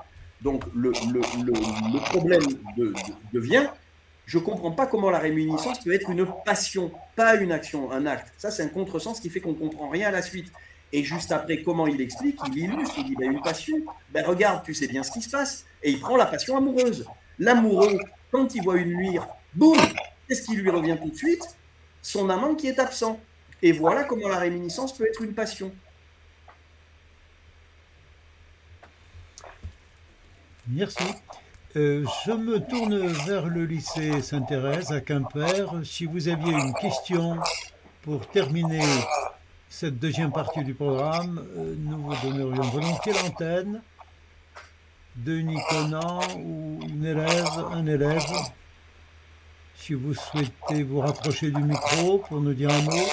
Donc 0.43 0.65
le, 0.75 0.93
le, 1.13 1.21
le, 1.45 2.01
problème 2.01 2.43
devient 3.33 3.69
je 4.27 4.39
ne 4.39 4.43
comprends 4.43 4.71
pas 4.71 4.87
comment 4.87 5.11
la 5.11 5.19
réminiscence 5.19 5.81
peut 5.81 5.93
être 5.93 6.11
une 6.11 6.27
passion, 6.45 6.91
pas 7.15 7.37
une 7.37 7.53
action, 7.53 7.91
un 7.93 8.07
acte. 8.07 8.33
Ça, 8.39 8.51
c'est 8.51 8.63
un 8.63 8.69
contresens 8.69 9.21
qui 9.21 9.29
fait 9.29 9.41
qu'on 9.41 9.53
ne 9.53 9.59
comprend 9.59 9.89
rien 9.89 10.09
à 10.09 10.11
la 10.11 10.23
suite. 10.23 10.51
Et 10.93 11.03
juste 11.03 11.33
après, 11.33 11.63
comment 11.63 11.87
il 11.87 12.01
explique 12.01 12.39
Il 12.49 12.59
illustre, 12.59 12.95
il 12.99 13.05
dit 13.05 13.17
ben, 13.17 13.33
une 13.33 13.43
passion. 13.43 13.77
Ben, 14.13 14.25
regarde, 14.25 14.65
tu 14.65 14.73
sais 14.73 14.87
bien 14.87 15.03
ce 15.03 15.11
qui 15.11 15.21
se 15.21 15.29
passe. 15.29 15.67
Et 15.83 15.91
il 15.91 16.01
prend 16.01 16.17
la 16.17 16.27
passion 16.27 16.57
amoureuse. 16.57 17.07
L'amoureux, 17.39 17.99
quand 18.31 18.55
il 18.55 18.63
voit 18.63 18.77
une 18.77 18.91
luire, 18.91 19.27
boum 19.55 19.77
Qu'est-ce 20.29 20.43
qui 20.43 20.57
lui 20.57 20.71
revient 20.71 20.97
tout 21.01 21.11
de 21.11 21.17
suite? 21.17 21.45
Son 22.03 22.31
amant 22.31 22.55
qui 22.55 22.69
est 22.69 22.79
absent. 22.79 23.21
Et 23.63 23.73
voilà 23.73 24.05
comment 24.05 24.29
la 24.29 24.39
réminiscence 24.39 24.97
peut 24.97 25.07
être 25.07 25.23
une 25.23 25.35
passion. 25.35 25.73
Merci. 30.69 31.05
Euh, 31.77 32.05
je 32.25 32.33
me 32.33 32.61
tourne 32.61 33.07
vers 33.27 33.47
le 33.47 33.65
lycée 33.65 34.23
Sainte-Thérèse 34.23 34.93
à 34.93 35.01
Quimper. 35.01 35.85
Si 35.85 36.07
vous 36.07 36.29
aviez 36.29 36.53
une 36.53 36.73
question 36.75 37.37
pour 38.03 38.27
terminer 38.29 38.85
cette 39.69 39.99
deuxième 39.99 40.31
partie 40.31 40.63
du 40.63 40.73
programme, 40.73 41.45
euh, 41.57 41.75
nous 41.77 41.99
vous 41.99 42.15
donnerions 42.23 42.63
volontiers 42.63 43.13
l'antenne. 43.13 43.83
Denis 45.17 45.61
Conan 45.69 46.21
ou 46.37 46.81
une 46.83 47.05
élève, 47.05 47.65
un 47.73 47.87
élève. 47.87 48.23
Si 49.85 49.93
vous 49.93 50.15
souhaitez 50.15 50.83
vous 50.83 51.01
rapprocher 51.01 51.51
du 51.51 51.61
micro 51.63 52.17
pour 52.17 52.41
nous 52.41 52.55
dire 52.55 52.71
un 52.71 52.81
mot, 52.81 53.07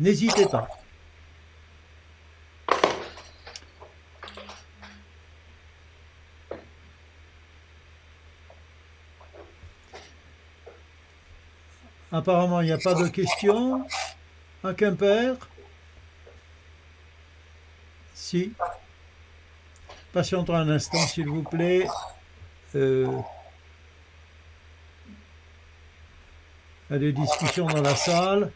n'hésitez 0.00 0.46
pas. 0.46 0.68
Apparemment, 12.10 12.62
il 12.62 12.64
n'y 12.64 12.72
a 12.72 12.78
pas 12.78 12.94
de 12.94 13.06
questions 13.06 13.86
à 14.64 14.74
Quimper? 14.74 15.36
Si. 18.12 18.52
Patientons 20.12 20.56
un 20.56 20.68
instant, 20.68 20.98
s'il 21.06 21.28
vous 21.28 21.44
plaît. 21.44 21.86
Euh, 22.74 23.06
il 26.88 26.92
y 26.92 26.96
a 26.96 26.98
des 26.98 27.12
discussions 27.12 27.66
dans 27.66 27.82
la 27.82 27.94
salle. 27.94 28.52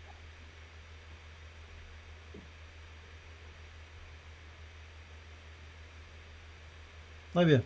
Très 7.35 7.45
bien. 7.45 7.63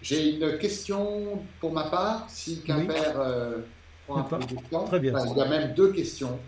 J'ai 0.00 0.36
une 0.36 0.58
question 0.58 1.42
pour 1.60 1.72
ma 1.72 1.84
part, 1.84 2.24
si 2.28 2.62
Quimper 2.62 3.12
euh, 3.16 3.58
prend 4.06 4.18
un 4.18 4.22
peu 4.22 4.38
de 4.38 4.68
temps. 4.70 4.84
Très 4.84 5.00
bien. 5.00 5.14
il 5.26 5.36
y 5.36 5.40
a 5.42 5.48
même 5.48 5.74
deux 5.74 5.92
questions 5.92 6.38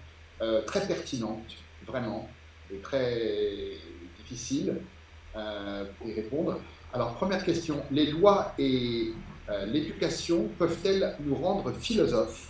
euh, 0.41 0.63
très 0.63 0.87
pertinentes, 0.87 1.57
vraiment, 1.87 2.29
et 2.73 2.79
très 2.79 3.77
difficiles 4.19 4.77
euh, 5.37 5.85
pour 5.99 6.09
y 6.09 6.15
répondre. 6.15 6.61
Alors, 6.95 7.15
première 7.15 7.45
question, 7.45 7.83
les 7.91 8.07
lois 8.11 8.55
et 8.59 9.13
l'éducation 9.67 10.49
peuvent-elles 10.59 11.17
nous 11.21 11.35
rendre 11.35 11.73
philosophes? 11.73 12.49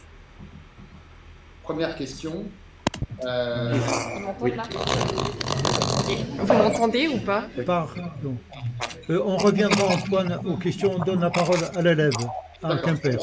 Première 1.63 1.97
question. 1.97 2.45
Oui. 4.41 4.53
Vous 6.39 6.53
m'entendez 6.55 7.09
ou 7.09 7.19
pas? 7.19 7.45
Pardon. 7.65 8.37
Euh, 9.11 9.23
on 9.25 9.37
reviendra, 9.37 9.95
Antoine, 9.95 10.41
aux 10.45 10.57
questions. 10.57 10.95
On 10.97 11.05
donne 11.05 11.21
la 11.21 11.31
parole 11.31 11.61
à 11.75 11.83
l'élève, 11.83 12.13
à 12.63 12.77
Quimper. 12.77 13.19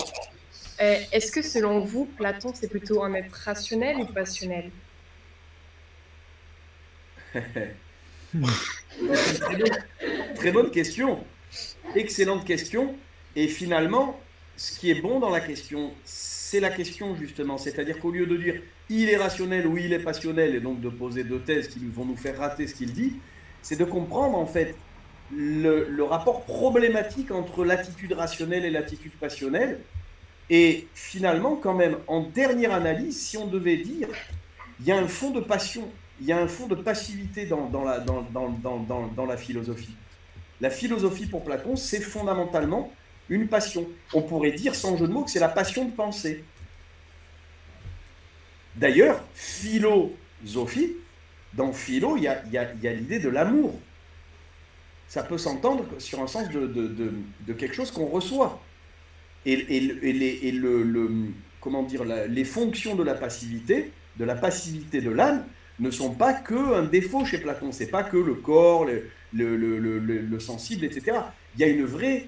Euh, 0.80 0.98
est-ce 1.12 1.32
que 1.32 1.42
selon 1.42 1.80
vous, 1.80 2.06
Platon, 2.06 2.52
c'est 2.54 2.70
plutôt 2.70 3.04
un 3.04 3.14
être 3.14 3.34
rationnel 3.34 3.98
ou 3.98 4.06
passionnel? 4.06 4.70
Très, 10.36 10.52
bonne, 10.52 10.72
question. 10.72 11.24
Excellente 11.96 12.46
question. 12.46 12.96
Et 13.36 13.48
finalement, 13.48 14.20
ce 14.56 14.78
qui 14.80 14.90
est 14.90 15.02
bon 15.02 15.20
dans 15.20 15.30
la 15.30 15.42
question, 15.42 15.92
c'est 16.04 16.60
la 16.60 16.70
question 16.70 17.16
justement. 17.16 17.58
C'est-à-dire 17.58 18.00
qu'au 18.00 18.12
lieu 18.12 18.26
de 18.26 18.38
dire 18.38 18.62
il 18.90 19.10
est 19.10 19.18
rationnel 19.18 19.68
ou 19.68 19.78
il 19.78 19.92
est 19.94 20.00
passionnel, 20.00 20.56
et 20.56 20.60
donc 20.60 20.80
de 20.80 20.90
poser 20.90 21.24
deux 21.24 21.40
thèses 21.40 21.68
qui 21.68 21.80
vont 21.80 22.06
nous 22.06 22.16
faire 22.16 22.38
rater 22.38 22.68
ce 22.68 22.74
qu'il 22.74 22.94
dit, 22.94 23.14
c'est 23.62 23.76
de 23.76 23.84
comprendre 23.84 24.38
en 24.38 24.46
fait 24.46 24.76
le, 25.36 26.04
rapport 26.04 26.46
problématique 26.46 27.32
entre 27.32 27.66
l'attitude 27.66 28.14
rationnelle 28.14 28.66
et 28.66 28.70
l'attitude 28.70 29.12
passionnelle. 29.14 29.80
Et 30.50 30.88
finalement, 30.94 31.58
quand 31.58 31.74
même, 31.74 31.98
en 32.08 32.22
dernière 32.22 32.74
analyse, 32.74 33.20
si 33.20 33.38
on 33.38 33.48
devait 33.48 33.78
dire, 33.78 34.08
il 34.80 34.86
y 34.86 34.92
a 34.92 34.98
un 34.98 35.08
fond 35.08 35.32
de 35.32 35.42
passion, 35.42 35.90
il 36.22 36.28
y 36.28 36.32
a 36.32 36.40
un 36.40 36.48
fond 36.48 36.68
de 36.68 36.76
passivité 36.76 37.46
dans, 37.46 37.70
la, 37.84 38.00
dans, 38.00 38.26
dans, 38.32 39.26
la 39.26 39.38
philosophie. 39.38 39.96
La 40.62 40.70
philosophie 40.70 41.26
pour 41.26 41.44
Platon, 41.44 41.76
c'est 41.76 42.00
fondamentalement 42.00 42.92
une 43.30 43.48
passion. 43.48 43.88
On 44.14 44.22
pourrait 44.22 44.52
dire 44.52 44.76
sans 44.76 44.98
jeu 44.98 45.08
de 45.08 45.14
mots 45.14 45.24
que 45.24 45.32
c'est 45.32 45.40
la 45.40 45.50
passion 45.50 45.86
de 45.86 45.92
penser. 45.92 46.44
D'ailleurs, 48.76 49.24
philosophie, 49.34 50.94
dans 51.54 51.74
philo, 51.74 52.18
il 52.18 52.24
y 52.24 52.28
a, 52.28 52.44
y 52.46 52.58
a 52.88 52.94
l'idée 52.94 53.20
de 53.20 53.30
l'amour 53.30 53.80
ça 55.08 55.24
peut 55.24 55.38
s'entendre 55.38 55.86
sur 56.00 56.22
un 56.22 56.28
sens 56.28 56.50
de, 56.50 57.54
quelque 57.54 57.74
chose 57.74 57.92
qu'on 57.92 58.06
reçoit. 58.06 58.62
Et, 59.46 59.54
et, 59.54 60.48
et, 60.48 60.52
le, 60.52 60.84
le, 60.84 61.10
comment 61.62 61.84
dire, 61.84 62.04
les 62.04 62.44
fonctions 62.44 62.96
de 62.96 63.04
la 63.04 63.14
passivité, 63.14 63.92
de 64.18 64.26
la 64.26 64.36
passivité 64.36 65.00
de 65.00 65.10
l'âme, 65.10 65.46
ne 65.80 65.92
sont 65.92 66.12
pas 66.12 66.34
que 66.34 66.74
un 66.76 66.84
défaut 66.84 67.24
chez 67.24 67.38
Platon. 67.38 67.72
C'est 67.72 67.88
pas 67.88 68.04
que 68.04 68.18
le 68.18 68.34
corps, 68.34 68.86
le, 69.34 70.40
sensible, 70.40 70.86
etc. 70.86 71.20
Il 71.56 71.62
y 71.62 71.64
a 71.64 71.68
une 71.68 71.86
vraie 71.86 72.28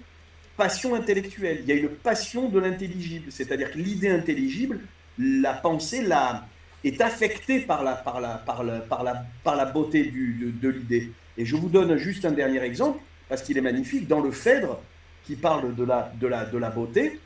passion 0.59 0.93
intellectuelle. 0.93 1.59
Il 1.63 1.69
y 1.69 1.71
a 1.71 1.75
une 1.75 1.87
passion 1.87 2.49
de 2.49 2.59
l'intelligible. 2.59 3.31
C'est-à-dire 3.31 3.71
que 3.71 3.77
l'idée 3.77 4.09
intelligible, 4.09 4.81
la 5.17 5.53
pensée, 5.53 6.01
la, 6.03 6.45
est 6.83 6.99
affectée 6.99 7.61
par 7.61 7.81
la, 7.83 7.93
par 7.93 8.19
la, 8.19 8.35
par 8.35 8.63
la, 8.63 8.79
par 8.79 9.03
la, 9.03 9.23
par 9.43 9.55
la 9.55 9.65
beauté 9.65 10.03
du, 10.03 10.53
de 10.61 10.69
l'idée. 10.69 11.11
Et 11.37 11.45
je 11.45 11.55
vous 11.55 11.69
donne 11.69 11.95
juste 11.95 12.25
un 12.25 12.31
dernier 12.31 12.61
exemple, 12.61 12.99
parce 13.29 13.41
qu'il 13.41 13.57
est 13.57 13.61
magnifique. 13.61 14.05
Dans 14.07 14.19
le 14.19 14.31
Phèdre, 14.31 14.81
qui 15.23 15.35
parle 15.37 15.73
de 15.75 15.85
la, 15.85 16.11
de 16.19 16.27
la, 16.27 16.43
de 16.45 16.57
la 16.57 16.69
beauté, 16.69 17.19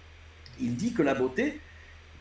il 0.62 0.76
dit 0.76 0.94
que 0.94 1.02
la 1.02 1.16
beauté, 1.16 1.60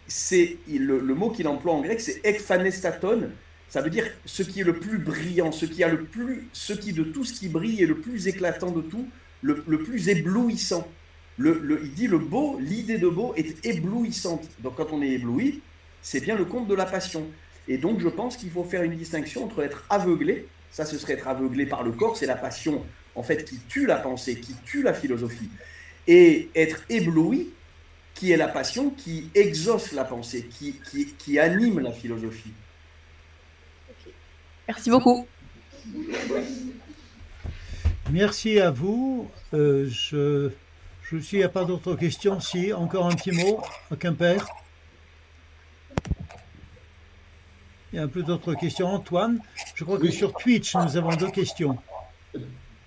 c'est 0.06 0.56
le, 0.66 1.14
mot 1.14 1.30
qu'il 1.30 1.46
emploie 1.46 1.74
en 1.74 1.82
grec, 1.82 2.00
c'est 2.00 2.24
ekphanestaton. 2.24 3.30
Ça 3.68 3.82
veut 3.82 3.90
dire 3.90 4.06
ce 4.24 4.42
qui 4.42 4.60
est 4.60 4.64
le 4.64 4.78
plus 4.78 4.98
brillant, 4.98 5.52
ce 5.52 5.66
qui 5.66 5.84
a 5.84 5.88
le 5.88 6.04
plus, 6.04 6.48
ce 6.54 6.72
qui 6.72 6.94
de 6.94 7.04
tout 7.04 7.24
ce 7.24 7.34
qui 7.34 7.48
brille 7.48 7.82
est 7.82 7.86
le 7.86 7.98
plus 7.98 8.28
éclatant 8.28 8.70
de 8.70 8.80
tout, 8.80 9.08
le, 9.42 9.62
le 9.66 9.82
plus 9.82 10.08
éblouissant. 10.08 10.88
Le, 11.38 11.58
le, 11.62 11.80
il 11.82 11.94
dit 11.94 12.08
le 12.08 12.18
beau, 12.18 12.58
l'idée 12.60 12.98
de 12.98 13.08
beau 13.08 13.34
est 13.36 13.64
éblouissante. 13.64 14.48
Donc 14.60 14.76
quand 14.76 14.92
on 14.92 15.02
est 15.02 15.10
ébloui, 15.10 15.60
c'est 16.02 16.20
bien 16.20 16.36
le 16.36 16.44
compte 16.44 16.68
de 16.68 16.74
la 16.74 16.84
passion. 16.84 17.26
Et 17.68 17.78
donc 17.78 18.00
je 18.00 18.08
pense 18.08 18.36
qu'il 18.36 18.50
faut 18.50 18.64
faire 18.64 18.82
une 18.82 18.96
distinction 18.96 19.44
entre 19.44 19.62
être 19.62 19.84
aveuglé 19.88 20.46
ça, 20.72 20.86
ce 20.86 20.98
serait 20.98 21.12
être 21.12 21.28
aveuglé 21.28 21.66
par 21.66 21.82
le 21.82 21.92
corps, 21.92 22.16
c'est 22.16 22.26
la 22.26 22.34
passion, 22.34 22.82
en 23.14 23.22
fait, 23.22 23.44
qui 23.44 23.58
tue 23.68 23.86
la 23.86 23.96
pensée, 23.96 24.40
qui 24.40 24.54
tue 24.64 24.82
la 24.82 24.94
philosophie. 24.94 25.50
Et 26.06 26.48
être 26.54 26.82
ébloui, 26.88 27.50
qui 28.14 28.32
est 28.32 28.38
la 28.38 28.48
passion 28.48 28.88
qui 28.90 29.28
exauce 29.34 29.92
la 29.92 30.04
pensée, 30.04 30.48
qui, 30.48 30.80
qui, 31.18 31.38
anime 31.38 31.80
la 31.80 31.92
philosophie. 31.92 32.52
Merci 34.66 34.90
beaucoup. 34.90 35.26
Merci 38.10 38.58
à 38.58 38.70
vous. 38.70 39.30
Euh, 39.52 39.86
je, 39.90 40.50
je 41.12 41.18
suis, 41.18 41.36
il 41.36 41.40
n'y 41.40 41.44
a 41.44 41.50
pas 41.50 41.66
d'autres 41.66 41.94
questions. 41.94 42.40
Si, 42.40 42.72
encore 42.72 43.06
un 43.06 43.14
petit 43.14 43.32
mot 43.32 43.60
à 43.90 43.96
Quimper. 43.96 44.46
Il 47.92 47.96
y 47.96 47.98
a 47.98 48.04
un 48.04 48.08
peu 48.08 48.22
d'autres 48.22 48.54
questions. 48.54 48.86
Antoine, 48.86 49.38
je 49.74 49.84
crois 49.84 49.98
que 49.98 50.10
sur 50.10 50.32
Twitch, 50.32 50.74
nous 50.74 50.96
avons 50.96 51.14
deux 51.14 51.30
questions. 51.30 51.76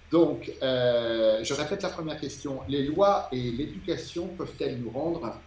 Donc, 0.09 0.51
euh, 0.63 1.43
je 1.43 1.53
répète 1.53 1.83
la 1.83 1.89
première 1.89 2.19
question. 2.19 2.61
Les 2.67 2.87
lois 2.87 3.27
et 3.31 3.51
l'éducation 3.51 4.27
peuvent-elles 4.29 4.79
nous 4.79 4.89
rendre 4.89 5.39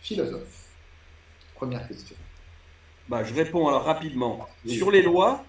philosophes? 0.00 0.68
Première 1.56 1.88
question. 1.88 2.14
Bah, 3.08 3.24
je 3.24 3.34
réponds 3.34 3.66
alors 3.66 3.82
rapidement. 3.82 4.46
Sur 4.66 4.92
les 4.92 5.02
lois, 5.02 5.44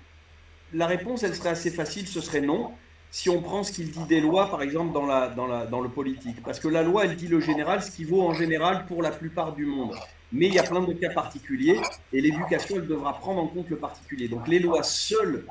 la 0.74 0.88
réponse, 0.88 1.22
elle 1.22 1.36
serait 1.36 1.50
assez 1.50 1.70
facile, 1.70 2.08
ce 2.08 2.22
serait 2.22 2.42
non. 2.42 2.72
Si 3.16 3.30
on 3.30 3.42
prend 3.42 3.64
ce 3.64 3.72
qu'il 3.72 3.90
dit 3.92 4.04
des 4.10 4.20
lois, 4.20 4.52
par 4.52 4.62
exemple, 4.62 4.92
dans, 4.92 5.06
la, 5.06 5.30
le 5.30 5.88
politique. 5.88 6.44
Parce 6.44 6.60
que 6.60 6.68
la 6.68 6.84
loi, 6.84 7.06
elle 7.06 7.16
dit 7.16 7.30
le 7.30 7.40
général, 7.40 7.82
ce 7.82 7.90
qui 7.90 8.04
vaut 8.04 8.22
en 8.22 8.34
général 8.34 8.86
pour 8.88 9.02
la 9.02 9.10
plupart 9.10 9.54
du 9.54 9.66
monde. 9.66 9.96
Mais 10.34 10.48
il 10.48 10.54
y 10.54 10.60
a 10.60 10.64
plein 10.64 10.82
de 10.82 10.92
cas 10.92 11.12
particuliers 11.12 11.80
et 12.12 12.20
l'éducation, 12.20 12.76
elle 12.76 12.88
devra 12.88 13.18
prendre 13.18 13.42
en 13.42 13.48
compte 13.48 13.70
le 13.70 13.78
particulier. 13.78 14.28
Donc 14.28 14.50
les 14.50 14.60
lois 14.60 14.84
seules 14.84 15.46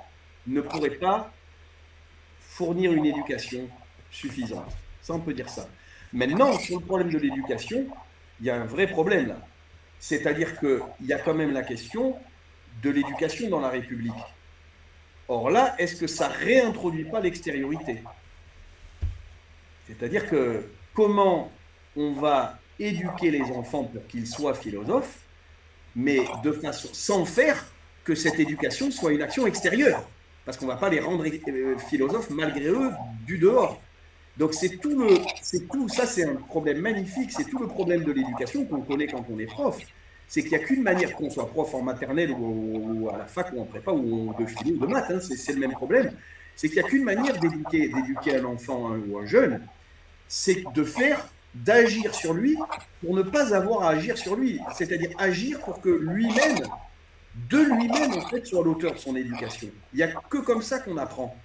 ne 0.46 0.60
pourraient 0.60 0.90
pas 0.90 1.32
fournir 2.38 2.92
une 2.92 3.06
éducation 3.06 3.66
suffisante. 4.10 4.70
Ça, 5.00 5.14
on 5.14 5.20
peut 5.20 5.32
dire 5.32 5.48
ça. 5.48 5.66
Maintenant, 6.12 6.58
sur 6.58 6.80
le 6.80 6.84
problème 6.84 7.10
de 7.10 7.18
l'éducation, 7.18 7.86
il 8.40 8.46
y 8.46 8.50
a 8.50 8.56
un 8.56 8.66
vrai 8.66 8.88
problème. 8.88 9.36
C'est-à-dire 9.98 10.60
qu'il 10.60 11.06
y 11.06 11.14
a 11.14 11.18
quand 11.18 11.32
même 11.32 11.54
la 11.54 11.62
question 11.62 12.14
de 12.82 12.90
l'éducation 12.90 13.48
dans 13.48 13.60
la 13.60 13.70
République. 13.70 14.12
Or 15.28 15.50
là, 15.50 15.74
est-ce 15.78 15.96
que 15.96 16.06
ça 16.06 16.28
réintroduit 16.28 17.04
pas 17.04 17.20
l'extériorité? 17.20 18.02
C'est-à-dire 19.86 20.28
que 20.28 20.64
comment 20.92 21.50
on 21.96 22.12
va 22.12 22.58
éduquer 22.78 23.30
les 23.30 23.42
enfants 23.52 23.84
pour 23.84 24.06
qu'ils 24.06 24.26
soient 24.26 24.54
philosophes, 24.54 25.20
mais 25.94 26.20
de 26.42 26.52
façon 26.52 26.88
sans 26.92 27.24
faire 27.24 27.64
que 28.02 28.14
cette 28.14 28.38
éducation 28.38 28.90
soit 28.90 29.12
une 29.12 29.22
action 29.22 29.46
extérieure, 29.46 30.06
parce 30.44 30.56
qu'on 30.56 30.66
ne 30.66 30.72
va 30.72 30.76
pas 30.76 30.90
les 30.90 31.00
rendre 31.00 31.24
euh, 31.24 31.78
philosophes 31.78 32.30
malgré 32.30 32.66
eux 32.66 32.90
du 33.26 33.38
dehors. 33.38 33.80
Donc 34.36 34.52
c'est 34.52 34.76
tout 34.78 34.98
le, 34.98 35.18
c'est 35.40 35.68
tout, 35.68 35.88
ça 35.88 36.06
c'est 36.06 36.24
un 36.24 36.34
problème 36.34 36.78
magnifique, 36.78 37.30
c'est 37.30 37.44
tout 37.44 37.58
le 37.58 37.68
problème 37.68 38.02
de 38.02 38.12
l'éducation 38.12 38.64
qu'on 38.64 38.82
connaît 38.82 39.06
quand 39.06 39.24
on 39.30 39.38
est 39.38 39.46
prof. 39.46 39.78
C'est 40.28 40.42
qu'il 40.42 40.50
n'y 40.50 40.56
a 40.56 40.66
qu'une 40.66 40.82
manière 40.82 41.14
qu'on 41.14 41.30
soit 41.30 41.48
prof 41.48 41.74
en 41.74 41.82
maternelle 41.82 42.32
ou, 42.32 43.08
à 43.12 43.18
la 43.18 43.26
fac 43.26 43.52
ou 43.52 43.60
en 43.60 43.64
prépa 43.64 43.92
ou 43.92 44.34
de 44.38 44.46
philo 44.46 44.76
ou 44.76 44.86
de 44.86 44.86
maths, 44.86 45.10
hein, 45.10 45.20
c'est, 45.20 45.52
le 45.52 45.60
même 45.60 45.72
problème. 45.72 46.12
C'est 46.56 46.68
qu'il 46.68 46.78
n'y 46.78 46.84
a 46.84 46.88
qu'une 46.88 47.04
manière 47.04 47.38
d'éduquer, 47.38 48.36
un 48.36 48.44
enfant 48.44 48.92
hein, 48.92 49.00
ou 49.08 49.18
un 49.18 49.26
jeune, 49.26 49.60
c'est 50.28 50.64
de 50.74 50.84
faire 50.84 51.28
d'agir 51.54 52.14
sur 52.14 52.34
lui 52.34 52.56
pour 53.00 53.14
ne 53.14 53.22
pas 53.22 53.54
avoir 53.54 53.82
à 53.82 53.90
agir 53.90 54.18
sur 54.18 54.36
lui. 54.36 54.60
C'est-à-dire 54.74 55.10
agir 55.18 55.60
pour 55.60 55.80
que 55.80 55.90
lui-même, 55.90 56.58
de 57.48 57.58
lui-même, 57.58 58.12
en 58.14 58.28
fait, 58.28 58.46
soit 58.46 58.64
l'auteur 58.64 58.94
de 58.94 58.98
son 58.98 59.14
éducation. 59.16 59.68
Il 59.92 59.96
n'y 59.96 60.02
a 60.02 60.08
que 60.08 60.38
comme 60.38 60.62
ça 60.62 60.78
qu'on 60.78 60.96
apprend. 60.96 61.36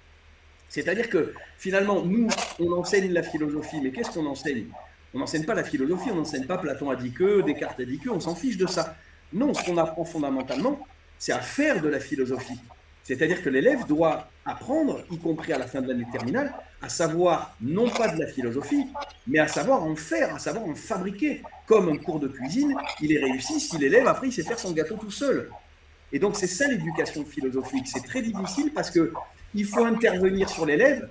C'est-à-dire 0.68 1.08
que 1.08 1.34
finalement, 1.58 2.02
nous, 2.04 2.28
on 2.60 2.72
enseigne 2.72 3.12
la 3.12 3.24
philosophie, 3.24 3.80
mais 3.82 3.90
qu'est-ce 3.90 4.12
qu'on 4.12 4.26
enseigne? 4.26 4.66
On 5.14 5.18
n'enseigne 5.18 5.44
pas 5.44 5.54
la 5.54 5.64
philosophie, 5.64 6.10
on 6.12 6.16
n'enseigne 6.16 6.46
pas 6.46 6.58
Platon 6.58 6.90
a 6.90 6.96
dit 6.96 7.12
que, 7.12 7.40
Descartes 7.42 7.80
a 7.80 7.84
dit 7.84 7.98
que, 7.98 8.10
on 8.10 8.20
s'en 8.20 8.34
fiche 8.34 8.56
de 8.56 8.66
ça. 8.66 8.96
Non, 9.32 9.54
ce 9.54 9.64
qu'on 9.64 9.76
apprend 9.76 10.04
fondamentalement, 10.04 10.86
c'est 11.18 11.32
à 11.32 11.40
faire 11.40 11.80
de 11.80 11.88
la 11.88 12.00
philosophie. 12.00 12.60
C'est-à-dire 13.02 13.42
que 13.42 13.48
l'élève 13.48 13.86
doit 13.86 14.28
apprendre, 14.44 15.02
y 15.10 15.18
compris 15.18 15.52
à 15.52 15.58
la 15.58 15.66
fin 15.66 15.80
de 15.80 15.88
l'année 15.88 16.06
terminale, 16.12 16.54
à 16.80 16.88
savoir 16.88 17.56
non 17.60 17.88
pas 17.88 18.08
de 18.08 18.20
la 18.20 18.26
philosophie, 18.26 18.86
mais 19.26 19.38
à 19.38 19.48
savoir 19.48 19.82
en 19.82 19.96
faire, 19.96 20.34
à 20.34 20.38
savoir 20.38 20.64
en 20.64 20.74
fabriquer. 20.74 21.42
Comme 21.66 21.88
un 21.88 21.96
cours 21.96 22.20
de 22.20 22.28
cuisine, 22.28 22.74
il 23.00 23.12
est 23.12 23.22
réussi 23.22 23.60
si 23.60 23.78
l'élève, 23.78 24.06
après, 24.06 24.28
il 24.28 24.32
sait 24.32 24.42
faire 24.42 24.58
son 24.58 24.72
gâteau 24.72 24.96
tout 24.96 25.10
seul. 25.10 25.50
Et 26.12 26.18
donc, 26.18 26.36
c'est 26.36 26.46
ça 26.46 26.66
l'éducation 26.68 27.24
philosophique. 27.24 27.86
C'est 27.86 28.04
très 28.04 28.22
difficile 28.22 28.72
parce 28.72 28.90
que 28.90 29.12
il 29.54 29.64
faut 29.64 29.84
intervenir 29.84 30.48
sur 30.48 30.66
l'élève, 30.66 31.08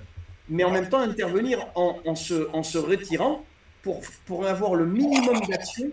mais 0.50 0.64
en 0.64 0.72
même 0.72 0.90
temps 0.90 1.00
intervenir 1.00 1.68
en, 1.76 2.16
se, 2.16 2.50
en 2.54 2.64
se 2.64 2.78
retirant 2.78 3.44
pour, 3.82 4.02
pour 4.26 4.46
avoir 4.46 4.76
le 4.76 4.86
minimum 4.86 5.40
d'action 5.48 5.92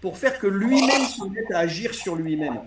pour 0.00 0.18
faire 0.18 0.38
que 0.38 0.46
lui-même 0.46 1.06
se 1.06 1.24
mette 1.24 1.50
à 1.50 1.60
agir 1.60 1.94
sur 1.94 2.14
lui-même. 2.14 2.60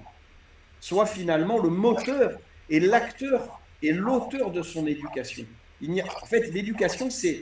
Soit 0.80 1.06
finalement 1.06 1.60
le 1.60 1.70
moteur 1.70 2.40
et 2.68 2.80
l'acteur 2.80 3.60
et 3.84 3.92
l'auteur 3.92 4.50
de 4.50 4.64
son 4.64 4.88
éducation. 4.88 5.46
Il 5.82 6.02
en 6.02 6.26
fait, 6.26 6.52
l'éducation, 6.52 7.12
c'est 7.12 7.42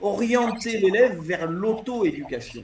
orienter 0.00 0.78
l'élève 0.78 1.20
vers 1.20 1.50
l'auto-éducation. 1.50 2.62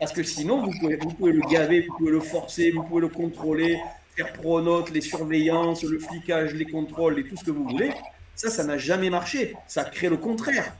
Parce 0.00 0.12
que 0.12 0.24
sinon, 0.24 0.64
vous 0.64 0.72
pouvez, 0.80 0.96
vous 0.96 1.10
pouvez 1.10 1.32
le 1.32 1.42
gaver, 1.42 1.82
vous 1.82 1.96
pouvez 1.96 2.10
le 2.10 2.20
forcer, 2.20 2.72
vous 2.72 2.82
pouvez 2.82 3.02
le 3.02 3.08
contrôler, 3.08 3.78
faire 4.16 4.32
pronote, 4.32 4.90
les 4.90 5.00
surveillances, 5.00 5.84
le 5.84 6.00
flicage, 6.00 6.54
les 6.54 6.66
contrôles 6.66 7.20
et 7.20 7.24
tout 7.24 7.36
ce 7.36 7.44
que 7.44 7.52
vous 7.52 7.68
voulez. 7.68 7.92
Ça, 8.34 8.50
ça 8.50 8.64
n'a 8.64 8.78
jamais 8.78 9.10
marché. 9.10 9.54
Ça 9.68 9.84
crée 9.84 10.08
le 10.08 10.16
contraire. 10.16 10.74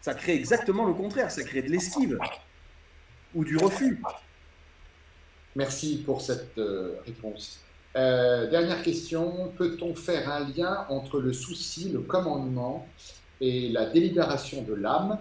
Ça 0.00 0.14
crée 0.14 0.34
exactement 0.34 0.86
le 0.86 0.94
contraire. 0.94 1.30
Ça 1.30 1.42
crée 1.42 1.62
de 1.62 1.68
l'esquive 1.68 2.18
ou 3.34 3.44
du 3.44 3.56
refus. 3.56 4.00
Merci 5.56 6.02
pour 6.04 6.20
cette 6.20 6.56
euh, 6.58 7.00
réponse. 7.04 7.60
Euh, 7.96 8.48
dernière 8.48 8.82
question, 8.82 9.52
peut-on 9.56 9.94
faire 9.94 10.30
un 10.30 10.48
lien 10.48 10.86
entre 10.88 11.20
le 11.20 11.32
souci, 11.32 11.90
le 11.90 12.00
commandement 12.00 12.86
et 13.40 13.68
la 13.68 13.86
délibération 13.86 14.62
de 14.62 14.74
l'âme 14.74 15.18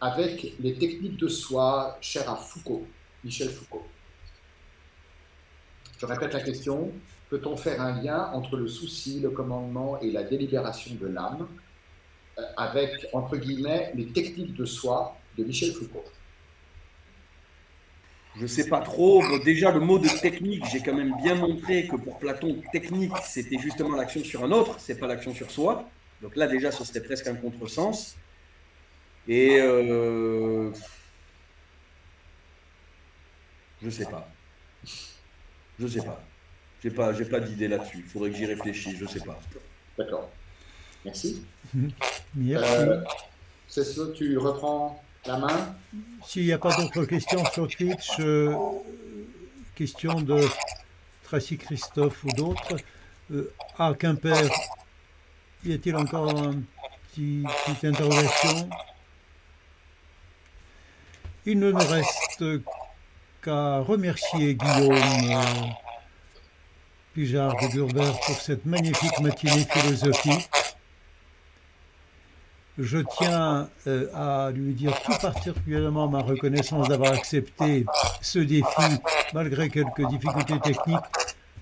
avec 0.00 0.54
les 0.58 0.74
techniques 0.74 1.18
de 1.18 1.28
soi 1.28 1.98
chères 2.00 2.28
à 2.28 2.36
Foucault, 2.36 2.86
Michel 3.22 3.48
Foucault? 3.48 3.86
Je 5.98 6.06
répète 6.06 6.32
la 6.32 6.40
question, 6.40 6.90
peut-on 7.28 7.56
faire 7.56 7.80
un 7.80 8.02
lien 8.02 8.30
entre 8.32 8.56
le 8.56 8.66
souci, 8.66 9.20
le 9.20 9.30
commandement 9.30 10.00
et 10.00 10.10
la 10.10 10.24
délibération 10.24 10.94
de 11.00 11.06
l'âme 11.06 11.46
avec, 12.56 13.06
entre 13.12 13.36
guillemets, 13.36 13.92
les 13.94 14.06
techniques 14.06 14.54
de 14.54 14.64
soi 14.64 15.16
de 15.36 15.44
Michel 15.44 15.72
Foucault 15.72 16.04
je 18.36 18.46
sais 18.46 18.68
pas 18.68 18.80
trop. 18.80 19.22
déjà, 19.40 19.70
le 19.70 19.80
mot 19.80 19.98
de 19.98 20.08
technique, 20.08 20.64
j'ai 20.70 20.80
quand 20.80 20.94
même 20.94 21.14
bien 21.22 21.34
montré 21.34 21.86
que 21.86 21.96
pour 21.96 22.18
Platon, 22.18 22.62
technique, 22.72 23.12
c'était 23.24 23.58
justement 23.58 23.96
l'action 23.96 24.22
sur 24.22 24.44
un 24.44 24.52
autre, 24.52 24.76
c'est 24.78 24.98
pas 24.98 25.06
l'action 25.06 25.34
sur 25.34 25.50
soi. 25.50 25.88
Donc 26.22 26.36
là, 26.36 26.46
déjà, 26.46 26.70
ce 26.70 26.84
serait 26.84 27.02
presque 27.02 27.26
un 27.26 27.34
contresens. 27.34 28.16
Et 29.26 29.58
euh, 29.60 30.70
je 33.82 33.90
sais 33.90 34.06
pas. 34.06 34.28
Je 35.78 35.86
sais 35.86 36.02
pas. 36.02 36.22
J'ai 36.82 36.90
pas, 36.90 37.12
j'ai 37.12 37.24
pas 37.24 37.40
d'idée 37.40 37.68
là-dessus. 37.68 37.98
Il 37.98 38.04
faudrait 38.04 38.30
que 38.30 38.36
j'y 38.36 38.46
réfléchisse. 38.46 38.96
Je 38.96 39.06
sais 39.06 39.20
pas. 39.20 39.38
D'accord. 39.98 40.30
Merci. 41.04 41.42
Merci. 42.34 42.72
Euh, 42.72 43.02
c'est 43.68 43.84
ça, 43.84 44.02
tu 44.14 44.36
reprends 44.36 45.02
la 45.26 45.38
main. 45.38 45.74
S'il 46.24 46.44
n'y 46.44 46.52
a 46.52 46.58
pas 46.58 46.74
d'autres 46.76 47.04
questions 47.04 47.44
sur 47.52 47.68
Twitch, 47.68 48.18
euh, 48.20 48.54
question 49.74 50.20
de 50.20 50.40
Tracy 51.24 51.56
Christophe 51.56 52.24
ou 52.24 52.32
d'autres. 52.32 52.76
Euh, 53.32 53.52
à 53.78 53.94
Quimper, 53.94 54.50
y 55.64 55.72
a-t-il 55.72 55.96
encore 55.96 56.30
une 56.30 56.64
petite 57.14 57.84
interrogation? 57.84 58.68
Il 61.46 61.58
ne 61.58 61.70
nous 61.70 61.78
reste 61.78 62.44
qu'à 63.42 63.78
remercier 63.80 64.54
Guillaume 64.54 64.92
euh, 64.92 65.66
Pijard 67.14 67.56
de 67.62 67.68
Durber 67.72 68.10
pour 68.26 68.36
cette 68.36 68.66
magnifique 68.66 69.18
matinée 69.20 69.66
philosophique. 69.70 70.50
Je 72.82 72.98
tiens 73.18 73.68
euh, 73.86 74.06
à 74.14 74.50
lui 74.52 74.72
dire 74.72 74.98
tout 75.02 75.12
particulièrement 75.20 76.08
ma 76.08 76.20
reconnaissance 76.20 76.88
d'avoir 76.88 77.12
accepté 77.12 77.84
ce 78.22 78.38
défi 78.38 78.98
malgré 79.34 79.68
quelques 79.68 80.06
difficultés 80.08 80.58
techniques 80.60 80.96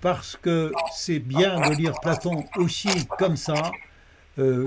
parce 0.00 0.36
que 0.36 0.70
c'est 0.92 1.18
bien 1.18 1.58
de 1.68 1.74
lire 1.74 1.94
Platon 2.00 2.44
aussi 2.56 2.88
comme 3.18 3.36
ça, 3.36 3.72
euh, 4.38 4.64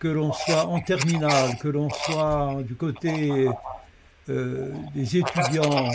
que 0.00 0.08
l'on 0.08 0.32
soit 0.32 0.66
en 0.66 0.80
terminale, 0.80 1.56
que 1.60 1.68
l'on 1.68 1.88
soit 1.88 2.56
du 2.66 2.74
côté 2.74 3.48
euh, 4.28 4.72
des 4.92 5.18
étudiants 5.18 5.88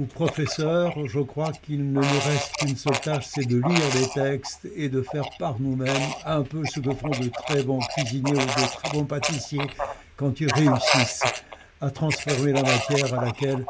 ou 0.00 0.06
professeurs, 0.06 0.94
je 1.06 1.20
crois 1.20 1.52
qu'il 1.52 1.92
ne 1.92 2.00
nous 2.00 2.00
reste 2.00 2.52
qu'une 2.58 2.76
seule 2.76 3.00
tâche, 3.00 3.26
c'est 3.28 3.44
de 3.44 3.56
lire 3.56 3.94
les 3.94 4.08
textes 4.08 4.66
et 4.74 4.88
de 4.88 5.02
faire 5.02 5.28
par 5.38 5.60
nous-mêmes 5.60 6.08
un 6.24 6.42
peu 6.42 6.64
ce 6.64 6.80
que 6.80 6.90
font 6.94 7.10
de 7.10 7.28
très 7.28 7.62
bons 7.62 7.80
cuisiniers 7.80 8.32
ou 8.32 8.36
de 8.36 8.66
très 8.66 8.90
bons 8.94 9.04
pâtissiers 9.04 9.60
quand 10.16 10.40
ils 10.40 10.50
réussissent 10.52 11.22
à 11.82 11.90
transformer 11.90 12.52
la 12.52 12.62
matière 12.62 13.12
à 13.12 13.26
laquelle 13.26 13.66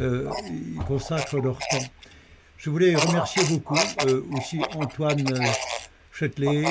euh, 0.00 0.30
ils 0.46 0.82
consacrent 0.84 1.36
leur 1.36 1.58
temps. 1.58 1.86
Je 2.56 2.70
voulais 2.70 2.96
remercier 2.96 3.42
beaucoup 3.50 3.78
euh, 4.06 4.22
aussi 4.36 4.60
Antoine 4.74 5.24
euh, 5.34 5.46
Châtelet, 6.12 6.64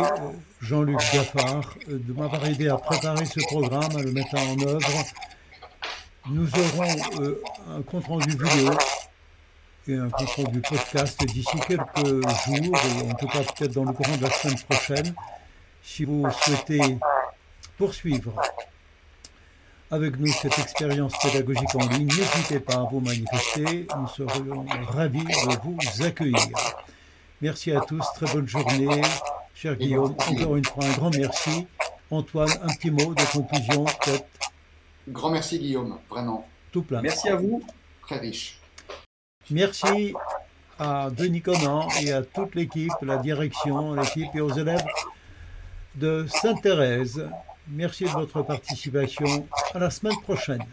Jean-Luc 0.59 0.99
Gaffard, 1.13 1.75
de 1.87 2.13
m'avoir 2.13 2.43
aidé 2.47 2.67
à 2.67 2.77
préparer 2.77 3.25
ce 3.25 3.39
programme, 3.41 3.95
à 3.95 4.01
le 4.01 4.11
mettre 4.11 4.35
en 4.35 4.59
œuvre. 4.67 5.03
Nous 6.29 6.47
aurons 6.59 7.21
euh, 7.21 7.41
un 7.69 7.81
compte-rendu 7.83 8.31
vidéo 8.31 8.71
et 9.87 9.95
un 9.95 10.09
compte-rendu 10.09 10.59
podcast 10.61 11.25
d'ici 11.25 11.57
quelques 11.65 12.05
jours, 12.05 12.77
ou 13.01 13.09
en 13.09 13.13
tout 13.13 13.27
cas 13.27 13.43
peut-être 13.43 13.73
dans 13.73 13.85
le 13.85 13.93
courant 13.93 14.17
de 14.17 14.23
la 14.23 14.31
semaine 14.31 14.59
prochaine. 14.69 15.15
Si 15.81 16.03
vous 16.03 16.25
souhaitez 16.41 16.97
poursuivre 17.77 18.33
avec 19.89 20.19
nous 20.19 20.27
cette 20.27 20.59
expérience 20.59 21.13
pédagogique 21.21 21.75
en 21.75 21.87
ligne, 21.87 22.07
n'hésitez 22.07 22.59
pas 22.59 22.75
à 22.75 22.83
vous 22.91 22.99
manifester. 22.99 23.87
Nous 23.97 24.07
serons 24.07 24.65
ravis 24.89 25.23
de 25.23 25.61
vous 25.63 26.03
accueillir. 26.03 26.47
Merci 27.41 27.71
à 27.71 27.79
tous, 27.79 28.03
très 28.15 28.25
bonne 28.33 28.47
journée. 28.47 29.01
Cher 29.55 29.77
Guillaume, 29.77 30.13
encore 30.27 30.57
une 30.57 30.65
fois 30.65 30.83
un 30.83 30.91
grand 30.91 31.15
merci. 31.15 31.67
Antoine, 32.11 32.51
un 32.63 32.73
petit 32.73 32.91
mot 32.91 33.13
de 33.13 33.23
conclusion 33.31 33.85
peut-être 33.85 34.25
Grand 35.07 35.29
merci 35.29 35.59
Guillaume, 35.59 35.97
vraiment. 36.09 36.47
Tout 36.71 36.83
plein. 36.83 37.01
Merci 37.01 37.29
à 37.29 37.35
vous. 37.35 37.63
Très 38.01 38.17
riche. 38.17 38.59
Merci 39.49 40.13
à 40.79 41.09
Denis 41.09 41.41
Conan 41.41 41.87
et 42.01 42.11
à 42.11 42.21
toute 42.21 42.55
l'équipe, 42.55 42.91
la 43.01 43.17
direction, 43.17 43.93
l'équipe 43.93 44.29
et 44.35 44.41
aux 44.41 44.51
élèves 44.51 44.85
de 45.95 46.25
Sainte-Thérèse. 46.27 47.27
Merci 47.69 48.03
de 48.05 48.09
votre 48.09 48.41
participation. 48.41 49.47
À 49.73 49.79
la 49.79 49.89
semaine 49.89 50.19
prochaine. 50.21 50.63